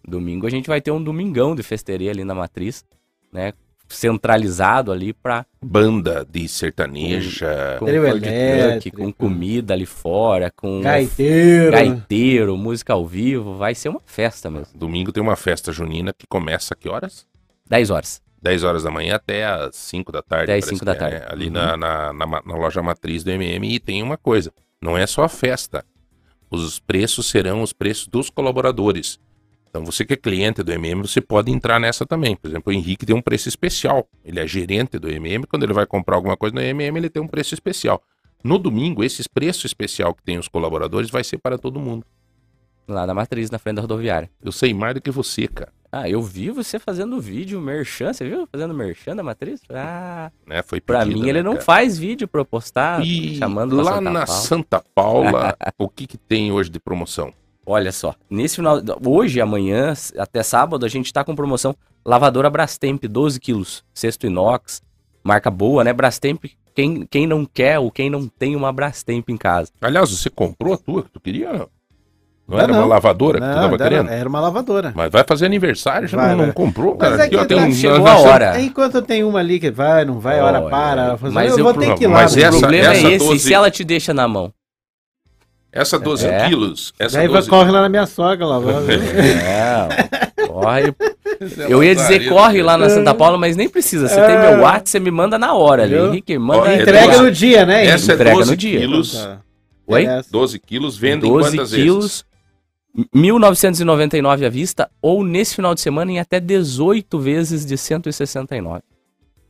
[0.08, 2.86] Domingo a gente vai ter um domingão de festeria ali na matriz,
[3.34, 3.54] né?
[3.88, 7.78] Centralizado ali pra Banda de sertaneja.
[7.80, 11.72] com food truck, com comida ali fora, com Gaiteiro.
[11.72, 14.78] gaiteiro, música ao vivo, vai ser uma festa mesmo.
[14.78, 17.26] Domingo tem uma festa junina que começa a que horas?
[17.68, 18.22] 10 horas.
[18.42, 20.48] 10 horas da manhã até as 5 da tarde.
[20.48, 21.00] 10, parece 5 da é, né?
[21.20, 21.34] tarde.
[21.34, 21.54] Ali Uhum.
[21.54, 23.74] na, na, na na loja matriz do MM.
[23.74, 24.52] E tem uma coisa:
[24.86, 25.84] não é só a festa.
[26.50, 29.20] Os preços serão os preços dos colaboradores.
[29.68, 32.36] Então, você que é cliente do MM, você pode entrar nessa também.
[32.36, 34.08] Por exemplo, o Henrique tem um preço especial.
[34.24, 35.46] Ele é gerente do MM.
[35.48, 38.02] Quando ele vai comprar alguma coisa no MM, ele tem um preço especial.
[38.44, 42.06] No domingo, esse preço especial que tem os colaboradores vai ser para todo mundo.
[42.88, 44.30] Lá na matriz, na frente da rodoviária.
[44.42, 45.74] Eu sei mais do que você, cara.
[45.98, 48.46] Ah, eu vi você fazendo vídeo merchan, você viu?
[48.52, 49.62] Fazendo merchan da matriz?
[49.70, 50.62] Ah, Né?
[50.62, 51.64] Foi pra pedido, mim ele né, não cara?
[51.64, 54.28] faz vídeo pra eu postar, E chamando pra lá Santa na Paula.
[54.42, 57.32] Santa Paula, o que, que tem hoje de promoção?
[57.66, 61.74] Olha só, nesse final, hoje, amanhã, até sábado, a gente tá com promoção
[62.06, 64.82] lavadora Brastemp, 12 quilos, cesto inox,
[65.24, 65.94] marca boa, né?
[65.94, 66.44] Brastemp,
[66.76, 69.72] quem, quem não quer ou quem não tem uma Brastemp em casa.
[69.80, 71.68] Aliás, você comprou a tua que tu queria?
[72.48, 72.88] Não, não era uma não.
[72.88, 74.10] lavadora que tu Não, tava era, querendo?
[74.12, 74.94] era uma lavadora.
[74.96, 76.54] Mas vai fazer aniversário, já Vai, não, não vai.
[76.54, 77.24] comprou, Mas cara.
[77.24, 78.62] é Aqui, ó, que tem tá- um- chegou a nós- hora.
[78.62, 81.18] Enquanto tem uma ali que vai, não vai, hora Olha, para.
[81.18, 82.14] Fala, mas eu eu vou ter que ir lá.
[82.14, 84.54] mas o essa- problema essa é esse, 12 e se ela te deixa na mão?
[85.72, 86.48] Essa 12 É.
[86.48, 87.50] quilos, essa Daí vai, 12...
[87.50, 88.60] corre lá na minha sogra lá.
[88.60, 88.74] vai-
[90.38, 90.94] É, corre.
[91.68, 94.08] Eu ia dizer corre lá na Santa Paula, mas nem precisa.
[94.08, 95.96] Você tem meu WhatsApp, você me manda na hora ali.
[95.98, 97.88] Henrique, manda Ó, é Entrega no dia, né?
[97.88, 98.80] Essa é Entrega 12 no dia.
[98.80, 99.38] quilos, Tá.
[99.88, 100.06] Oi?
[100.06, 100.28] Beleza.
[100.32, 102.26] 12 quilos, vendem 12 quantas quilos,
[103.16, 108.82] 1.999 à vista, ou nesse final de semana em até 18 vezes de 169.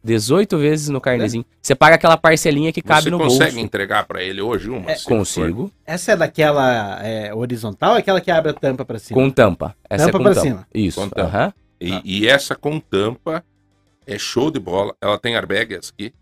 [0.03, 1.43] 18 vezes no carnezinho.
[1.61, 3.65] Você paga aquela parcelinha que cabe Você no consegue bolso.
[3.65, 4.95] entregar pra ele hoje uma?
[4.95, 5.03] for?
[5.05, 5.71] Consigo.
[5.85, 9.19] Essa é daquela é, horizontal ou aquela que abre a tampa pra cima?
[9.19, 9.75] Com tampa.
[9.89, 10.47] Essa Tampa é com pra tampa.
[10.47, 10.67] cima.
[10.73, 11.01] Isso.
[11.01, 11.27] Com tampa.
[11.27, 11.53] aham.
[11.81, 13.43] E, e essa com tampa
[14.05, 14.93] é show de bola.
[15.01, 16.13] Ela tem airbag aqui,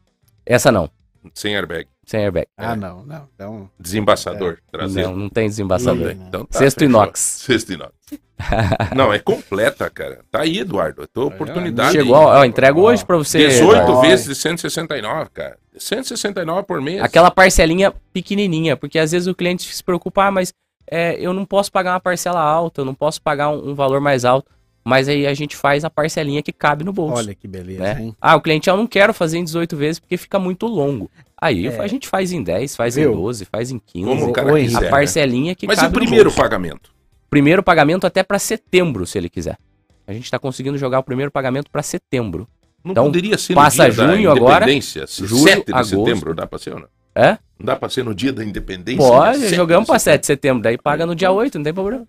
[0.45, 0.89] Essa não.
[1.33, 1.87] sem airbag.
[2.05, 2.47] Sem airbag.
[2.57, 3.27] Ah, não, não.
[3.33, 5.11] Então, Desembaçador, traseiro.
[5.11, 6.09] Não, não tem desembaçador.
[6.09, 6.27] Não tem.
[6.27, 6.83] Então tá, fechou.
[6.83, 7.19] inox.
[7.19, 7.93] Cesto inox.
[8.95, 10.19] Não, é completa, cara.
[10.29, 11.03] Tá aí, Eduardo.
[11.03, 11.93] A tua oportunidade.
[11.93, 12.39] Chegou, aí.
[12.39, 13.37] ó, entrego hoje pra você.
[13.47, 14.01] 18 Eduardo.
[14.01, 15.57] vezes de 169, cara.
[15.77, 17.01] 169 por mês.
[17.01, 20.53] Aquela parcelinha pequenininha, porque às vezes o cliente se preocupa, ah, mas
[20.89, 24.01] é, eu não posso pagar uma parcela alta, eu não posso pagar um, um valor
[24.01, 24.51] mais alto,
[24.83, 27.15] mas aí a gente faz a parcelinha que cabe no bolso.
[27.15, 27.97] olha que beleza, né?
[28.01, 28.15] hein?
[28.19, 31.09] Ah, o cliente, eu não quero fazer em 18 vezes porque fica muito longo.
[31.43, 31.79] Aí É.
[31.81, 33.11] a gente faz em 10, faz Viu?
[33.11, 34.05] em 12, faz em 15.
[34.07, 34.85] Como o cara a Henrique, quiser.
[34.85, 34.89] né?
[34.89, 36.91] parcelinha que Mas e cabe o no primeiro pagamento?
[37.29, 39.57] Primeiro pagamento até pra setembro, se ele quiser.
[40.07, 42.47] A gente tá conseguindo jogar o primeiro pagamento pra setembro.
[42.83, 44.81] Não Então, poderia ser passa no dia junho da agora, julho,
[45.43, 45.89] 7 de agosto.
[46.05, 46.87] setembro dá pra ser ou não?
[47.15, 47.37] É?
[47.59, 48.97] Não dá pra ser no dia da independência?
[49.05, 49.99] Pode, dia 7 jogamos setembro?
[50.03, 52.05] 7 de setembro, daí paga no dia 8, não tem problema.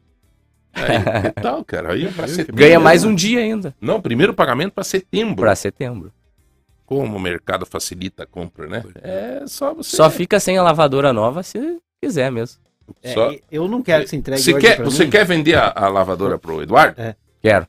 [0.72, 1.92] Aí, que tal, cara?
[1.92, 2.56] Aí é pra setembro.
[2.56, 5.36] Ganha mais um dia ainda Não, primeiro pagamento pra setembro.
[5.36, 6.12] pra setembro.
[7.00, 8.84] Como o mercado facilita a compra, né?
[9.02, 9.96] É só você.
[9.96, 12.60] Só fica sem a lavadora nova se quiser mesmo.
[13.02, 15.10] É, só- eu não quero que se entregue Você hoje quer, pra você mim.
[15.10, 16.96] quer vender a, a lavadora pro Eduardo?
[17.40, 17.66] Quero.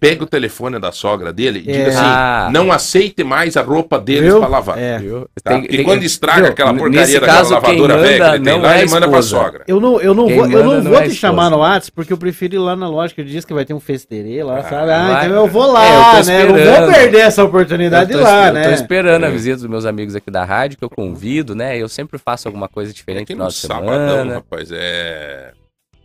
[0.00, 1.72] Pega o telefone da sogra dele e É.
[1.74, 2.48] diga assim: Ah.
[2.52, 4.78] não aceite mais a roupa deles pra lavar.
[4.78, 5.00] É.
[5.42, 5.50] Tá?
[5.50, 6.52] Tem- Porque tem- quando estraga viu?
[6.52, 9.64] aquela porcaria daquela caso, lavadora velha que tem lá, é a ele manda pra sogra.
[9.66, 11.90] Eu não, eu não Quem vou, eu não não vou é te chamar no WhatsApp
[11.96, 14.58] porque eu prefiro ir lá na loja que diz que vai ter um festeirê lá,
[14.58, 14.92] Ah, sabe?
[14.92, 15.26] Ah, vai.
[15.26, 15.86] então eu vou É, lá,
[16.18, 16.42] eu tô né?
[16.42, 18.68] Eu não vou perder essa oportunidade eu de tô, ir lá, eu né?
[18.68, 19.30] tô esperando a É.
[19.32, 21.76] visita dos meus amigos aqui da rádio, que eu convido, né?
[21.76, 24.34] Eu sempre faço alguma coisa É diferente que no final de sabadão, semana.
[24.34, 25.50] rapaz, é...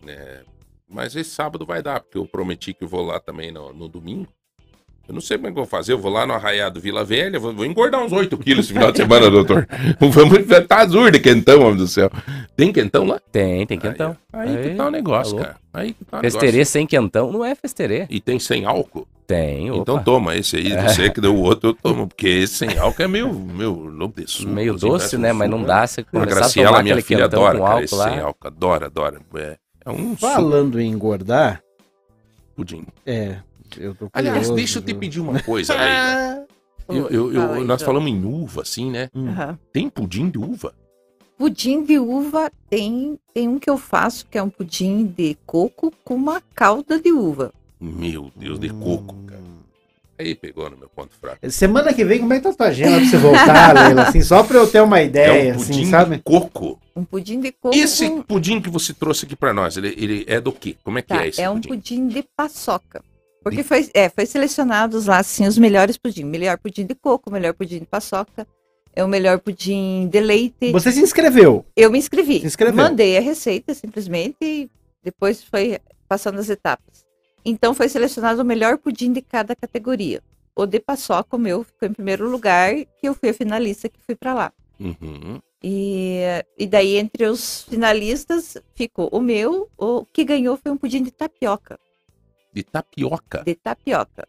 [0.08, 0.39] é-
[0.94, 3.88] Mas esse sábado vai dar, porque eu prometi que eu vou lá também no, no
[3.88, 4.28] domingo.
[5.06, 5.91] Eu não sei como é que eu vou fazer.
[5.91, 8.89] Eu vou lá no Arraiado Vila Velha, vou, vou engordar uns 8 quilos esse final
[8.89, 9.68] de semana, doutor.
[10.00, 12.10] Vamos tá azul de quentão, homem do céu.
[12.56, 13.20] Tem quentão lá?
[13.32, 14.16] Tem, tem quentão.
[14.32, 15.58] Aí, aí que Aí, tá o negócio, tá cara.
[15.74, 16.39] Aí que tá o negócio.
[16.39, 18.06] Festerê sem quentão não é festerê.
[18.10, 19.06] E tem sem álcool?
[19.28, 19.82] Tem, opa.
[19.82, 20.88] Então toma esse aí, É.
[20.88, 22.08] você que deu o outro, eu tomo.
[22.08, 24.50] Porque esse sem álcool é meio, meio louco de suco.
[24.50, 25.34] Meio assim, doce, parece um né?
[25.34, 25.86] Mas não dá.
[25.86, 28.10] Você A começar a Graciela, tomar minha aquele filha, quentão adora, com álcool lá.
[28.10, 28.48] sem álcool.
[28.48, 29.22] Adora, adora.
[29.36, 31.61] É, é um Falando em engordar,
[32.55, 32.86] pudim.
[33.05, 33.39] é.
[33.75, 36.45] Eu tô Aliás, curioso, deixa eu te pedir uma coisa, Leila.
[36.88, 39.09] Eu, eu- eu- Fala aí, nós falamos em uva, assim, né?
[39.15, 39.29] Hum.
[39.29, 39.57] Aham.
[39.71, 40.75] Tem pudim de uva?
[41.38, 45.91] Pudim de uva tem, tem um que eu faço, que é um pudim de coco
[46.03, 47.51] com uma calda de uva.
[47.81, 49.15] Meu Deus, de coco.
[50.18, 51.39] Aí pegou no meu ponto fraco.
[51.49, 54.03] Semana que vem, como é que tá a tua agenda pra você voltar, Leila?
[54.03, 56.18] Assim, só pra eu ter uma ideia, é um pudim assim, sabe?
[56.18, 56.80] de coco.
[56.95, 58.22] Um pudim de coco Esse com...
[58.22, 60.76] pudim que você trouxe aqui pra nós, ele, ele é do quê?
[60.84, 61.70] Como é que Tá, é esse é um pudim?
[61.70, 63.03] pudim de paçoca.
[63.43, 66.24] Porque foi, é, foi selecionados lá, assim, os melhores pudim.
[66.24, 68.47] Melhor pudim de coco, melhor pudim de paçoca,
[68.95, 70.72] é o melhor pudim de leite.
[70.72, 71.66] Você se inscreveu.
[71.76, 72.39] Eu me inscrevi.
[72.39, 72.84] Se inscreveu.
[72.84, 74.70] Mandei a receita, simplesmente, e
[75.03, 77.03] depois foi passando as etapas.
[77.46, 80.22] Então, foi selecionado o melhor pudim de cada categoria.
[80.56, 84.00] O de paçoca, o meu, ficou em primeiro lugar, que eu fui a finalista que
[84.06, 84.54] fui para lá.
[84.80, 85.39] Uhum.
[85.64, 86.20] E,
[86.58, 91.12] e daí, entre os finalistas, ficou o meu, o que ganhou foi um pudim de
[91.12, 91.80] tapioca.
[92.54, 93.44] De tapioca.
[93.44, 94.28] De tapioca.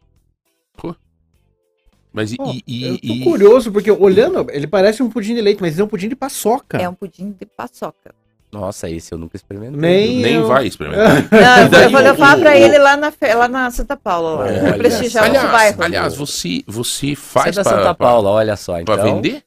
[2.11, 2.37] Mas e.
[2.39, 5.59] Ó, e- e- eu tô e- curioso, porque olhando, ele parece um pudim de leite,
[5.59, 6.77] mas é um pudim de paçoca.
[6.77, 8.15] É um pudim de paçoca.
[8.59, 9.79] Nossa, esse eu nunca experimentei.
[9.79, 11.23] Nem, Nem eu- vai experimentar.
[11.31, 14.59] Não, eu daí vou, levar o- ele lá na, lá na Santa Paula, lá.
[14.61, 15.83] Pra prestigiar o nosso aliás, bairro.
[15.83, 18.73] aliás, você, você Você é faz da pra, Santa pra- Paula, olha só.
[18.73, 19.43] pra Então, vender?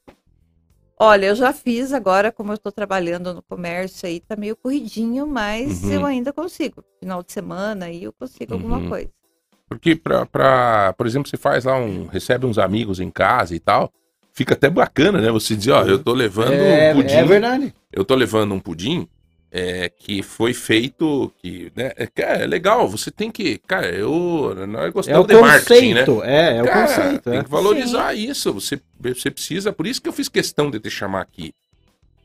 [1.01, 5.25] Olha, eu já fiz agora, como eu estou trabalhando no comércio aí, tá meio corridinho,
[5.25, 5.91] mas Uhum.
[5.93, 6.83] eu ainda consigo.
[6.99, 8.89] Final de semana aí eu consigo alguma Uhum.
[8.89, 9.09] coisa.
[9.69, 12.05] Porque, pra, pra, por exemplo, você faz lá um.
[12.07, 13.91] recebe uns amigos em casa e tal.
[14.39, 15.29] Fica até bacana, né?
[15.31, 17.13] Você dizer, ó, eu tô levando É, um pudim.
[17.13, 17.73] é verdade.
[17.91, 19.05] eu tô levando um pudim
[19.51, 21.29] é, que foi feito.
[21.41, 23.57] Que, né, é, que é legal, você tem que.
[23.67, 24.55] Cara, eu.
[24.65, 26.05] Nós É gostamos o de marketing, né?
[26.05, 26.23] conceito.
[26.23, 27.23] É, é o Cara, conceito.
[27.29, 27.43] tem É.
[27.43, 28.53] que valorizar isso.
[28.53, 29.73] Você, você precisa.
[29.73, 31.51] Por isso que eu fiz questão de te chamar aqui.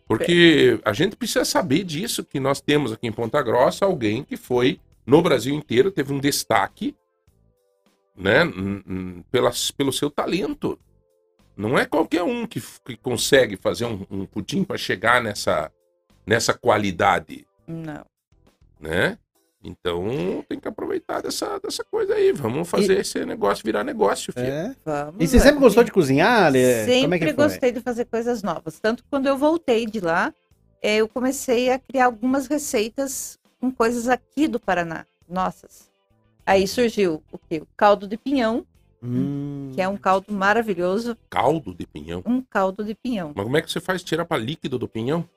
[0.07, 4.37] Porque a gente precisa saber disso, que nós temos aqui em Ponta Grossa alguém que
[4.37, 6.95] foi, no Brasil inteiro, teve um destaque,
[8.17, 8.43] né?
[9.33, 10.79] Pelas, pelo seu talento.
[11.57, 15.71] Não é qualquer um que, que consegue fazer um, um pudim para chegar nessa,
[16.27, 18.05] nessa qualidade, Não.
[18.81, 19.19] né?
[19.63, 22.33] Então tem que aproveitar dessa, dessa coisa aí.
[22.33, 24.47] Vamos fazer esse negócio virar negócio, filho.
[24.47, 24.77] É.
[24.85, 25.15] Vamos.
[25.19, 26.63] E você sempre gostou de cozinhar, Ale?
[26.85, 27.33] Sempre Como é que foi?
[27.33, 28.79] gostei de fazer coisas novas.
[28.79, 30.35] Tanto que quando eu voltei de lá,
[30.83, 35.91] eh, eu comecei a criar algumas receitas com coisas aqui do Paraná, nossas.
[36.45, 37.63] Aí surgiu o quê?
[37.63, 38.67] O caldo de pinhão,
[39.07, 39.71] Hum.
[39.75, 42.23] que é um caldo maravilhoso, Caldo de pinhão.
[42.25, 43.33] um caldo de pinhão.
[43.35, 45.29] Mas como é que você faz tirar para líquido do pinhão?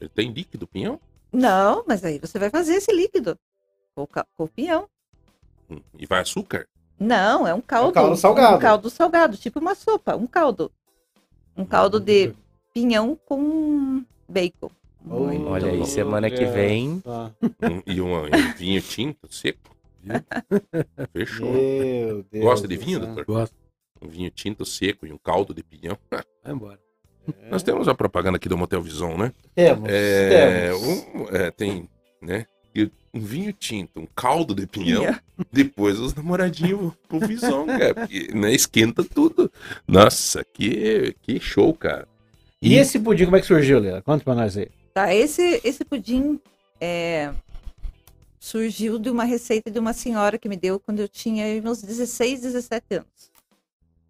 [0.00, 0.98] Ele tem líquido pinhão?
[1.32, 3.38] Não, mas aí você vai fazer esse líquido
[3.94, 4.88] com com o pinhão.
[5.70, 6.66] Hum, E vai açúcar?
[6.98, 7.92] Não, é um caldo.
[7.92, 8.56] caldo salgado.
[8.56, 10.70] Um caldo salgado, tipo uma sopa, um caldo.
[11.56, 12.32] Um caldo de
[12.74, 14.70] pinhão com bacon.
[15.04, 17.02] Muito Olha aí, semana que vem.
[17.06, 19.71] Um- e um, e um vinho tinto seco?
[21.12, 21.52] Fechou.
[21.52, 22.44] Meu Deus.
[22.44, 23.24] Gosta de vinho, doutor?
[23.24, 23.54] Gosto.
[24.00, 25.96] Um vinho tinto seco e um caldo de pinhão.
[26.10, 26.78] Vai embora.
[27.50, 29.32] Nós temos a propaganda aqui do Motel Visão, né?
[29.54, 29.88] Temos.
[29.88, 30.82] É, temos.
[30.82, 31.88] um- é, tem,
[32.20, 32.46] né?
[32.74, 35.04] e Um vinho tinto, um caldo de pinhão.
[35.52, 37.94] Depois os namoradinhos pro Visão, cara.
[37.94, 39.52] Porque, né, esquenta tudo.
[39.86, 42.08] Nossa, que, que show, cara.
[42.60, 44.02] E esse pudim, como é que surgiu, Leila?
[44.02, 44.68] Conta pra nós aí.
[44.94, 46.40] Tá, esse, esse pudim
[46.80, 47.30] é,
[48.42, 52.40] surgiu de uma receita de uma senhora que me deu quando eu tinha meus 16,
[52.40, 53.30] 17 anos.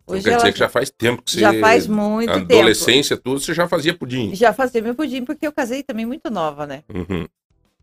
[0.05, 1.41] Então Hoje quer ela dizer que já faz tempo que você.
[1.41, 2.55] já faz muito tempo.
[2.55, 4.35] Adolescência, tudo, você já fazia pudim.
[4.35, 6.83] Já fazia meu pudim, porque eu casei também muito nova, né?
[6.89, 7.29] Uhum.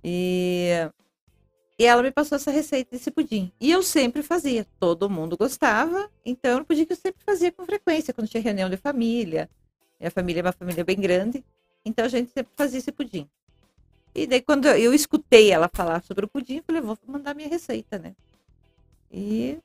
[0.04, 0.70] E
[1.78, 3.52] E ela me passou essa receita desse pudim.
[3.62, 4.66] E eu sempre fazia.
[4.80, 6.10] Todo mundo gostava.
[6.26, 9.48] Então, era um pudim que eu sempre fazia com frequência, quando tinha reunião de família.
[10.00, 11.46] Minha família é uma família bem grande.
[11.86, 13.30] Então, a gente sempre fazia esse pudim.
[14.14, 17.36] E daí, quando eu, eu escutei ela falar sobre o pudim, eu falei, vou mandar
[17.36, 18.14] minha receita, né?
[19.12, 19.58] E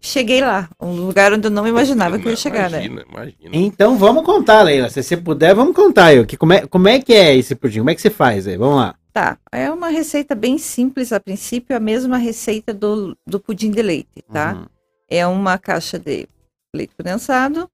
[0.00, 0.68] cheguei lá.
[0.80, 2.84] Um lugar onde eu não imaginava que eu ia chegar, né?
[2.84, 4.88] imagina, Imagina, Então vamos contar, Leila.
[4.88, 6.24] Se você puder, vamos contar aí.
[6.26, 7.78] Que, como, é, como é que é esse pudim?
[7.78, 8.56] Como é que você faz aí?
[8.56, 8.94] Vamos lá.
[9.12, 13.82] Tá, é uma receita bem simples a princípio, a mesma receita do, do pudim de
[13.82, 14.54] leite, tá?
[14.54, 14.66] Uhum.
[15.08, 16.28] É uma caixa de
[16.72, 17.68] leite condensado,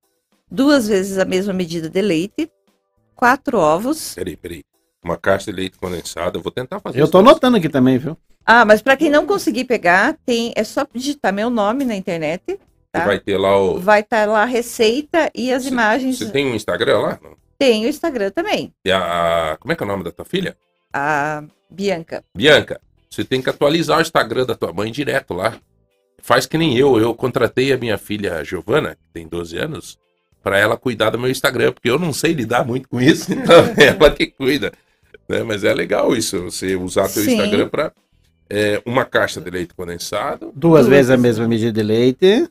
[0.50, 2.50] duas vezes a mesma medida de leite,
[3.14, 4.14] quatro ovos.
[4.14, 4.64] Peraí, peraí.
[5.06, 6.38] Uma caixa de leite condensado.
[6.38, 7.12] Eu vou tentar fazer Eu isso.
[7.12, 8.16] tô anotando aqui também, viu?
[8.44, 12.58] Ah, mas para quem não conseguir pegar, tem é só digitar meu nome na internet,
[12.90, 13.04] tá?
[13.04, 13.78] Vai ter lá o.
[13.78, 16.18] Vai estar lá a receita e as Cê- imagens.
[16.18, 17.20] Você tem um Instagram lá?
[17.58, 19.56] Tem o Instagram também, E a...
[19.60, 20.56] Como é que é o nome da tua filha?
[20.92, 22.22] a Bianca.
[22.36, 25.54] Bianca, você tem que atualizar o Instagram da tua mãe direto lá.
[26.20, 26.98] Faz que nem eu.
[26.98, 29.98] Eu contratei a minha filha Giovana, que tem 12 anos,
[30.42, 33.64] para ela cuidar do meu Instagram, porque eu não sei lidar muito com isso, então
[33.76, 34.72] é ela que cuida.
[35.28, 35.42] Né?
[35.42, 37.20] Mas é legal isso, você usar Sim.
[37.32, 37.92] Instagram para
[38.84, 40.52] uma caixa de leite condensado.
[40.54, 42.48] Duas Duas vezes a mesma medida de leite,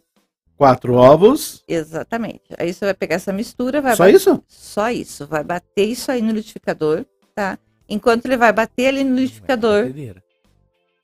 [0.58, 1.64] quatro ovos.
[1.68, 2.42] Exatamente.
[2.58, 4.44] Aí você vai pegar essa mistura, vai Só bater- isso?
[4.48, 5.26] Só isso.
[5.28, 7.58] Vai bater isso aí no liquidificador, tá?
[7.88, 9.86] Enquanto ele vai bater ali no liquidificador.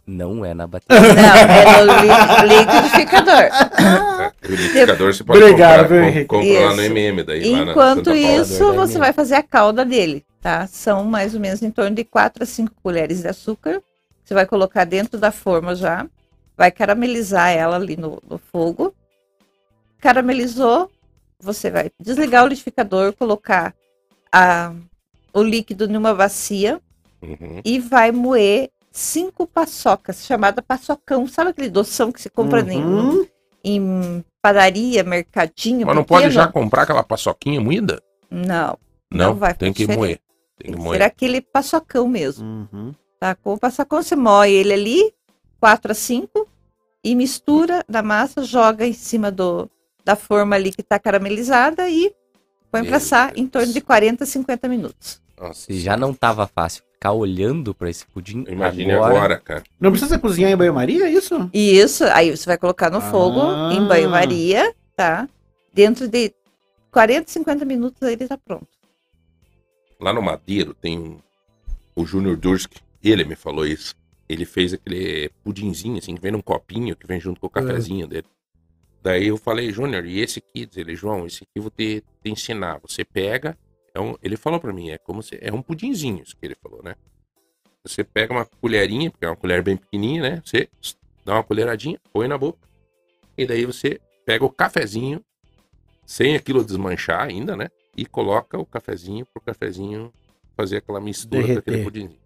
[0.05, 0.99] Não é na bateria.
[1.13, 2.11] Não, é no li-.
[2.55, 6.25] O liquidificador você pode Obrigado, comprar, viu, com- Henrique?
[6.25, 6.91] compra lá no Isso.
[6.91, 7.51] MM daí.
[7.51, 8.73] lá na Enquanto isso, Paula.
[8.87, 10.67] você vai fazer a calda dele, tá?
[10.67, 13.81] São mais ou menos em torno de 4 a 5 colheres de açúcar.
[14.23, 16.05] Você vai colocar dentro da forma já.
[16.57, 18.93] Vai caramelizar ela ali no, no fogo.
[19.99, 20.89] Caramelizou,
[21.39, 23.73] você vai desligar o liquidificador, colocar
[24.31, 24.73] a,
[25.33, 26.79] o líquido numa bacia
[27.21, 27.61] Uhum.
[27.63, 31.27] e vai moer cinco paçocas, chamada paçocão.
[31.27, 33.25] Sabe aquele doção que se compra em, Uhum.
[33.63, 35.87] em padaria, mercadinho?
[35.87, 38.01] Mas não pode já comprar aquela paçoquinha moída?
[38.29, 38.77] Não.
[39.11, 39.97] Não, Não vai tem que diferente.
[39.99, 40.19] moer.
[40.57, 40.97] Tem Tem que moer.
[40.99, 42.93] ser aquele paçocão mesmo, Uhum.
[43.19, 43.35] tá?
[43.35, 45.13] Com o paçocão você moe ele ali,
[45.59, 46.47] 4 a 5,
[47.03, 49.69] e mistura na massa, joga em cima do,
[50.05, 52.13] da forma ali que tá caramelizada e
[52.71, 55.19] põe pra assar em torno de 40 a 50 minutos.
[55.39, 59.63] Nossa, Se já não tava fácil ficar olhando pra esse pudim, Imagine agora, cara.
[59.79, 61.49] Não precisa cozinhar em banho-maria, é isso?
[61.51, 63.01] Isso, aí você vai colocar no Ah.
[63.01, 63.41] fogo,
[63.71, 65.27] em banho-maria, tá?
[65.73, 66.31] Dentro de
[66.91, 68.67] 40, 50 minutos ele tá pronto.
[69.99, 71.17] Lá no Madeiro tem um,
[71.95, 73.95] o Júnior Durski, ele me falou isso.
[74.29, 78.07] Ele fez aquele pudinzinho, assim, que vem num copinho, que vem junto com o cafezinho
[78.07, 78.27] dele.
[79.01, 80.69] Daí eu falei, Júnior, e esse aqui?
[80.75, 82.79] Ele, João, esse aqui eu vou te, te ensinar.
[82.83, 83.57] Você pega,
[83.93, 86.55] é um, ele falou pra mim, é como se, é um pudinzinho, isso que ele
[86.55, 86.95] falou, né?
[87.83, 90.41] Você pega uma colherinha, porque é uma colher bem pequenininha, né?
[90.45, 90.69] Você
[91.25, 92.59] dá uma colheradinha, põe na boca.
[93.37, 95.23] E daí você pega o cafezinho,
[96.05, 97.69] sem aquilo desmanchar ainda, né?
[97.97, 100.13] E coloca o cafezinho pro cafezinho
[100.55, 101.63] fazer aquela mistura Derreter.
[101.63, 102.21] com aquele pudinzinho.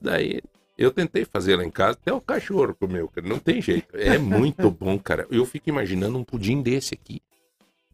[0.00, 0.40] Daí
[0.78, 3.26] eu tentei fazer lá em casa, até o cachorro comeu, cara.
[3.26, 3.96] Não tem jeito.
[3.96, 5.26] É muito bom, cara.
[5.30, 7.20] Eu fico imaginando um pudim desse aqui.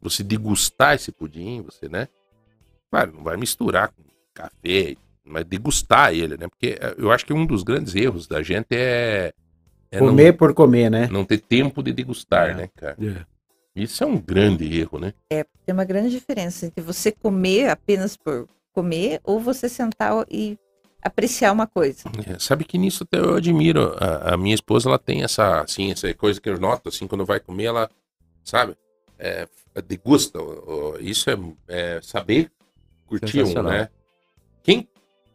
[0.02, 2.08] Você degustar esse pudim, você, né?
[2.90, 4.02] Claro, não vai misturar com
[4.34, 6.48] café, mas degustar ele, né?
[6.48, 9.32] Porque eh, eu acho que um dos grandes erros da gente é,
[9.90, 11.08] é não, Comer por comer, né?
[11.10, 12.54] não ter tempo de degustar, É.
[12.54, 12.96] né, cara?
[13.00, 13.24] É.
[13.74, 15.14] Isso é um grande erro, né?
[15.28, 20.58] Tem uma grande diferença entre você comer apenas por comer ou você sentar e
[21.00, 22.02] apreciar uma coisa.
[22.26, 23.94] É, sabe que nisso até eu admiro.
[23.98, 27.24] A, a minha esposa, ela tem essa, assim, essa coisa que eu noto, assim, quando
[27.24, 27.88] vai comer, ela,
[28.44, 28.76] sabe,
[29.18, 29.46] é,
[29.86, 30.38] degusta.
[31.00, 31.38] Isso é,
[31.68, 32.50] é saber
[33.18, 33.72] Sensacional.
[33.72, 33.88] né?
[34.62, 34.88] Quem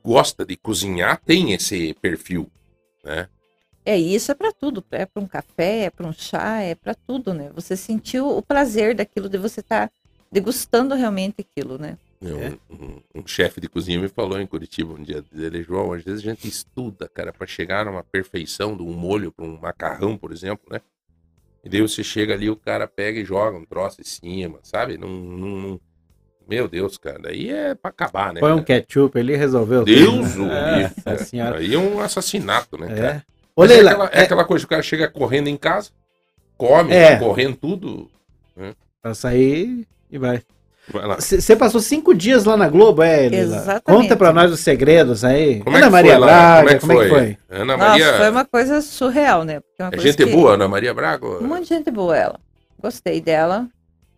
[0.03, 2.49] gosta de cozinhar tem esse perfil,
[3.03, 3.27] né?
[3.85, 4.83] É isso, é para tudo.
[4.91, 7.51] É para um café, é para um chá, é para tudo, né?
[7.53, 9.91] Você sentiu o prazer daquilo de você estar
[10.31, 11.97] degustando realmente aquilo, né?
[12.21, 16.03] Um, um- um chefe de cozinha me falou em Curitiba um dia dele, João, às
[16.03, 20.17] vezes a gente estuda, cara, para chegar numa perfeição de um molho para um macarrão,
[20.17, 20.81] por exemplo, né?
[21.63, 24.97] E daí você chega ali, o cara pega e joga um troço em cima, sabe?
[24.97, 25.79] Num, num- num-
[26.47, 28.39] Meu Deus, cara, daí é pra acabar, né?
[28.39, 29.83] Põe um ketchup ali e resolveu.
[29.83, 30.91] Deus o né?
[31.05, 31.57] Nossa senhora.
[31.57, 33.07] Aí é um assassinato, né, cara?
[33.07, 33.21] É.
[33.57, 35.89] Mas é, aquela, é aquela coisa que o cara chega correndo em casa,
[36.57, 37.15] come, É.
[37.17, 38.09] correndo tudo,
[39.01, 40.41] pra sair e vai.
[41.17, 43.55] Você passou cinco dias lá na Globo, é, Leila?
[43.55, 43.83] Exatamente.
[44.03, 45.59] Conta pra nós os segredos aí.
[45.61, 46.21] Como é Ana que Maria foi?
[46.21, 47.37] Braga, como é que foi?
[47.49, 49.61] Ana Nossa, Maria, foi uma coisa surreal, né?
[49.79, 51.25] É uma é coisa gente que- boa, Ana Maria Braga?
[51.25, 52.39] Um monte de gente boa ela.
[52.79, 53.67] Gostei dela.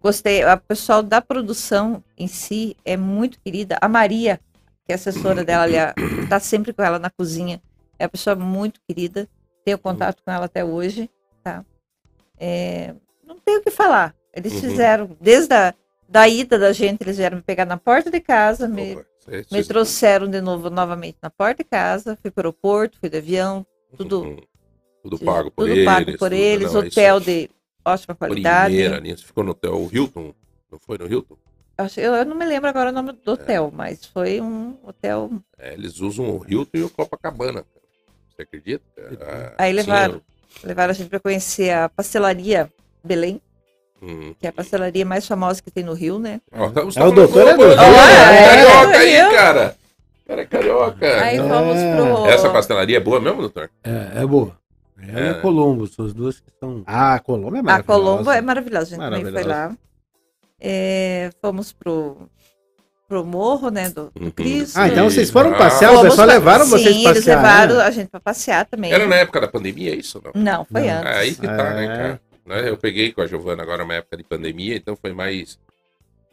[0.02, 0.44] Gostei.
[0.44, 3.78] A pessoal da produção em si é muito querida.
[3.82, 4.40] A Maria,
[4.86, 5.94] que é assessora dela, ali, a-
[6.30, 7.62] tá sempre com ela na cozinha.
[8.00, 9.28] É uma pessoa muito querida.
[9.66, 11.10] tenho contato com ela até hoje,
[11.44, 11.66] tá?
[12.40, 12.96] É,
[13.26, 14.16] não tenho o que falar.
[14.34, 14.60] Eles Uhum.
[14.62, 15.74] fizeram, desde a
[16.08, 19.46] da ida da gente, eles vieram me pegar na porta de casa, me, Opa, cê-
[19.52, 23.18] me trouxeram de novo, novamente na porta de casa, fui para o aeroporto, fui de
[23.18, 23.66] avião,
[23.98, 24.38] tudo, Uhum.
[25.04, 25.86] Tudo pago por tudo eles.
[25.86, 27.50] pago por tudo, eles, não, hotel é de
[27.94, 28.74] ótima qualidade.
[28.76, 29.16] Primeira, né?
[29.16, 30.34] Você ficou no hotel Hilton?
[30.72, 31.36] Não foi no Hilton?
[31.96, 35.30] Eu, eu não me lembro agora o nome do hotel, mas foi um hotel.
[35.60, 37.64] É, eles usam o Hilton e o Copacabana.
[38.36, 38.84] Você acredita?
[39.22, 40.22] Ah, Aí sim, levaram.
[40.64, 42.72] Levaram a gente para conhecer a pastelaria
[43.04, 43.40] Belém,
[44.02, 44.34] hum.
[44.40, 46.42] que é a pastelaria mais famosa que tem no Rio, né?
[46.52, 49.32] Ó, tá- É o doutor é do Rio, é, é, carioca é, aí, eu.
[49.32, 49.76] cara.
[50.28, 51.22] Cara, é carioca.
[51.24, 51.42] Aí É.
[51.48, 52.26] fomos pro.
[52.26, 53.70] Essa pastelaria é boa mesmo, doutor?
[53.84, 54.58] É, é boa.
[55.00, 55.30] Ela É.
[55.30, 56.84] é Colombo, são as duas que são.
[56.88, 58.02] Ah, a Colômbia é A maravilhosa.
[58.02, 59.78] Colombo é maravilhosa, a gente também foi lá.
[60.60, 62.28] É, fomos pro,
[63.08, 64.32] pro morro, né, do, do Uhum.
[64.32, 64.76] Cristo.
[64.78, 67.12] Ah, então vocês foram Ah, passear, o Fomos pessoal pa- levaram Sim, vocês passear.
[67.12, 67.84] eles levaram né?
[67.84, 68.92] a gente para passear também.
[68.92, 70.22] Era na época da pandemia, é isso?
[70.24, 70.32] Não?
[70.42, 70.90] Não, foi Não.
[71.00, 71.12] antes.
[71.12, 71.88] É aí que tá, né, É.
[71.88, 72.22] cara?
[72.46, 75.60] Né, Eu peguei com a Giovana agora uma época de pandemia, então foi mais,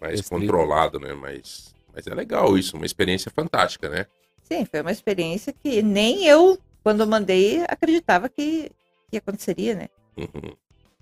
[0.00, 0.40] mais Restrito.
[0.40, 1.12] controlado, né?
[1.12, 4.06] Mas, mas é legal isso, uma experiência fantástica, né?
[4.42, 8.70] Sim, foi uma experiência que nem eu, quando eu mandei, acreditava que,
[9.10, 9.88] que aconteceria, né?
[10.16, 10.52] Uhum.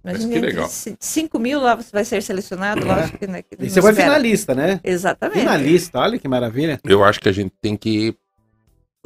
[0.04, 0.66] Mas, Mas que legal.
[0.66, 3.90] disse, 5 mil lá você vai ser selecionado, lógico que, né, que E você foi
[3.90, 4.08] espera.
[4.10, 4.80] finalista, né?
[4.82, 5.38] Exatamente.
[5.40, 6.80] Finalista, olha que maravilha.
[6.84, 8.16] Eu acho que a gente tem que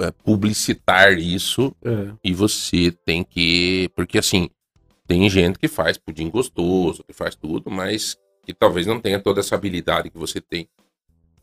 [0.00, 2.12] é, publicitar isso É.
[2.24, 3.90] e você tem que.
[3.94, 4.48] Porque assim,
[5.06, 9.40] tem gente que faz pudim gostoso, que faz tudo, mas que talvez não tenha toda
[9.40, 10.66] essa habilidade que você tem.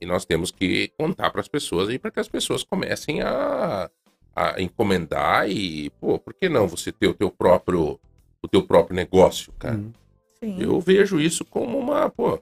[0.02, 3.88] E nós temos que contar para as pessoas aí para que as pessoas comecem a,
[4.36, 8.00] a encomendar e, pô, por que não você ter o teu próprio
[8.42, 9.76] o teu próprio negócio, cara?
[9.78, 9.92] Hum.
[10.40, 10.58] Sim.
[10.60, 12.40] Eu vejo isso como uma, pô,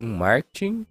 [0.00, 0.86] Um marketing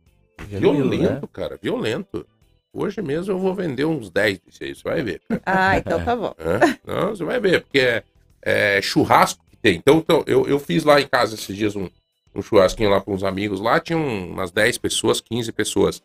[0.49, 1.29] genuíno, violento, né?
[1.31, 2.25] cara, violento.
[2.73, 5.21] Hoje mesmo eu vou vender uns 10 desse aí, você vai ver.
[5.29, 5.41] cara.
[5.45, 6.33] Ah, então tá bom.
[6.39, 6.59] Hã?
[6.85, 8.03] Não, você vai ver, porque é,
[8.41, 9.75] é churrasco que tem.
[9.77, 11.87] Então, então, eu, eu fiz lá em casa esses dias um,
[12.35, 16.01] um churrasquinho lá com uns amigos lá, tinha um- umas 10 pessoas, 15 pessoas.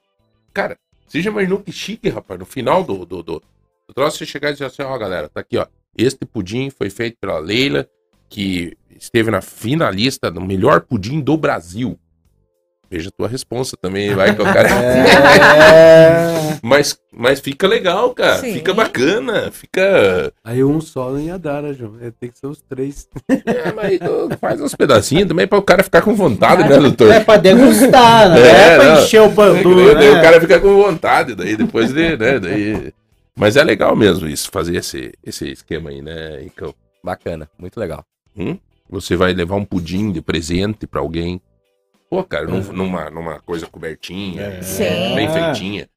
[0.53, 2.39] Cara, você já imaginou que chique, rapaz?
[2.39, 3.43] No final do, do, do,
[3.89, 5.67] do troço, você chegar e dizer assim, ó, galera, tá aqui, ó.
[5.97, 7.87] Este pudim foi feito pela Leila,
[8.29, 11.99] que esteve na finalista do melhor pudim do Brasil.
[12.91, 14.69] Veja a tua resposta também, vai que o cara...
[15.75, 16.59] É...
[16.63, 18.39] Mas, mas fica legal, cara.
[18.39, 18.55] Sim.
[18.55, 19.51] Fica bacana.
[19.53, 20.33] Fica.
[20.43, 21.97] Aí um só não ia dar, né, João?
[22.03, 23.09] Ia ter que ser os três.
[23.29, 23.99] É, mas
[24.41, 27.13] faz uns pedacinhos também para o cara ficar com vontade, né, doutor?
[27.13, 28.41] É pra degustar, né?
[28.41, 29.03] É, É, pra não.
[29.03, 30.19] encher o É, pandu, que daí né?
[30.19, 32.93] O cara fica com vontade, daí depois de, né, daí...
[33.39, 36.75] Mas é legal mesmo isso, fazer esse, esse esquema aí, né, Icão?
[37.03, 38.05] Bacana, muito legal.
[38.37, 38.59] Hum?
[38.91, 41.41] Você vai levar um pudim de presente para alguém.
[42.11, 42.73] Pô, cara, num- É.
[42.73, 45.15] numa, numa coisa cobertinha, Sim.
[45.15, 45.89] bem feitinha.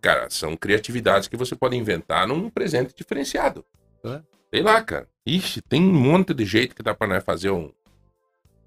[0.00, 3.64] Cara, são criatividades que você pode inventar num presente diferenciado.
[4.04, 4.20] É.
[4.52, 5.08] Sei lá, cara.
[5.24, 7.70] Ixi, tem um monte de jeito que dá pra nós fazer um.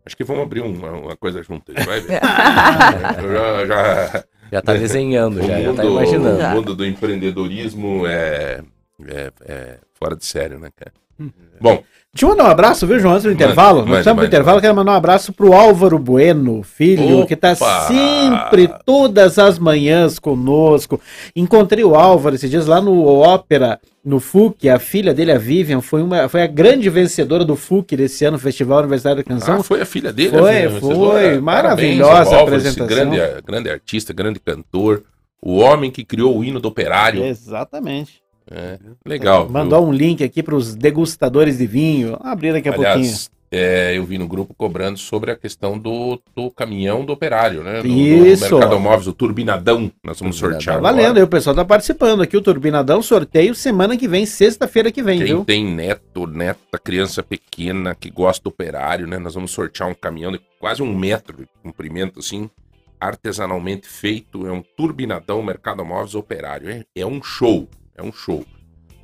[0.05, 2.19] Acho que vamos abrir uma, uma coisa junto aí, vai ver.
[3.23, 6.43] Eu já, já- Já tá desenhando, já, já tá mundo, imaginando.
[6.43, 8.61] o mundo do empreendedorismo é,
[9.07, 10.93] é, é fora de sério, né, cara?
[11.61, 13.79] Bom, Deixa eu mandar um abraço, viu, João, antes do intervalo.
[13.81, 14.35] manda, Nós estamos pro manda.
[14.35, 17.81] intervalo, quero mandar um abraço pro Álvaro Bueno, filho, que tá Opa!
[17.87, 20.99] sempre, todas as manhãs conosco.
[21.35, 25.81] Encontrei o Álvaro esses dias lá no Ópera, no FUC, a filha dele, a Vivian,
[25.81, 29.59] foi, uma, foi a grande vencedora do FUC desse ano, Festival Universitário da Canção.
[29.59, 30.31] ah, foi a filha dele?
[30.31, 30.89] Foi, a filha foi.
[30.89, 31.41] vencedora?
[31.41, 32.87] Maravilhosa Parabéns Álvaro, esse apresentação.
[33.11, 35.03] Grande, grande artista, grande cantor.
[35.39, 37.23] O homem que criou o hino do operário.
[37.23, 38.19] Exatamente.
[38.51, 39.47] É, legal.
[39.49, 42.17] Mandou um link aqui para os degustadores de vinho.
[42.21, 42.95] Abrir daqui a pouquinho.
[42.95, 47.63] Aliás, é, eu vi no grupo cobrando sobre a questão do, do caminhão do operário,
[47.63, 47.81] né?
[47.81, 48.47] Do, Isso.
[48.47, 49.91] Do Mercado Móveis, o Turbinadão.
[50.03, 50.61] Nós vamos Turbinadão.
[50.61, 50.75] sortear.
[50.75, 51.19] Tá valendo, agora.
[51.19, 52.37] aí o pessoal tá participando aqui.
[52.37, 55.45] O Turbinadão sorteio semana que vem, sexta-feira que vem, Quem viu?
[55.45, 59.17] tem neto, neta, criança pequena que gosta do operário, né?
[59.17, 62.49] Nós vamos sortear um caminhão de quase um metro de comprimento, assim,
[62.99, 64.45] artesanalmente feito.
[64.45, 66.69] É um turbinadão Mercado Móveis Operário.
[66.69, 67.67] É, é um show,
[67.99, 68.45] é um show,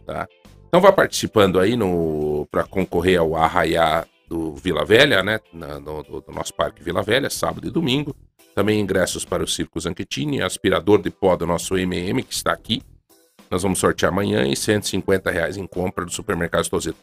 [0.05, 0.27] tá?
[0.67, 5.39] Então vá participando aí no para concorrer ao Arraiá do Vila Velha, né?
[5.53, 8.15] Na- no- do, nosso Parque Vila Velha, sábado e domingo.
[8.53, 12.81] Também ingressos para o Circo Zanchettini, aspirador de pó do nosso MM, que está aqui.
[13.51, 16.97] Nós vamos sortear amanhã e 150 reais em compra do Supermercado Tozeto.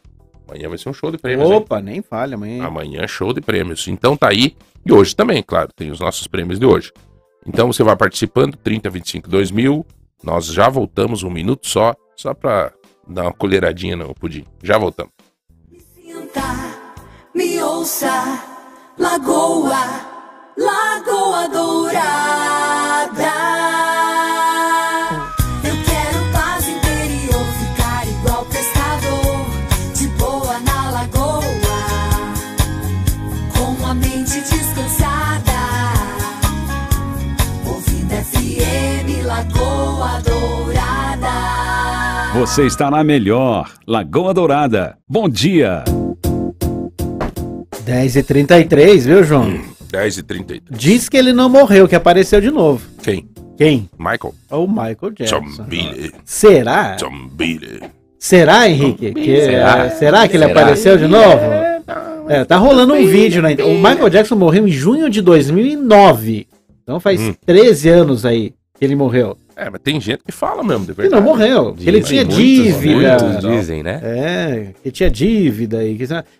[0.47, 1.55] Amanhã vai ser um show de prêmios, hein?
[1.57, 2.65] Opa, nem falha, amanhã.
[2.65, 3.87] Amanhã show de prêmios.
[3.87, 4.55] Então tá aí.
[4.85, 6.91] E hoje também, claro, tem os nossos prêmios de hoje.
[7.47, 9.85] Então você vai participando, 30, 25, 2000.
[10.23, 12.71] Nós já voltamos um minuto só, só pra
[13.07, 14.45] dar uma colheradinha no pudim.
[14.63, 15.11] Já voltamos.
[15.93, 16.41] Sinta,
[17.35, 18.41] me ouça,
[18.97, 19.83] Lagoa,
[20.57, 23.32] Lagoa Dourada.
[42.33, 44.97] Você está na melhor, Lagoa Dourada.
[45.07, 45.83] Bom dia.
[47.85, 49.59] 10h33, viu, João?
[49.91, 50.79] 10 e 33.
[50.79, 52.81] Diz que ele não morreu, que apareceu de novo.
[53.03, 53.27] Quem?
[53.57, 53.89] Quem?
[53.99, 54.33] Michael?
[54.49, 55.47] O Michael Jackson.
[55.49, 56.11] Zombie.
[56.25, 56.97] Será?
[56.99, 57.81] Zombie.
[58.17, 59.13] Será, Henrique?
[59.13, 59.89] Que- Será?
[59.91, 60.59] será que ele Será?
[60.61, 61.43] apareceu de novo?
[62.29, 63.75] É, tá rolando um vídeo na internet.
[63.75, 66.47] O Michael Jackson morreu em junho de 2009.
[66.81, 67.33] Então faz Hum.
[67.45, 69.37] 13 anos aí que ele morreu.
[69.55, 71.23] É, mas tem gente que fala mesmo, de Ele verdade.
[71.23, 71.73] não morreu.
[71.73, 73.17] que ele Dizem, tinha muitos, dívida.
[73.23, 73.99] Muitos dizem, né?
[74.03, 75.83] É, que tinha dívida.
[75.85, 75.97] E,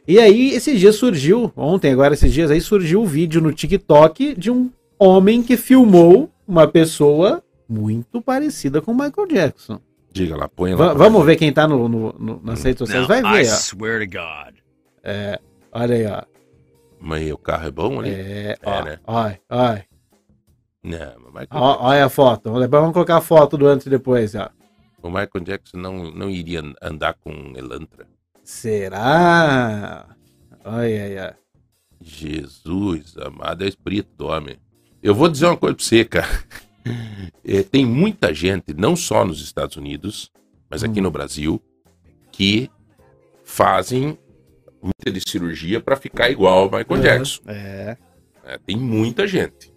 [0.08, 4.36] e aí, esses dias surgiu, ontem, agora, esses dias aí, surgiu o vídeo no TikTok
[4.36, 9.80] de um homem que filmou uma pessoa muito parecida com o Michael Jackson.
[10.12, 10.94] Diga lá, põe lá.
[10.94, 13.08] Vamos ver quem tá no, no- no- nas redes sociais.
[13.08, 13.56] Vai ver, ó.
[13.56, 14.56] swear to God.
[15.72, 16.22] Olha aí, ó.
[17.00, 18.10] Mas o carro é bom ali?
[18.12, 18.84] É, É, ó.
[18.84, 19.00] né?
[19.06, 19.86] Olha, olha.
[20.84, 22.52] Não, Michael, Olha a foto.
[22.60, 24.50] Depois vamos colocar a foto do antes e depois, ó.
[25.02, 28.06] o Michael Jackson não, não iria andar com Elantra.
[28.44, 30.06] Será?
[30.66, 31.44] Olha ó.
[32.02, 34.58] Jesus amado, é o espírito do homem.
[35.02, 36.28] Eu vou dizer uma coisa pra você, cara.
[37.46, 40.30] É, tem muita gente, não só nos Estados Unidos,
[40.70, 41.04] mas aqui Hum.
[41.04, 41.64] no Brasil,
[42.30, 42.70] que
[43.46, 44.18] fazem
[44.82, 47.42] muita de cirurgia pra ficar igual ao Michael Jackson.
[47.48, 47.98] É.
[48.44, 49.73] É, tem muita gente.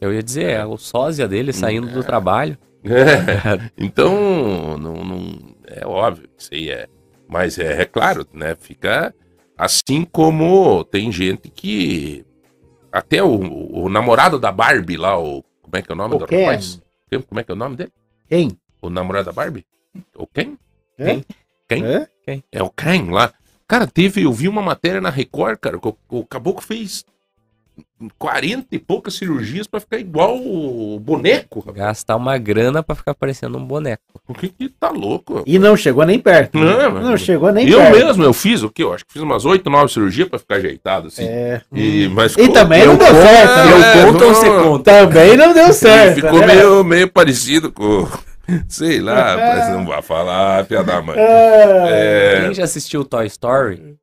[0.00, 2.56] Eu ia dizer, é o sósia dele saindo do trabalho.
[2.84, 6.86] É, então, não, não- é óbvio que isso aí é.
[7.28, 8.54] Mas é, é claro, né?
[8.58, 9.12] Fica
[9.56, 12.24] assim como tem gente que.
[12.90, 15.42] Até o, o namorado da Barbie lá, o.
[15.60, 16.44] Como é que é o nome O do Ken.
[16.44, 16.80] rapaz?
[17.10, 17.92] Quem- Como é que é o nome dele?
[18.28, 18.52] Quem?
[18.80, 19.66] O namorado da Barbie?
[20.16, 20.56] O quem?
[20.96, 21.20] É?
[21.68, 21.84] Quem?
[21.84, 22.08] É?
[22.52, 23.32] É o Ken lá.
[23.66, 27.04] Cara, teve, eu vi uma matéria na Record, cara, que o, o caboclo fez
[28.18, 31.60] 40 e poucas cirurgias pra ficar igual o boneco.
[31.60, 31.76] rapaz.
[31.76, 34.02] Gastar uma grana pra ficar parecendo um boneco.
[34.28, 35.42] O que que tá louco?
[35.46, 36.58] E não chegou nem perto.
[36.58, 37.18] Não, não mano.
[37.18, 37.96] chegou nem eu perto.
[37.96, 38.82] mesmo, eu fiz o quê?
[38.82, 41.24] Eu acho que fiz umas 8, 9 cirurgias pra ficar ajeitado, assim.
[41.24, 41.60] É.
[41.72, 43.72] E, mas E também não eu deu certo, né?
[43.96, 44.90] é, Eu conto ou não, você conta?
[45.08, 46.14] Também não deu certo.
[46.16, 46.46] Ficou né?
[46.46, 48.06] meio, meio parecido com.
[48.68, 51.18] Sei lá, mas não vai falar, piada da mãe.
[51.18, 52.38] É.
[52.38, 53.96] É, Quem já assistiu Toy Story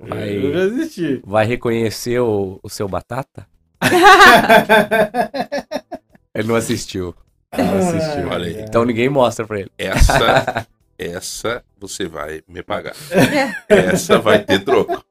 [0.00, 1.20] Eu vai, já assisti.
[1.24, 3.46] vai reconhecer o, o seu Batata?
[6.34, 7.14] Ele não assistiu.
[7.56, 8.28] Não assistiu.
[8.28, 8.62] olha aí.
[8.62, 9.70] Então ninguém mostra pra ele.
[9.76, 10.66] Essa,
[10.98, 12.94] essa você vai me pagar.
[13.68, 15.04] Essa vai ter troco.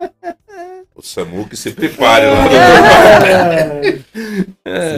[0.96, 2.44] O Samu que se prepare lá.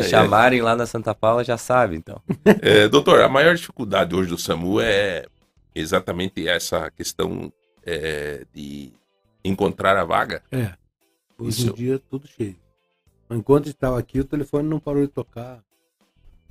[0.01, 2.19] Se chamarem lá na Santa Paula, já sabe, então.
[2.61, 5.25] É, doutor, a maior dificuldade hoje do SAMU é
[5.75, 7.51] exatamente essa questão
[7.85, 8.91] é, de
[9.43, 10.43] encontrar a vaga.
[10.51, 10.73] É.
[11.37, 11.69] Hoje Isso.
[11.69, 12.55] em dia tudo cheio.
[13.29, 15.63] Enquanto estava aqui, o telefone não parou de tocar.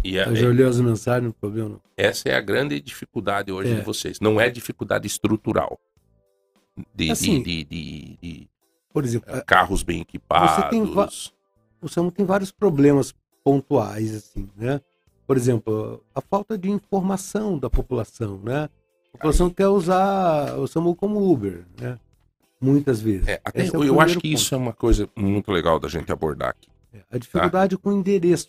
[0.02, 1.80] E a- Eu já olhei as mensagens, não tem problema não.
[1.96, 3.74] essa é a grande dificuldade hoje É.
[3.76, 4.18] de vocês.
[4.18, 5.78] Não é dificuldade estrutural.
[6.94, 8.48] De, Assim, de- de- de-
[8.92, 10.70] Por exemplo, de carros bem equipados.
[10.70, 11.08] tem va-
[11.82, 13.14] o SAMU tem vários problemas
[13.44, 14.80] pontuais, assim, né?
[15.26, 18.70] Por exemplo, a falta de informação da população, né?
[19.08, 21.98] A população quer usar o SAMU como Uber, né?
[22.60, 23.26] Muitas vezes.
[23.26, 24.40] É, até é eu, o eu acho que ponto.
[24.40, 26.68] isso é uma coisa muito legal da gente abordar aqui.
[26.92, 28.48] É, A dificuldade com o endereço.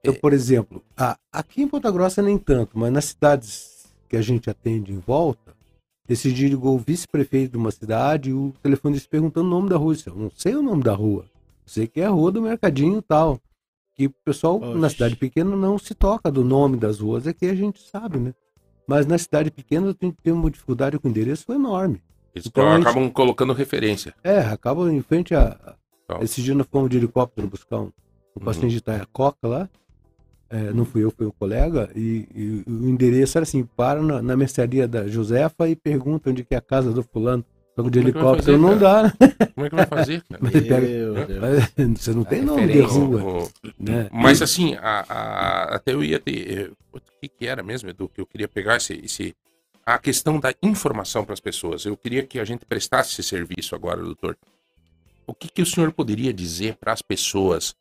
[0.00, 0.18] Então, É.
[0.18, 4.50] por exemplo, a- aqui em Ponta Grossa nem tanto, mas nas cidades que a gente
[4.50, 5.54] atende em volta,
[6.08, 9.68] esse dia ligou o vice-prefeito de uma cidade e o telefone se perguntando o nome
[9.70, 9.92] da rua.
[9.92, 11.22] Eu disse, Eu não sei o nome da rua.
[11.24, 13.40] Eu sei que é a rua do Mercadinho e tal.
[13.96, 14.96] Que o pessoal na Oxe.
[14.96, 18.34] cidade pequena não se toca do nome das ruas, é que a gente sabe, né?
[18.88, 22.02] Mas na cidade pequena tem, tem uma dificuldade com o endereço enorme.
[22.34, 24.14] Eles Então, gente- acabam colocando referência.
[24.24, 25.76] É, acaba em frente a.
[26.04, 26.20] Então.
[26.22, 27.90] Esse dia nós fomos de helicóptero buscar um,
[28.36, 29.68] um paciente de Itaiacoca lá.
[30.50, 31.90] É, não fui eu, foi o colega.
[31.96, 36.44] E, e o endereço era assim: para na, na mercearia da Josefa e pergunta onde
[36.44, 37.44] que é a casa do fulano.
[37.76, 39.12] Só que de é helicóptero fazer, não dá, né?
[39.52, 40.38] Como é que vai fazer, cara?
[40.42, 41.40] Mas ele pega- Meu Deus.
[41.40, 43.22] Mas Você não tem A nome de rua.
[43.22, 43.50] O- o-
[43.80, 44.08] Né?
[44.12, 46.70] Mas assim, a- a- até eu ia ter.
[46.92, 49.34] O que, que era mesmo, Edu, que eu queria pegar esse, esse-
[49.86, 51.84] a questão da informação para as pessoas.
[51.84, 54.36] Eu queria que a gente prestasse esse serviço agora, doutor.
[55.26, 57.74] O que, que o senhor poderia dizer para as pessoas?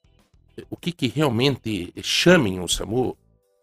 [0.69, 3.17] O que, que realmente chamem o SAMU?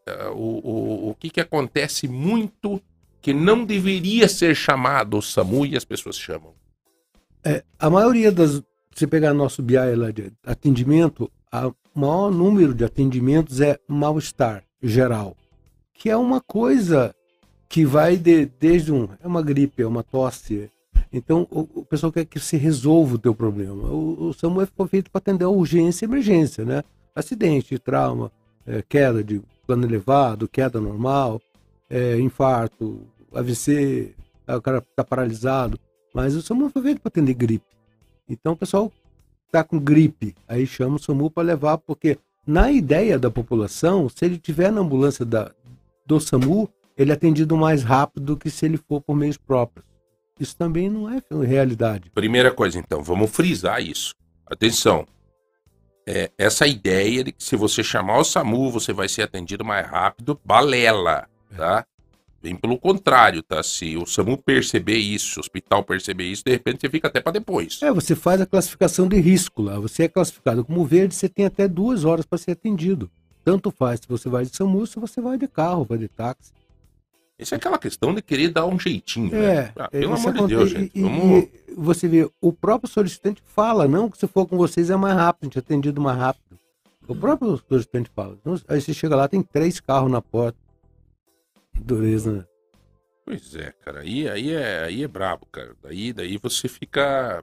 [0.07, 2.81] Ah, O, o, o que, que acontece muito
[3.23, 6.55] que não deveria ser chamado o SAMU e as pessoas chamam?
[7.45, 8.62] É, a maioria das.
[8.95, 15.37] Se pegar nosso BI lá de atendimento, o maior número de atendimentos é mal-estar geral,
[15.95, 17.15] que é uma coisa
[17.70, 19.09] que vai de- desde um.
[19.22, 20.68] É uma gripe, é uma tosse.
[21.12, 23.88] Então, o, o pessoal quer que se resolva o teu problema.
[23.88, 26.82] O, o SAMU foi feito para atender a urgência e emergência, né?
[27.14, 28.30] Acidente, trauma,
[28.66, 31.40] é, queda de plano elevado, queda normal,
[31.88, 34.14] é, infarto, AVC,
[34.48, 35.78] o cara tá paralisado.
[36.12, 37.64] Mas o SAMU foi feito para atender gripe.
[38.28, 38.92] Então o pessoal
[39.52, 44.24] tá com gripe, aí chama o SAMU para levar, porque na ideia da população, se
[44.24, 45.52] ele tiver na ambulância da,
[46.05, 46.68] do SAMU,
[47.01, 49.86] ele é atendido mais rápido do que se ele for por meios próprios.
[50.39, 52.10] Isso também não é realidade.
[52.10, 54.14] Primeira coisa, então, vamos frisar isso.
[54.47, 55.06] Atenção.
[56.06, 59.86] É, essa ideia de que se você chamar o SAMU, você vai ser atendido mais
[59.86, 61.86] rápido, balela, tá?
[62.43, 63.62] Bem pelo contrário, tá?
[63.62, 67.32] Se o SAMU perceber isso, o hospital perceber isso, de repente você fica até para
[67.32, 67.81] depois.
[67.82, 69.78] É, você faz a classificação de risco lá.
[69.78, 73.10] Você é classificado como verde, você tem até duas horas para ser atendido.
[73.43, 76.52] Tanto faz se você vai de SAMU, se você vai de carro, vai de táxi.
[77.41, 79.73] Isso é aquela questão de querer dar um jeitinho, É, né?
[79.77, 80.93] Ah, pelo isso amor de Deus, gente.
[80.99, 81.45] e- Vamos...
[81.45, 85.15] e você vê, o próprio solicitante fala, não, que se for com vocês é mais
[85.17, 86.59] rápido, a gente é atendido mais rápido.
[87.09, 88.37] O próprio solicitante fala.
[88.41, 90.57] Então, aí você chega lá, tem três carros na porta.
[91.75, 92.45] Dureza, né?
[93.25, 94.01] Pois é, cara.
[94.01, 95.75] Aí, aí, é, aí é brabo, cara.
[95.83, 97.43] Daí, daí você fica.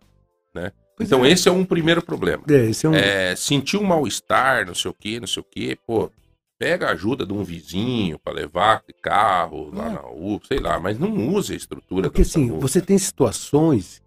[0.53, 0.71] Né?
[0.95, 1.31] Pois então, é.
[1.31, 2.43] esse é um primeiro problema.
[2.49, 2.93] É, esse é um.
[2.95, 6.11] É, sentir um mal-estar, não sei o que, não sei o que, pô,
[6.59, 9.89] pega a ajuda de um vizinho pra levar carro lá É.
[9.93, 12.87] na U, sei lá, mas não use a estrutura Porque assim, você cara.
[12.87, 14.01] tem situações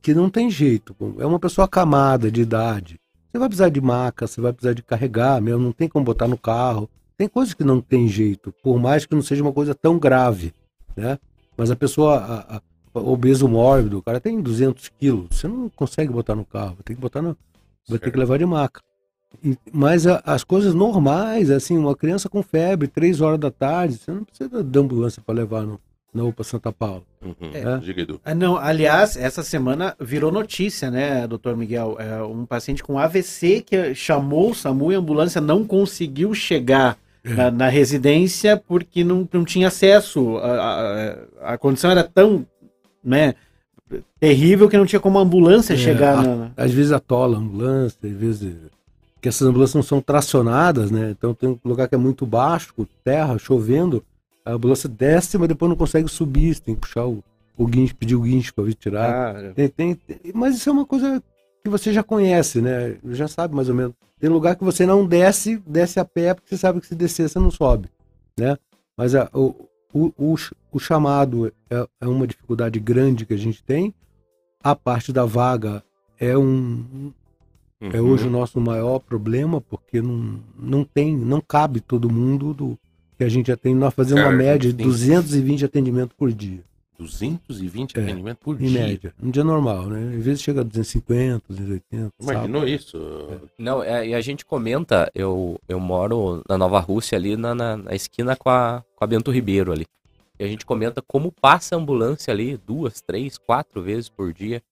[0.00, 0.94] que não tem jeito.
[1.18, 3.00] É uma pessoa acamada de idade.
[3.32, 6.28] Você vai precisar de maca, você vai precisar de carregar mesmo, não tem como botar
[6.28, 6.88] no carro.
[7.18, 10.54] Tem coisas que não tem jeito, por mais que não seja uma coisa tão grave,
[10.96, 11.18] né?
[11.56, 12.62] Mas a pessoa, a, a-
[13.00, 17.00] obeso mórbido, o cara tem 200 quilos, você não consegue botar no carro, tem que
[17.02, 17.36] botar no,
[17.88, 18.80] vai ter que levar de maca.
[19.72, 24.10] Mas a- as coisas normais, assim, uma criança com febre, três horas da tarde, você
[24.10, 25.80] não precisa de ambulância para levar no,
[26.14, 27.02] na UPA Santa Paula.
[27.22, 27.34] Uhum.
[27.52, 27.78] É.
[27.78, 28.20] Diga, Edu.
[28.24, 31.96] Ah, não, aliás, essa semana virou notícia, né, doutor Miguel?
[31.98, 36.96] É, um paciente com AVC que chamou o SAMU e a ambulância não conseguiu chegar
[37.24, 40.36] na, na residência porque não, não tinha acesso.
[40.38, 40.46] A,
[41.42, 42.46] a, a condição era tão
[43.04, 43.34] né,
[44.18, 47.40] terrível que não tinha como a ambulância É, chegar a- na- Às vezes atola a
[47.40, 48.54] ambulância, às vezes.
[49.26, 51.10] Que essas ambulâncias não são tracionadas, né?
[51.10, 52.72] Então tem um lugar que é muito baixo,
[53.02, 54.04] terra, chovendo,
[54.44, 57.24] a ambulância desce, mas depois não consegue subir, você tem que puxar o,
[57.56, 59.34] o guincho, pedir o guincho para vir tirar.
[59.54, 61.20] Tem- tem- tem- mas isso é uma coisa
[61.64, 62.98] que você já conhece, né?
[63.10, 63.94] Já sabe mais ou menos.
[64.20, 67.28] Tem lugar que você não desce, desce a pé, porque você sabe que se descer
[67.28, 67.88] você não sobe,
[68.38, 68.56] né?
[68.96, 69.56] Mas a- o,
[69.92, 70.34] o, o,
[70.70, 73.92] o chamado é, é uma dificuldade grande que a gente tem.
[74.62, 75.82] A parte da vaga
[76.16, 77.12] é um
[77.80, 78.08] é Uhum.
[78.10, 82.78] hoje o nosso maior problema, porque não, não tem, não cabe todo mundo do
[83.18, 83.76] que a gente atende.
[83.76, 86.60] Nós fazemos uma média de tem- 220 atendimentos por dia.
[86.98, 88.80] 220 É, atendimentos por Em dia.
[88.86, 89.14] média.
[89.22, 90.14] Um dia normal, né?
[90.16, 92.10] Às vezes chega a 250, 280.
[92.20, 92.74] Imaginou sabe?
[92.74, 92.98] isso?
[93.58, 97.76] Não, é, e a gente comenta, eu, eu moro na Nova Rússia ali na, na,
[97.76, 99.84] na esquina com a, com a Bento Ribeiro ali.
[100.38, 104.62] E a gente comenta como passa a ambulância ali duas, três, quatro vezes por dia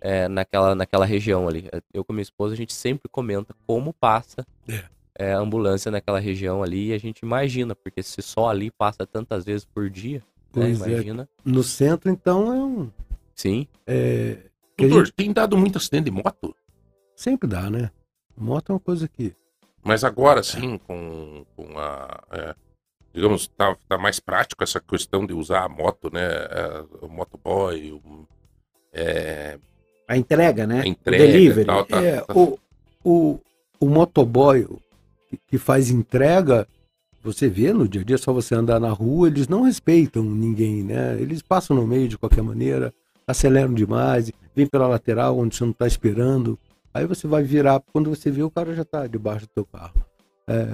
[0.00, 1.68] é, naquela, naquela região ali.
[1.92, 4.84] Eu com minha esposa, a gente sempre comenta como passa É.
[5.14, 9.06] é, a ambulância naquela região ali e a gente imagina, porque se só ali passa
[9.06, 10.22] tantas vezes por dia,
[10.54, 10.72] né, é.
[10.72, 11.28] imagina.
[11.44, 12.90] No centro, então, é um.
[13.34, 14.38] Sim, É,
[14.78, 16.54] a Doutor, gente tem dado muito acidente de moto?
[17.16, 17.90] sempre dá, né?
[18.36, 19.34] Moto é uma coisa que.
[19.82, 22.22] Mas agora sim, com, com a.
[22.30, 22.54] é,
[23.12, 26.20] digamos, tá, tá mais prático essa questão de usar a moto, né?
[26.24, 28.28] é, o motoboy, o,
[28.92, 29.58] é,
[30.08, 30.80] a entrega, né?
[30.80, 31.66] a entrega o delivery.
[31.66, 31.84] tal.
[31.84, 32.58] Tá, é, tá- o,
[33.04, 33.38] o,
[33.78, 34.66] o motoboy
[35.46, 36.66] que, faz entrega,
[37.22, 40.82] você vê no dia a dia, só você andar na rua, eles não respeitam ninguém,
[40.82, 41.20] né?
[41.20, 42.92] Eles passam no meio de qualquer maneira,
[43.26, 46.58] aceleram demais, vem pela lateral onde você não está esperando.
[46.94, 50.02] Aí você vai virar, quando você vê, o cara já está debaixo do teu carro.
[50.48, 50.64] É,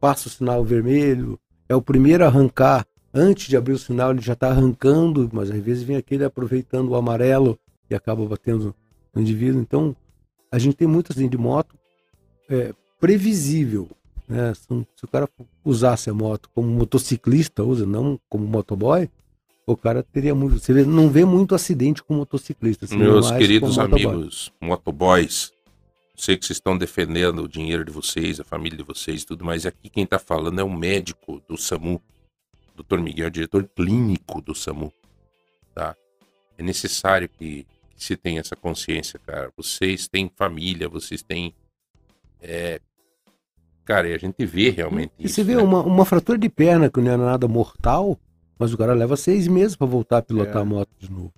[0.00, 1.38] passa o sinal vermelho,
[1.68, 2.84] é o primeiro a arrancar.
[3.16, 6.88] Antes de abrir o sinal, ele já está arrancando, mas às vezes vem aquele aproveitando
[6.88, 7.56] o amarelo
[7.88, 8.74] e acaba batendo
[9.14, 9.60] no indivíduo.
[9.60, 9.94] Então,
[10.50, 11.76] a gente tem muito acidente de moto
[12.48, 13.88] é, previsível.
[14.28, 14.54] Né?
[14.54, 14.66] Se,
[14.96, 15.28] se o cara
[15.64, 19.08] usasse a moto como motociclista usa, não como motoboy,
[19.66, 20.58] o cara teria muito.
[20.58, 22.86] Você vê- não vê muito acidente com motociclista.
[22.86, 25.52] vê Meus queridos amigos motoboys,
[26.16, 29.66] sei que vocês estão defendendo o dinheiro de vocês, a família de vocês tudo, mas
[29.66, 32.00] aqui quem tá falando é o médico do SAMU,
[32.76, 32.98] Dr.
[33.00, 34.92] Miguel, diretor clínico do SAMU,
[35.74, 35.96] tá?
[36.58, 37.66] É necessário que,
[37.96, 39.50] que se tenha essa consciência, cara.
[39.56, 41.54] Vocês têm família, vocês têm...
[42.40, 42.80] é,
[43.84, 45.62] Cara, e a gente vê realmente E isso, você vê né?
[45.62, 48.18] uma, uma fratura de perna que não é nada mortal,
[48.58, 50.60] mas o cara leva seis meses para voltar a pilotar É.
[50.60, 51.32] a moto de novo.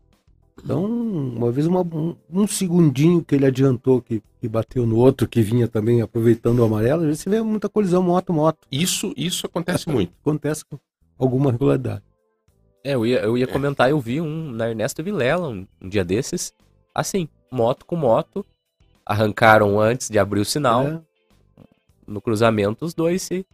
[0.62, 5.28] Então, uma vez uma- um, um segundinho que ele adiantou que, que bateu no outro
[5.28, 8.66] que vinha também aproveitando o amarelo, às vezes você vê muita colisão moto-moto.
[8.70, 10.12] Isso, isso acontece muito.
[10.22, 10.78] Acontece com
[11.18, 12.02] alguma regularidade.
[12.86, 16.04] É, eu ia, eu ia comentar, eu vi um na Ernesto Vilela um, um dia
[16.04, 16.52] desses,
[16.94, 18.44] assim, moto com moto,
[19.04, 21.00] arrancaram antes de abrir o sinal, É.
[22.06, 23.44] no cruzamento os dois se...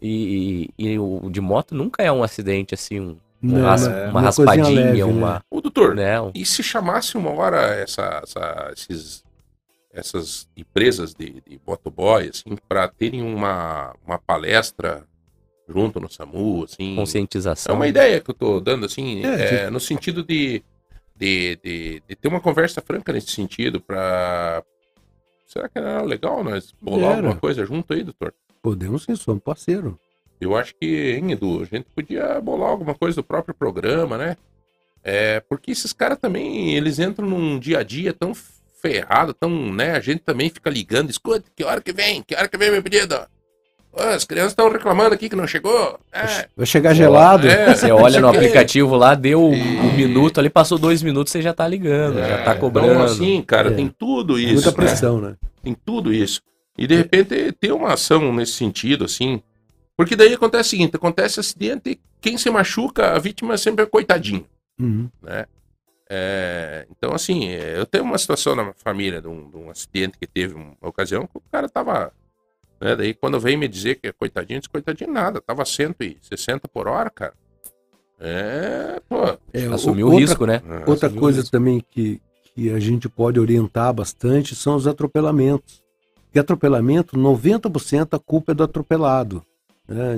[0.00, 4.04] E, e, e o de moto nunca é um acidente, assim, um, Não, ras- é.
[4.04, 5.42] uma, uma raspadinha, leve, uma...
[5.50, 9.24] Ô, doutor, Né, um- e se chamasse uma hora essa, essa- esses,
[9.92, 15.04] essas empresas de, de motoboy, assim, para terem uma, uma palestra
[15.68, 16.94] junto no SAMU, assim...
[16.94, 17.74] É conscientização.
[17.74, 20.62] uma ideia que eu tô dando, assim, É, é, no sentido de,
[21.14, 24.62] de, de, de ter uma conversa franca nesse sentido, para
[25.48, 27.16] Será que era legal nós bolar Era.
[27.16, 28.34] alguma coisa junto aí, doutor?
[28.62, 29.98] Podemos sim, somos parceiro.
[30.38, 34.36] Eu acho que, hein, Edu, a gente podia bolar alguma coisa do próprio programa, né?
[35.02, 38.34] É, porque esses caras também, eles entram num dia a dia tão
[38.80, 39.92] ferrado, tão, né?
[39.92, 42.22] A gente também fica ligando, escuta, que hora que vem?
[42.22, 43.16] Que hora que vem meu pedido?
[43.98, 45.98] As crianças estão reclamando aqui que não chegou.
[46.12, 47.48] É, Vai chegar gelado.
[47.48, 51.42] é, Você olha no aplicativo lá, deu um E- minuto ali, passou dois minutos, você
[51.42, 52.92] já tá ligando, já tá É, cobrando.
[52.92, 53.74] Então, assim, cara, É.
[53.74, 54.54] tem tudo isso.
[54.54, 54.76] Muita né?
[54.76, 55.36] pressão, né?
[55.62, 56.40] Tem tudo isso.
[56.76, 59.42] E de repente ter uma ação nesse sentido, assim.
[59.96, 64.44] Porque daí acontece o seguinte: acontece acidente, quem se machuca, a vítima sempre é coitadinho.
[64.80, 65.08] Uhum.
[65.22, 65.44] né?
[66.10, 69.68] É, então, assim, é, eu tenho uma situação na minha família de um, de um
[69.70, 72.12] acidente que teve uma ocasião que o cara tava.
[72.80, 76.86] Né, daí, quando veio me dizer que é coitadinho, disse coitadinho nada, tava 160 por
[76.86, 77.32] hora, cara.
[78.20, 79.16] É, pô.
[79.52, 80.60] É, Assumiu o- risco, né?
[80.86, 82.20] é, Outra coisa também que,
[82.54, 85.82] que a gente pode orientar bastante são os atropelamentos.
[86.24, 89.42] Porque atropelamento, 90% a culpa é do atropelado.
[89.86, 90.16] né?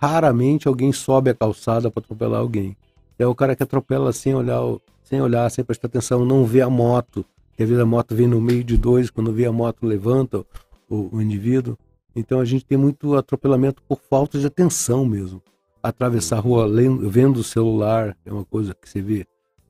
[0.00, 2.76] Raramente alguém sobe a calçada para atropelar alguém.
[3.18, 4.60] É o cara que atropela sem olhar,
[5.02, 7.24] sem olhar, sem prestar atenção, não vê a moto.
[7.56, 10.44] Que às vezes a moto vem no meio de dois, quando vê a moto levanta
[10.88, 11.76] o, o indivíduo.
[12.18, 15.42] Então a gente tem muito atropelamento por falta de atenção mesmo.
[15.82, 19.26] Atravessar a rua lendo- vendo o celular é uma coisa que você vê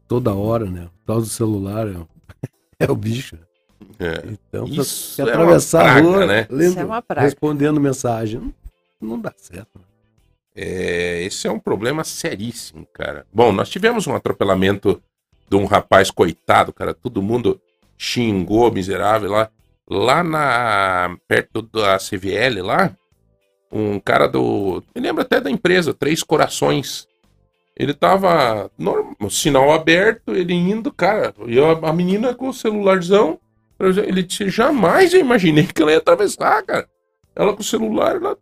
[0.07, 0.85] toda hora, né?
[0.87, 1.97] O tal do celular é,
[2.87, 3.37] é o bicho.
[3.99, 4.25] É.
[4.27, 6.47] Então, Isso é uma atravessar a praga, rua né?
[6.51, 7.21] lendo- Isso é uma praga.
[7.23, 8.55] respondendo mensagem, não,
[9.11, 9.69] não dá certo.
[9.79, 9.85] né?
[10.57, 13.25] É, esse é um problema seríssimo, cara.
[13.33, 15.01] Bom, nós tivemos um atropelamento
[15.49, 16.93] de um rapaz coitado, cara.
[16.95, 17.61] Todo mundo
[17.97, 19.51] xingou, miserável lá.
[19.91, 21.17] Lá na.
[21.27, 22.93] perto da CVL lá,
[23.73, 24.83] um cara do.
[24.95, 27.07] Me lembro até da empresa, Três Corações.
[27.77, 28.71] Ele tava.
[28.77, 31.33] norm- o sinal aberto, ele indo, cara.
[31.47, 33.39] E a, a menina com o celularzão.
[33.81, 36.89] Ele disse, jamais eu imaginei que ela ia atravessar, cara.
[37.37, 38.37] Ela com o celular, ela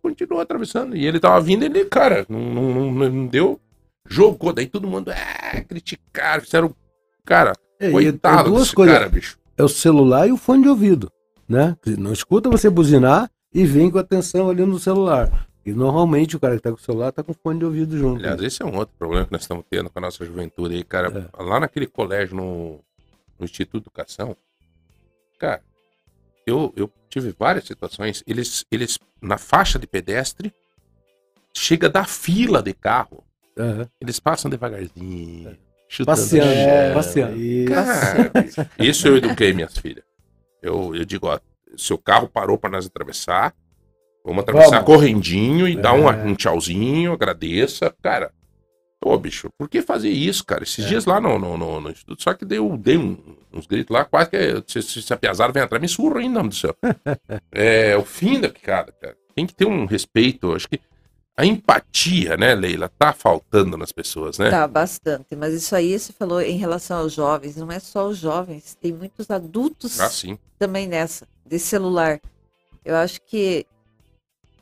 [0.00, 0.96] continuou atravessando.
[0.96, 3.60] E ele tava vindo, ele, cara, não, não, não- não deu.
[4.08, 6.74] Jogou, daí todo mundo, ah, criticaram, fizeram.
[7.24, 8.96] Cara, É, e coitado é duas coisas.
[8.96, 9.37] cara, bicho.
[9.58, 11.10] É o celular e o fone de ouvido,
[11.48, 11.76] né?
[11.98, 15.48] Não escuta você buzinar e vem com atenção ali no celular.
[15.66, 18.20] E normalmente o cara que tá com o celular tá com fone de ouvido junto.
[18.20, 20.84] Aliás, esse é um outro problema que nós estamos tendo com a nossa juventude aí,
[20.84, 21.28] cara.
[21.36, 22.80] Lá naquele colégio, no,
[23.38, 24.36] no Instituto de Educação,
[25.38, 25.60] cara,
[26.46, 28.22] eu, eu tive várias situações.
[28.26, 30.54] Eles, eles, na faixa de pedestre,
[31.52, 33.24] chega da fila de carro.
[33.58, 33.88] Aham.
[34.00, 35.56] Eles passam devagarzinho,
[35.88, 36.94] chutando Passeando, chão.
[36.94, 37.36] passeando.
[37.42, 37.72] Isso.
[37.72, 40.04] Cara, isso eu eduquei minhas filhas.
[40.62, 41.38] Eu, eu digo, ó,
[41.76, 43.54] seu carro parou para nós atravessar,
[44.24, 44.86] vamos atravessar Vamos.
[44.86, 46.24] correndinho e dar um, É.
[46.24, 47.94] um tchauzinho, agradeça.
[48.02, 48.32] Cara,
[49.04, 50.64] ô bicho, por que fazer isso, cara?
[50.64, 53.94] Esses dias lá no, no, no- no instituto, só que deu, dei um- uns gritos
[53.94, 56.74] lá, quase que se, se, se a piazada vem atrás, me surra ainda, do céu.
[57.52, 59.16] é o fim da picada, cara.
[59.34, 60.80] Tem que ter um respeito, acho que
[61.38, 64.50] a empatia, né, Leila, tá faltando nas pessoas, né?
[64.50, 65.36] Tá, bastante.
[65.36, 68.92] Mas isso aí você falou em relação aos jovens, não é só os jovens, tem
[68.92, 70.36] muitos adultos Ah, sim.
[70.58, 72.20] também nessa, de celular.
[72.84, 73.64] Eu acho que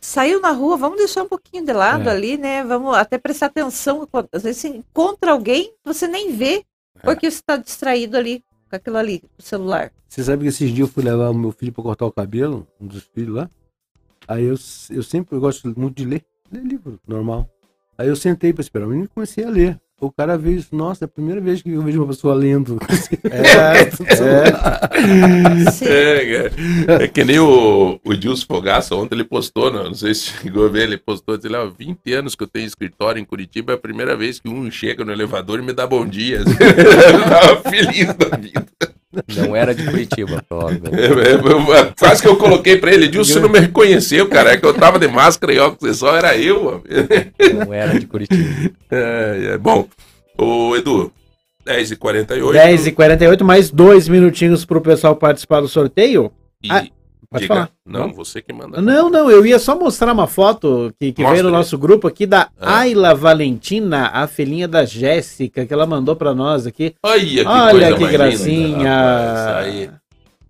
[0.01, 2.13] saiu na rua, vamos deixar um pouquinho de lado É.
[2.13, 2.63] ali, né?
[2.63, 4.07] Vamos até prestar atenção.
[4.31, 6.63] Às vezes você encontra alguém, você nem vê,
[7.03, 9.91] porque você está distraído ali com aquilo ali, com o celular.
[10.09, 12.67] Você sabe que esses dias eu fui levar o meu filho para cortar o cabelo,
[12.79, 13.51] um dos filhos lá.
[14.29, 14.57] Aí eu,
[14.91, 16.25] eu sempre gosto muito de ler,
[16.57, 17.49] ler livro, normal.
[17.99, 19.81] Aí eu sentei para esperar o menino e comecei a ler.
[19.99, 22.79] O cara veio, nossa, é a primeira vez que eu vejo uma pessoa lendo.
[22.91, 23.17] Sim.
[25.87, 26.49] É,
[26.87, 27.05] cara.
[27.05, 30.67] é que nem o, o Gilson Fogaça, ontem ele postou, não, não sei se chegou
[30.67, 33.75] a ver, ele postou, disse lá, 20 anos que eu tenho escritório em Curitiba, é
[33.75, 36.39] a primeira vez que um chega no elevador e me dá bom dia.
[36.45, 38.96] eu tava feliz da vida.
[39.37, 40.97] Não era de Curitiba, provavelmente.
[40.97, 44.65] É, quase que eu coloquei pra ele, Gilson, você não me reconheceu, cara, é que
[44.67, 46.83] eu tava de máscara e óculos só, era eu.
[47.65, 48.71] Não era de Curitiba.
[48.91, 49.87] É, é, bom,
[50.39, 51.13] o Edu,
[51.67, 52.53] 10h48.
[52.53, 56.31] 10 e 48 mais dois minutinhos pro pessoal participar do sorteio.
[56.63, 56.85] E, Ah,
[57.31, 57.55] Pode Diga.
[57.55, 57.71] falar.
[57.85, 58.81] Não, você que manda.
[58.81, 62.07] Não, não, eu ia só mostrar uma foto que, que Mostra veio no nosso grupo
[62.07, 62.79] aqui da Ah.
[62.81, 66.95] Ayla Valentina, a filhinha da Jéssica, que ela mandou pra nós aqui.
[67.03, 68.77] Olha que Olha que gracinha.
[68.77, 69.91] linda, rapaz.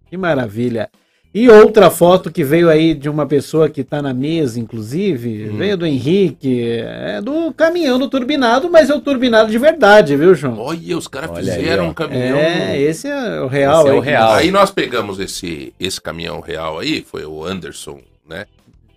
[0.09, 0.89] Que maravilha.
[1.38, 5.58] E outra foto que veio aí de uma pessoa que tá na mesa, inclusive, Hum.
[5.58, 10.34] veio do Henrique, é do caminhão do turbinado, mas é o turbinado de verdade, viu,
[10.34, 10.58] João?
[10.58, 11.90] Olha, os caras aí, fizeram ó.
[11.90, 12.38] um caminhão.
[12.38, 13.82] É, esse é o real.
[13.82, 14.04] Esse é o aí.
[14.06, 14.32] real.
[14.32, 18.46] Aí nós pegamos esse, esse caminhão real aí, foi o Anderson, né?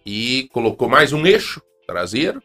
[0.05, 2.41] E colocou mais um eixo traseiro,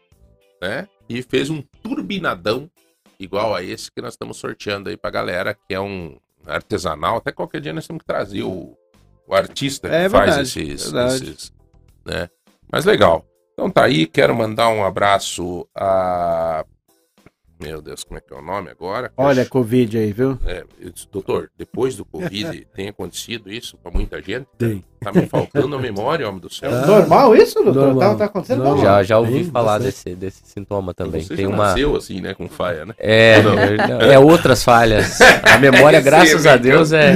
[0.61, 0.89] né?
[1.07, 2.69] E fez um turbinadão
[3.17, 7.15] igual a esse que nós estamos sorteando aí pra galera, que é um artesanal.
[7.15, 8.75] Até qualquer dia nós temos que trazer o,
[9.27, 11.23] o artista que É faz verdade, esses, verdade.
[11.23, 11.53] esses,
[12.05, 12.29] né?
[12.71, 13.25] Mas legal.
[13.53, 16.65] Então tá aí, quero mandar um abraço a...
[17.59, 19.11] Meu Deus, como é que é o nome agora?
[19.15, 20.37] Olha a Covid aí, viu?
[20.45, 24.45] É, eu disse, doutor, depois do Covid tem acontecido isso pra muita gente?
[24.57, 24.83] Tem.
[24.99, 26.69] Tá me faltando a memória, homem do céu.
[26.73, 26.85] Ah.
[26.85, 27.87] Normal isso, doutor?
[27.93, 28.11] Normal.
[28.11, 28.83] Tá, tá acontecendo Normal.
[28.83, 31.21] Já, já ouvi Tem falar desse, desse sintoma também.
[31.21, 31.67] Você Tem já uma.
[31.67, 32.93] nasceu assim, né, com faia, né?
[32.97, 33.55] É, Não.
[33.55, 35.19] não, é outras falhas.
[35.43, 36.57] A memória, graças a.
[36.57, 37.13] Deus, é.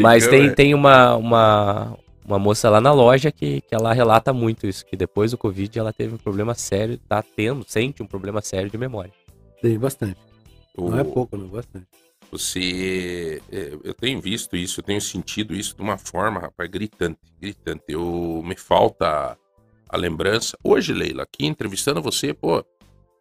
[0.00, 0.50] Mas tem, é.
[0.50, 1.96] tem uma, uma,
[2.26, 5.78] uma moça lá na loja que, que ela relata muito isso, que depois do Covid
[5.78, 9.12] ela teve um problema sério, tá tendo, sente um problema sério de memória.
[9.64, 10.16] Tem bastante.
[10.76, 11.86] O- Não é pouco, não, bastante.
[12.30, 13.40] Você.
[13.50, 17.82] é, Eu tenho visto isso, eu tenho sentido isso de uma forma, rapaz, gritante, gritante.
[17.88, 19.38] Eu me falta
[19.88, 20.54] a lembrança.
[20.62, 22.62] Hoje, Leila, aqui entrevistando você, pô,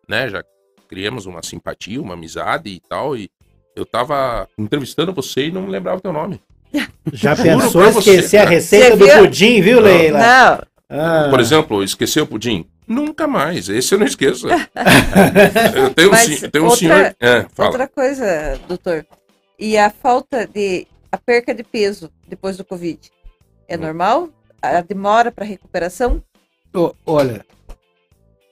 [0.09, 0.43] né, já
[0.89, 3.29] criamos uma simpatia, uma amizade e tal, e
[3.73, 6.41] eu tava entrevistando você e não me lembrava o teu nome.
[7.13, 10.19] Já Juro pensou pra você, esquecer a receita do pudim, viu, Leila?
[10.19, 11.27] Não, Ah.
[11.29, 12.65] Por exemplo, esqueceu o pudim?
[12.87, 14.47] Nunca mais, esse eu não esqueço.
[15.75, 17.15] eu tenho um, Mas sen- tenho um outra- senhor.
[17.19, 17.69] É, fala.
[17.69, 19.05] outra coisa, doutor.
[19.57, 20.85] E a falta de.
[21.11, 22.99] a perca de peso depois do Covid.
[23.67, 23.81] É Hum.
[23.81, 24.29] normal?
[24.61, 26.23] A demora para recuperação?
[27.05, 27.45] Olha,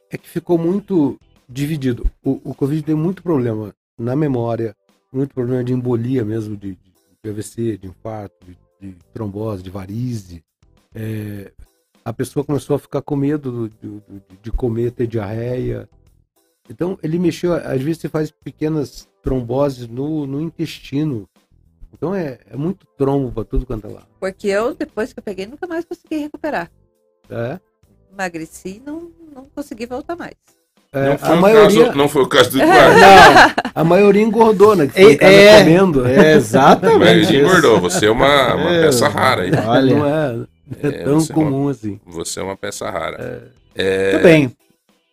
[0.10, 2.10] é que ficou muito dividido.
[2.24, 4.76] O, o Covid tem muito problema na memória,
[5.12, 6.78] muito problema de embolia mesmo, de,
[7.24, 8.58] de AVC, de infarto, de,
[8.90, 10.44] de trombose, de varize.
[10.94, 11.52] É,
[12.04, 15.88] a pessoa começou a ficar com medo do- do- do- de comer, ter diarreia.
[16.70, 21.28] Então, ele mexeu, às vezes você faz pequenas tromboses no, no intestino.
[21.94, 24.04] Então, é, é muito trombo para tudo quanto é lá.
[24.20, 26.72] Porque eu, depois que eu peguei, nunca mais consegui recuperar.
[27.30, 27.60] É,
[28.12, 30.34] Emagreci e não, não consegui voltar mais.
[30.94, 31.86] É, Não foi, a o maioria...
[31.86, 33.00] caso, não foi o caso do Eduardo.
[33.00, 34.88] Não, A maioria engordou, né?
[34.88, 36.06] Que foi É, é, comendo.
[36.06, 37.00] é exatamente.
[37.00, 37.34] Mas isso.
[37.36, 39.52] engordou, você é uma, uma É, peça rara aí.
[39.66, 40.48] Olha, Não é,
[40.82, 42.00] é É, tão você é uma- comum assim.
[42.06, 43.52] Você é uma peça rara.
[43.76, 44.52] É, tudo bem.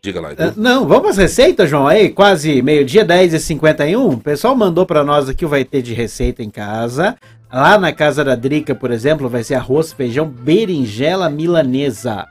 [0.01, 0.61] Diga lá, Ah, Edu.
[0.61, 1.87] Não, vamos às receitas, João.
[1.89, 4.15] Aí, quase meio-dia, 10h51.
[4.15, 7.17] O pessoal mandou pra nós aqui o vai ter de receita em casa.
[7.53, 12.27] Lá na casa da Drica, por exemplo, vai ser arroz, feijão, berinjela milanesa,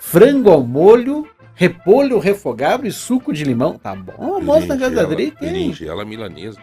[0.00, 3.78] frango ao molho, repolho refogado e suco de limão.
[3.78, 5.52] Tá bom, almoço na casa da Drica, hein?
[5.52, 6.58] Berinjela milanesa.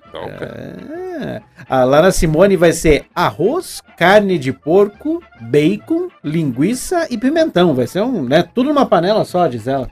[0.00, 0.76] Que tal, cara?
[1.18, 1.42] É.
[1.68, 7.74] Ah, lá na Simone vai ser arroz, carne de porco, bacon, linguiça e pimentão.
[7.74, 8.42] Vai ser um, né?
[8.54, 9.88] Tudo numa panela só, diz ela.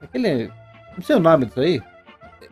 [0.00, 0.50] Aquele.
[0.96, 1.82] Não sei o nome disso aí.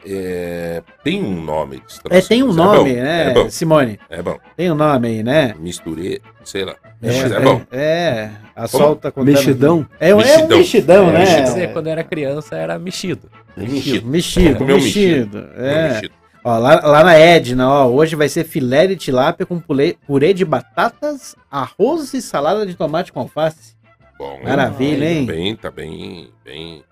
[0.07, 1.83] É, tem um nome.
[2.11, 3.99] É, tem um mas nome, é bom, né, É bom, Simone?
[4.11, 4.39] é bom.
[4.55, 5.55] Tem um nome aí, né?
[5.59, 6.75] Misturei, sei lá.
[7.03, 7.63] É, mas é bom.
[7.73, 8.85] É, a Como?
[8.85, 9.33] Sol tá contando.
[9.33, 9.87] Mexidão?
[9.99, 11.09] É, é um Mexidão.
[11.09, 11.19] É, né?
[11.41, 11.73] mexidão.
[11.73, 13.31] Quando era criança era mexido.
[13.57, 14.07] Mexido.
[14.07, 15.39] Mexido, Comeu mexido.
[15.39, 15.49] mexido.
[15.57, 15.89] É.
[15.89, 16.24] Mexido.
[16.45, 20.35] Ó, lá, lá na Edna, ó, hoje vai ser filé de tilápia com purê, purê
[20.35, 23.75] de batatas, arroz e salada de tomate com alface.
[24.19, 25.27] Bom, Maravilha, hein?
[25.27, 26.85] Tá bem, tá bem, bem.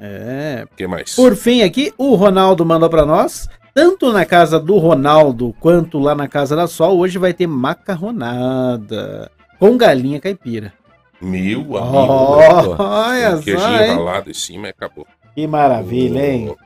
[0.00, 0.64] É.
[0.64, 1.14] O que mais?
[1.14, 6.14] Por fim aqui, o Ronaldo mandou pra nós, tanto na casa do Ronaldo quanto lá
[6.14, 10.72] na casa da Sol, hoje vai ter macarronada com galinha caipira.
[11.20, 11.76] Meu amigo.
[11.76, 13.94] Oh, olha só, queijinho hein?
[13.94, 15.06] ralado em cima e acabou.
[15.34, 16.56] Que maravilha, hein?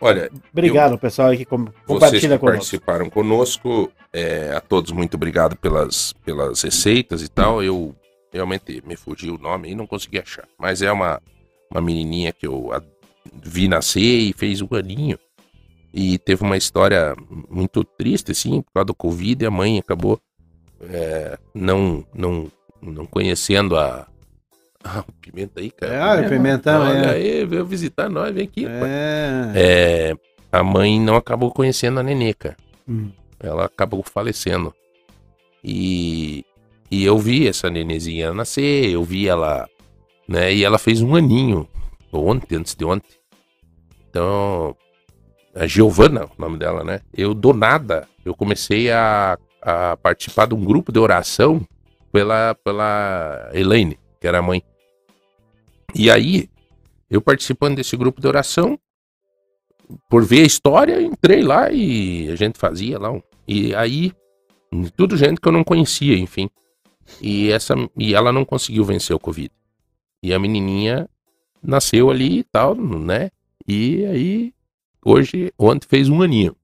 [0.00, 2.46] Olha, Obrigado, pessoal, aí que com- vocês compartilha que conosco.
[2.46, 7.62] participaram conosco, é, a todos muito obrigado pelas, pelas receitas e tal.
[7.62, 7.94] Eu
[8.32, 10.46] realmente me fugi o nome e não consegui achar.
[10.58, 11.20] Mas é uma,
[11.70, 12.82] uma menininha que eu a-
[13.42, 15.18] vi nascer e fez um aninho.
[15.92, 17.16] E teve uma história
[17.50, 19.42] muito triste, assim, por causa do Covid.
[19.42, 20.20] E a mãe acabou
[20.80, 22.50] é, não, não,
[22.80, 24.06] não conhecendo a...
[24.84, 25.92] Ah, o Pimenta aí, cara.
[25.92, 27.14] É, o Pimentão, Olha é.
[27.14, 28.64] aí, veio visitar nós, vem aqui.
[28.64, 29.52] É.
[29.54, 30.16] É,
[30.52, 32.56] a mãe não acabou conhecendo a Neneca.
[32.88, 33.10] Hum.
[33.40, 34.72] Ela acabou falecendo.
[35.62, 36.44] E,
[36.90, 39.68] e eu vi essa nenezinha nascer, eu vi ela,
[40.26, 40.54] né?
[40.54, 41.68] E ela fez um aninho,
[42.12, 43.16] ontem, antes de ontem.
[44.08, 44.74] Então,
[45.54, 47.00] a Giovana, o nome dela, né?
[47.12, 51.66] Eu do nada, eu comecei a, a participar de um grupo de oração
[52.12, 54.62] pela, pela Elaine, que era a mãe.
[55.94, 56.48] E aí,
[57.10, 58.78] eu participando desse grupo de oração,
[60.08, 63.10] por ver a história, entrei lá e a gente fazia lá.
[63.46, 64.12] E aí,
[64.96, 66.50] tudo gente que eu não conhecia, enfim.
[67.22, 69.50] E, essa, e ela não conseguiu vencer o Covid.
[70.22, 71.08] E a menininha
[71.62, 73.30] nasceu ali e tal, né?
[73.66, 74.54] E aí,
[75.04, 76.54] hoje, ontem fez um aninho.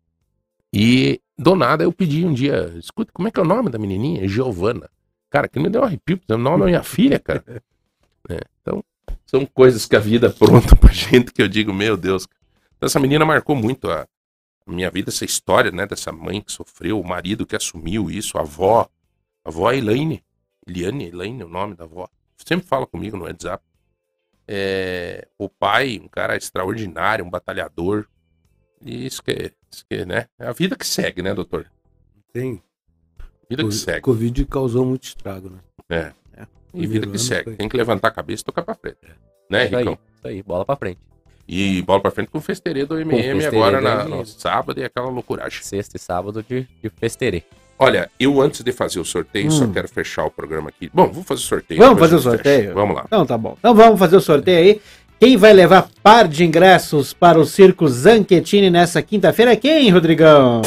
[0.73, 3.79] E do nada eu pedi um dia, escuta, como é que é o nome da
[3.79, 4.29] menininha?
[4.29, 4.91] Giovana.
[5.35, 7.45] Cara, que me deu um arrepio, porque é o nome da minha filha, cara.
[8.27, 8.83] É, então,
[9.27, 12.27] são coisas que a vida pronta pra gente que eu digo, meu Deus.
[12.75, 14.09] Então, essa menina marcou muito a
[14.67, 18.41] minha vida, essa história, né, dessa mãe que sofreu, o marido que assumiu isso, a
[18.41, 18.89] avó,
[19.45, 20.25] a avó Elaine,
[20.67, 22.09] Eliane Elaine, o nome da avó.
[22.39, 23.63] Sempre fala comigo no WhatsApp.
[24.49, 28.07] É, o pai, um cara extraordinário, um batalhador.
[28.81, 30.29] E isso que, é- isso que é, né?
[30.39, 31.71] É a vida que segue, né, doutor?
[32.33, 32.63] Tem.
[33.49, 34.01] Vida que O segue.
[34.01, 35.59] Covid causou muito estrago, né?
[35.91, 36.13] É.
[36.73, 37.45] E vida que segue.
[37.45, 37.55] foi.
[37.55, 38.97] Tem que levantar a cabeça e tocar pra frente.
[39.49, 39.99] Né, Isso aí, Ricão?
[40.17, 40.99] isso aí, bola pra frente.
[41.47, 45.09] E bola pra frente com o festeirê do MM agora na, no sábado e aquela
[45.09, 45.63] loucuragem.
[45.63, 47.43] Sexta e sábado de, de festerê.
[47.79, 49.73] Olha, eu antes de fazer o sorteio, só Hum.
[49.73, 50.91] quero fechar o programa aqui.
[50.93, 51.81] Bom, vamos fazer o sorteio.
[51.81, 52.43] Vamos fazer o gente fecha.
[52.45, 52.75] sorteio?
[52.75, 53.03] Vamos lá.
[53.07, 53.57] Então tá bom.
[53.59, 54.81] Então vamos fazer o sorteio aí.
[55.21, 60.63] Quem vai levar par de ingressos para o Circo Zanquetini nessa quinta-feira é quem, Rodrigão?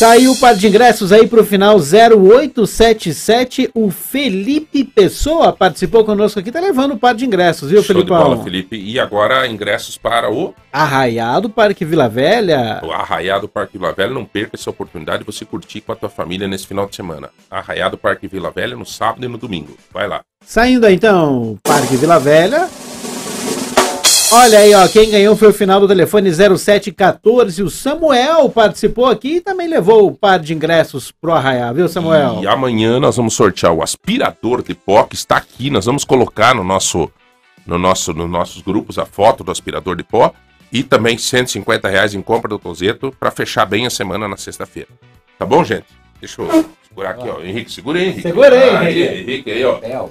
[0.00, 3.70] Saiu o par de ingressos aí pro final 0877.
[3.74, 8.00] O Felipe Pessoa participou conosco aqui, tá levando o par de ingressos, viu, Show de
[8.04, 8.30] Felipão?
[8.30, 8.78] bola, Felipe.
[8.78, 12.80] E agora ingressos para o, Arraiado Parque Vila Velha.
[12.82, 14.14] o Arraiado Parque Vila Velha.
[14.14, 17.28] Não perca essa oportunidade de você curtir com a tua família nesse final de semana.
[17.50, 19.76] Arraiado Parque Vila Velha no sábado e no domingo.
[19.92, 20.22] Vai lá.
[20.46, 22.70] Saindo aí, então, Parque Vila Velha.
[24.32, 27.64] Olha aí, ó, quem ganhou foi o final do telefone 0714.
[27.64, 32.38] O Samuel participou aqui e também levou o par de ingressos pro Arraiá, viu, Samuel?
[32.40, 35.68] E amanhã nós vamos sortear o aspirador de pó que está aqui.
[35.68, 37.10] Nós vamos colocar no nosso,
[37.66, 40.32] no nosso, nos nossos grupos a foto do aspirador de pó
[40.72, 44.90] e também 150 reais em compra do Tozeto para fechar bem a semana na sexta-feira.
[45.36, 45.86] Tá bom, gente?
[46.20, 47.42] Deixa eu segurar aqui, ó.
[47.42, 48.22] Henrique, segura aí, Henrique.
[48.22, 49.30] Segura aí, aí, Henrique.
[49.30, 49.50] Henrique.
[49.50, 50.08] aí, ó.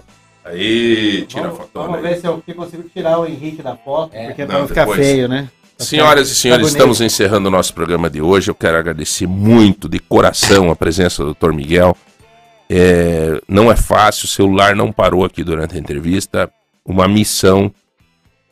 [0.49, 2.19] Aí, tira a fotona aí.
[2.19, 5.29] se eu consigo tirar o Henrique da foto, porque Não, depois.
[5.29, 5.49] né?
[5.77, 8.51] Senhoras e senhores, estamos encerrando o nosso programa de hoje.
[8.51, 11.53] Eu quero agradecer muito de coração a presença do Dr.
[11.53, 11.95] Miguel.
[12.69, 16.51] É, não é fácil, o celular não parou aqui durante a entrevista.
[16.85, 17.73] Uma missão,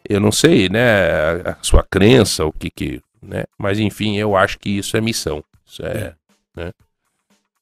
[0.08, 1.12] eu não sei, né,
[1.46, 5.02] a, a sua crença, o que que, né, mas enfim, eu acho que isso é
[5.02, 5.44] missão.
[5.66, 6.14] Isso é,
[6.56, 6.72] né?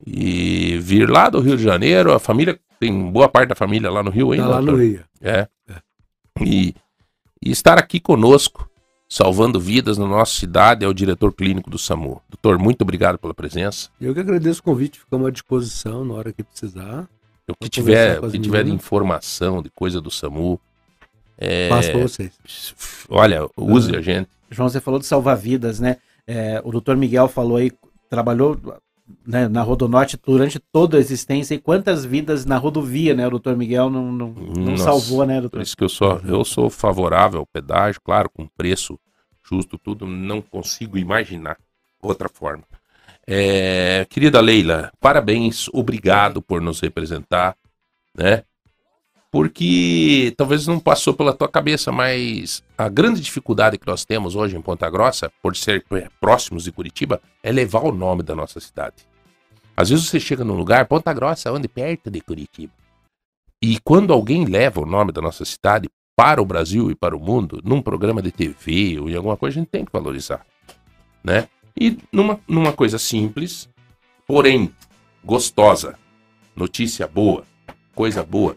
[0.06, 4.04] E vir lá do Rio de Janeiro, a família, tem boa parte da família lá
[4.04, 4.46] no Rio ainda.
[4.46, 4.84] Tá lá no doutor?
[4.84, 5.04] Rio.
[5.22, 5.48] É.
[6.42, 6.76] E,
[7.44, 8.70] e estar aqui conosco,
[9.08, 12.22] salvando vidas na nossa cidade, é o diretor clínico do SAMU.
[12.30, 13.90] Doutor, muito obrigado pela presença.
[14.00, 17.08] Eu que agradeço o convite, ficamos à disposição na hora que precisar.
[17.48, 18.84] O que Vou tiver, que tiver meninas.
[18.84, 20.60] informação, de coisa do SAMU,
[21.38, 22.32] é, Passo pra vocês.
[23.10, 24.30] olha, use a gente.
[24.50, 25.98] João, você falou de salvar vidas, né?
[26.26, 27.72] É, o doutor Miguel falou aí,
[28.10, 28.58] trabalhou
[29.26, 33.28] né, na Rodonorte durante toda a existência e quantas vidas na rodovia, né?
[33.28, 35.62] O doutor Miguel não, não, não Nossa, salvou, né, Por doutor?
[35.62, 39.00] isso que eu sou, eu sou favorável ao pedágio, claro, com preço
[39.48, 41.58] justo, tudo, não consigo imaginar
[42.02, 42.64] outra forma.
[43.28, 47.56] É, querida Leila, parabéns, obrigado por nos representar,
[48.16, 48.44] né?
[49.36, 54.56] Porque talvez não passou pela tua cabeça, mas a grande dificuldade que nós temos hoje
[54.56, 58.62] em Ponta Grossa, por ser é, próximos de Curitiba, é levar o nome da nossa
[58.62, 58.96] cidade.
[59.76, 61.68] Às vezes você chega num lugar, Ponta Grossa, onde?
[61.68, 62.72] Perto de Curitiba.
[63.62, 67.20] E quando alguém leva o nome da nossa cidade para o Brasil e para o
[67.20, 70.46] mundo, num programa de TV ou em alguma coisa, a gente tem que valorizar,
[71.22, 71.50] né?
[71.78, 73.68] E numa, numa coisa simples,
[74.26, 74.74] porém
[75.26, 76.00] gostosa,
[76.56, 77.44] notícia boa,
[77.94, 78.56] coisa boa,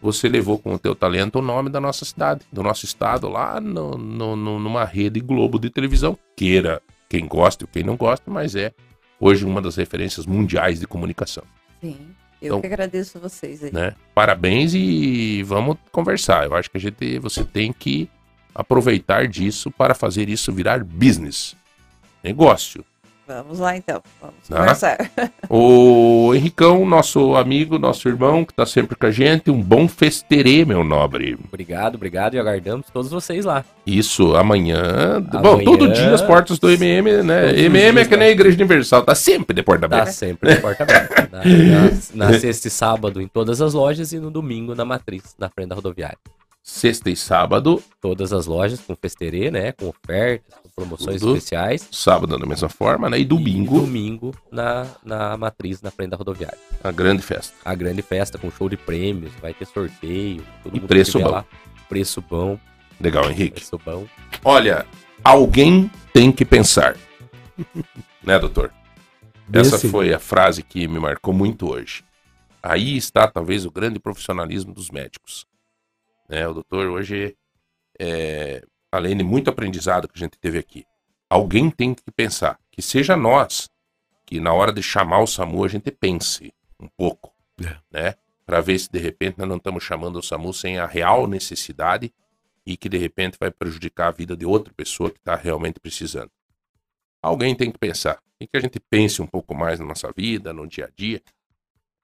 [0.00, 3.60] você levou com o teu talento o nome da nossa cidade, do nosso estado, lá
[3.60, 8.54] no, no- numa rede Globo de televisão, queira quem gosta ou quem não gosta, mas
[8.54, 8.72] é
[9.18, 11.42] hoje uma das referências mundiais de comunicação
[11.80, 11.96] Sim.
[12.40, 13.72] Eu Então- que agradeço vocês aí.
[13.72, 13.94] né?
[14.14, 16.44] Parabéns e vamos conversar.
[16.46, 18.08] Eu acho que a gente, você tem que
[18.54, 21.56] aproveitar disso para fazer isso virar business,
[22.22, 22.84] negócio.
[23.28, 24.00] Vamos lá então.
[24.20, 24.56] Vamos Tá.
[24.56, 24.98] conversar.
[25.50, 30.64] O Henricão, nosso amigo, nosso irmão, que está sempre com a gente, um bom festerê,
[30.64, 31.38] meu nobre.
[31.46, 33.64] Obrigado, obrigado e aguardamos todos vocês lá.
[33.86, 35.20] Isso, amanhã.
[35.20, 37.40] Bom, Amanhã, todo dia as portas do MM, né?
[37.46, 40.12] todos os MM é que nem a Igreja Universal, tá sempre de porta Tá aberta.
[40.12, 41.28] sempre de porta aberta.
[41.32, 41.44] Na,
[42.24, 45.48] na- na sexta e sábado em todas as lojas e no domingo na matriz, na
[45.48, 46.18] frente da rodoviária.
[46.62, 49.72] Sexta e sábado, Todas as lojas com festerê, né?
[49.72, 51.34] Com ofertas, com promoções Tudo.
[51.36, 51.88] especiais.
[51.90, 53.18] sábado da mesma forma, né?
[53.18, 56.58] E E domingo, domingo na, na matriz, na frente da rodoviária.
[56.84, 57.54] a grande festa.
[57.64, 60.44] A grande festa com show de prêmios, vai ter sorteio.
[60.62, 61.30] Todo E mundo preço bom.
[61.30, 61.44] lá.
[61.88, 62.58] Preço bom,
[63.00, 63.52] Legal, Henrique.
[63.60, 64.06] preço bom.
[64.44, 64.84] Olha,
[65.24, 66.96] alguém tem que pensar.
[68.22, 68.70] né, doutor?
[69.48, 69.88] Bem Essa assim.
[69.88, 72.04] foi a frase que me marcou muito hoje.
[72.62, 75.46] Aí está talvez o grande profissionalismo dos médicos.
[76.28, 77.36] Né, o doutor hoje,
[77.98, 80.84] é, além de muito aprendizado que a gente teve aqui,
[81.28, 83.70] alguém tem que pensar, que seja nós,
[84.26, 87.76] que na hora de chamar o SAMU a gente pense um pouco, É.
[87.90, 88.14] né?
[88.44, 92.12] Para ver se de repente nós não estamos chamando o SAMU sem a real necessidade
[92.64, 96.30] e que de repente vai prejudicar a vida de outra pessoa que está realmente precisando.
[97.22, 98.22] Alguém tem que pensar.
[98.38, 101.20] Tem que a gente pense um pouco mais na nossa vida, no dia a dia,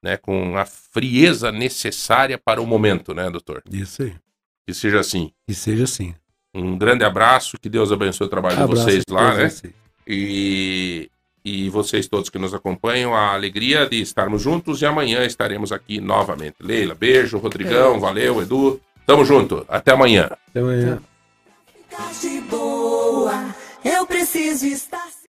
[0.05, 3.63] né, com a frieza necessária para o momento, né, doutor?
[3.71, 4.13] Isso aí.
[4.67, 5.31] Que seja assim.
[5.47, 6.13] Que seja assim.
[6.53, 9.49] Um grande abraço, que Deus abençoe o trabalho de Abraço vocês a lá, né?
[9.49, 9.73] vocês.
[10.07, 11.09] E,
[11.43, 15.99] e vocês todos que nos acompanham, a alegria de estarmos juntos e amanhã estaremos aqui
[15.99, 16.57] novamente.
[16.61, 18.79] Leila, beijo, Rodrigão, valeu, Edu.
[19.07, 20.29] Tamo junto, até amanhã.
[20.49, 20.99] Até amanhã.
[22.21, 25.14] De boa, eu preciso estar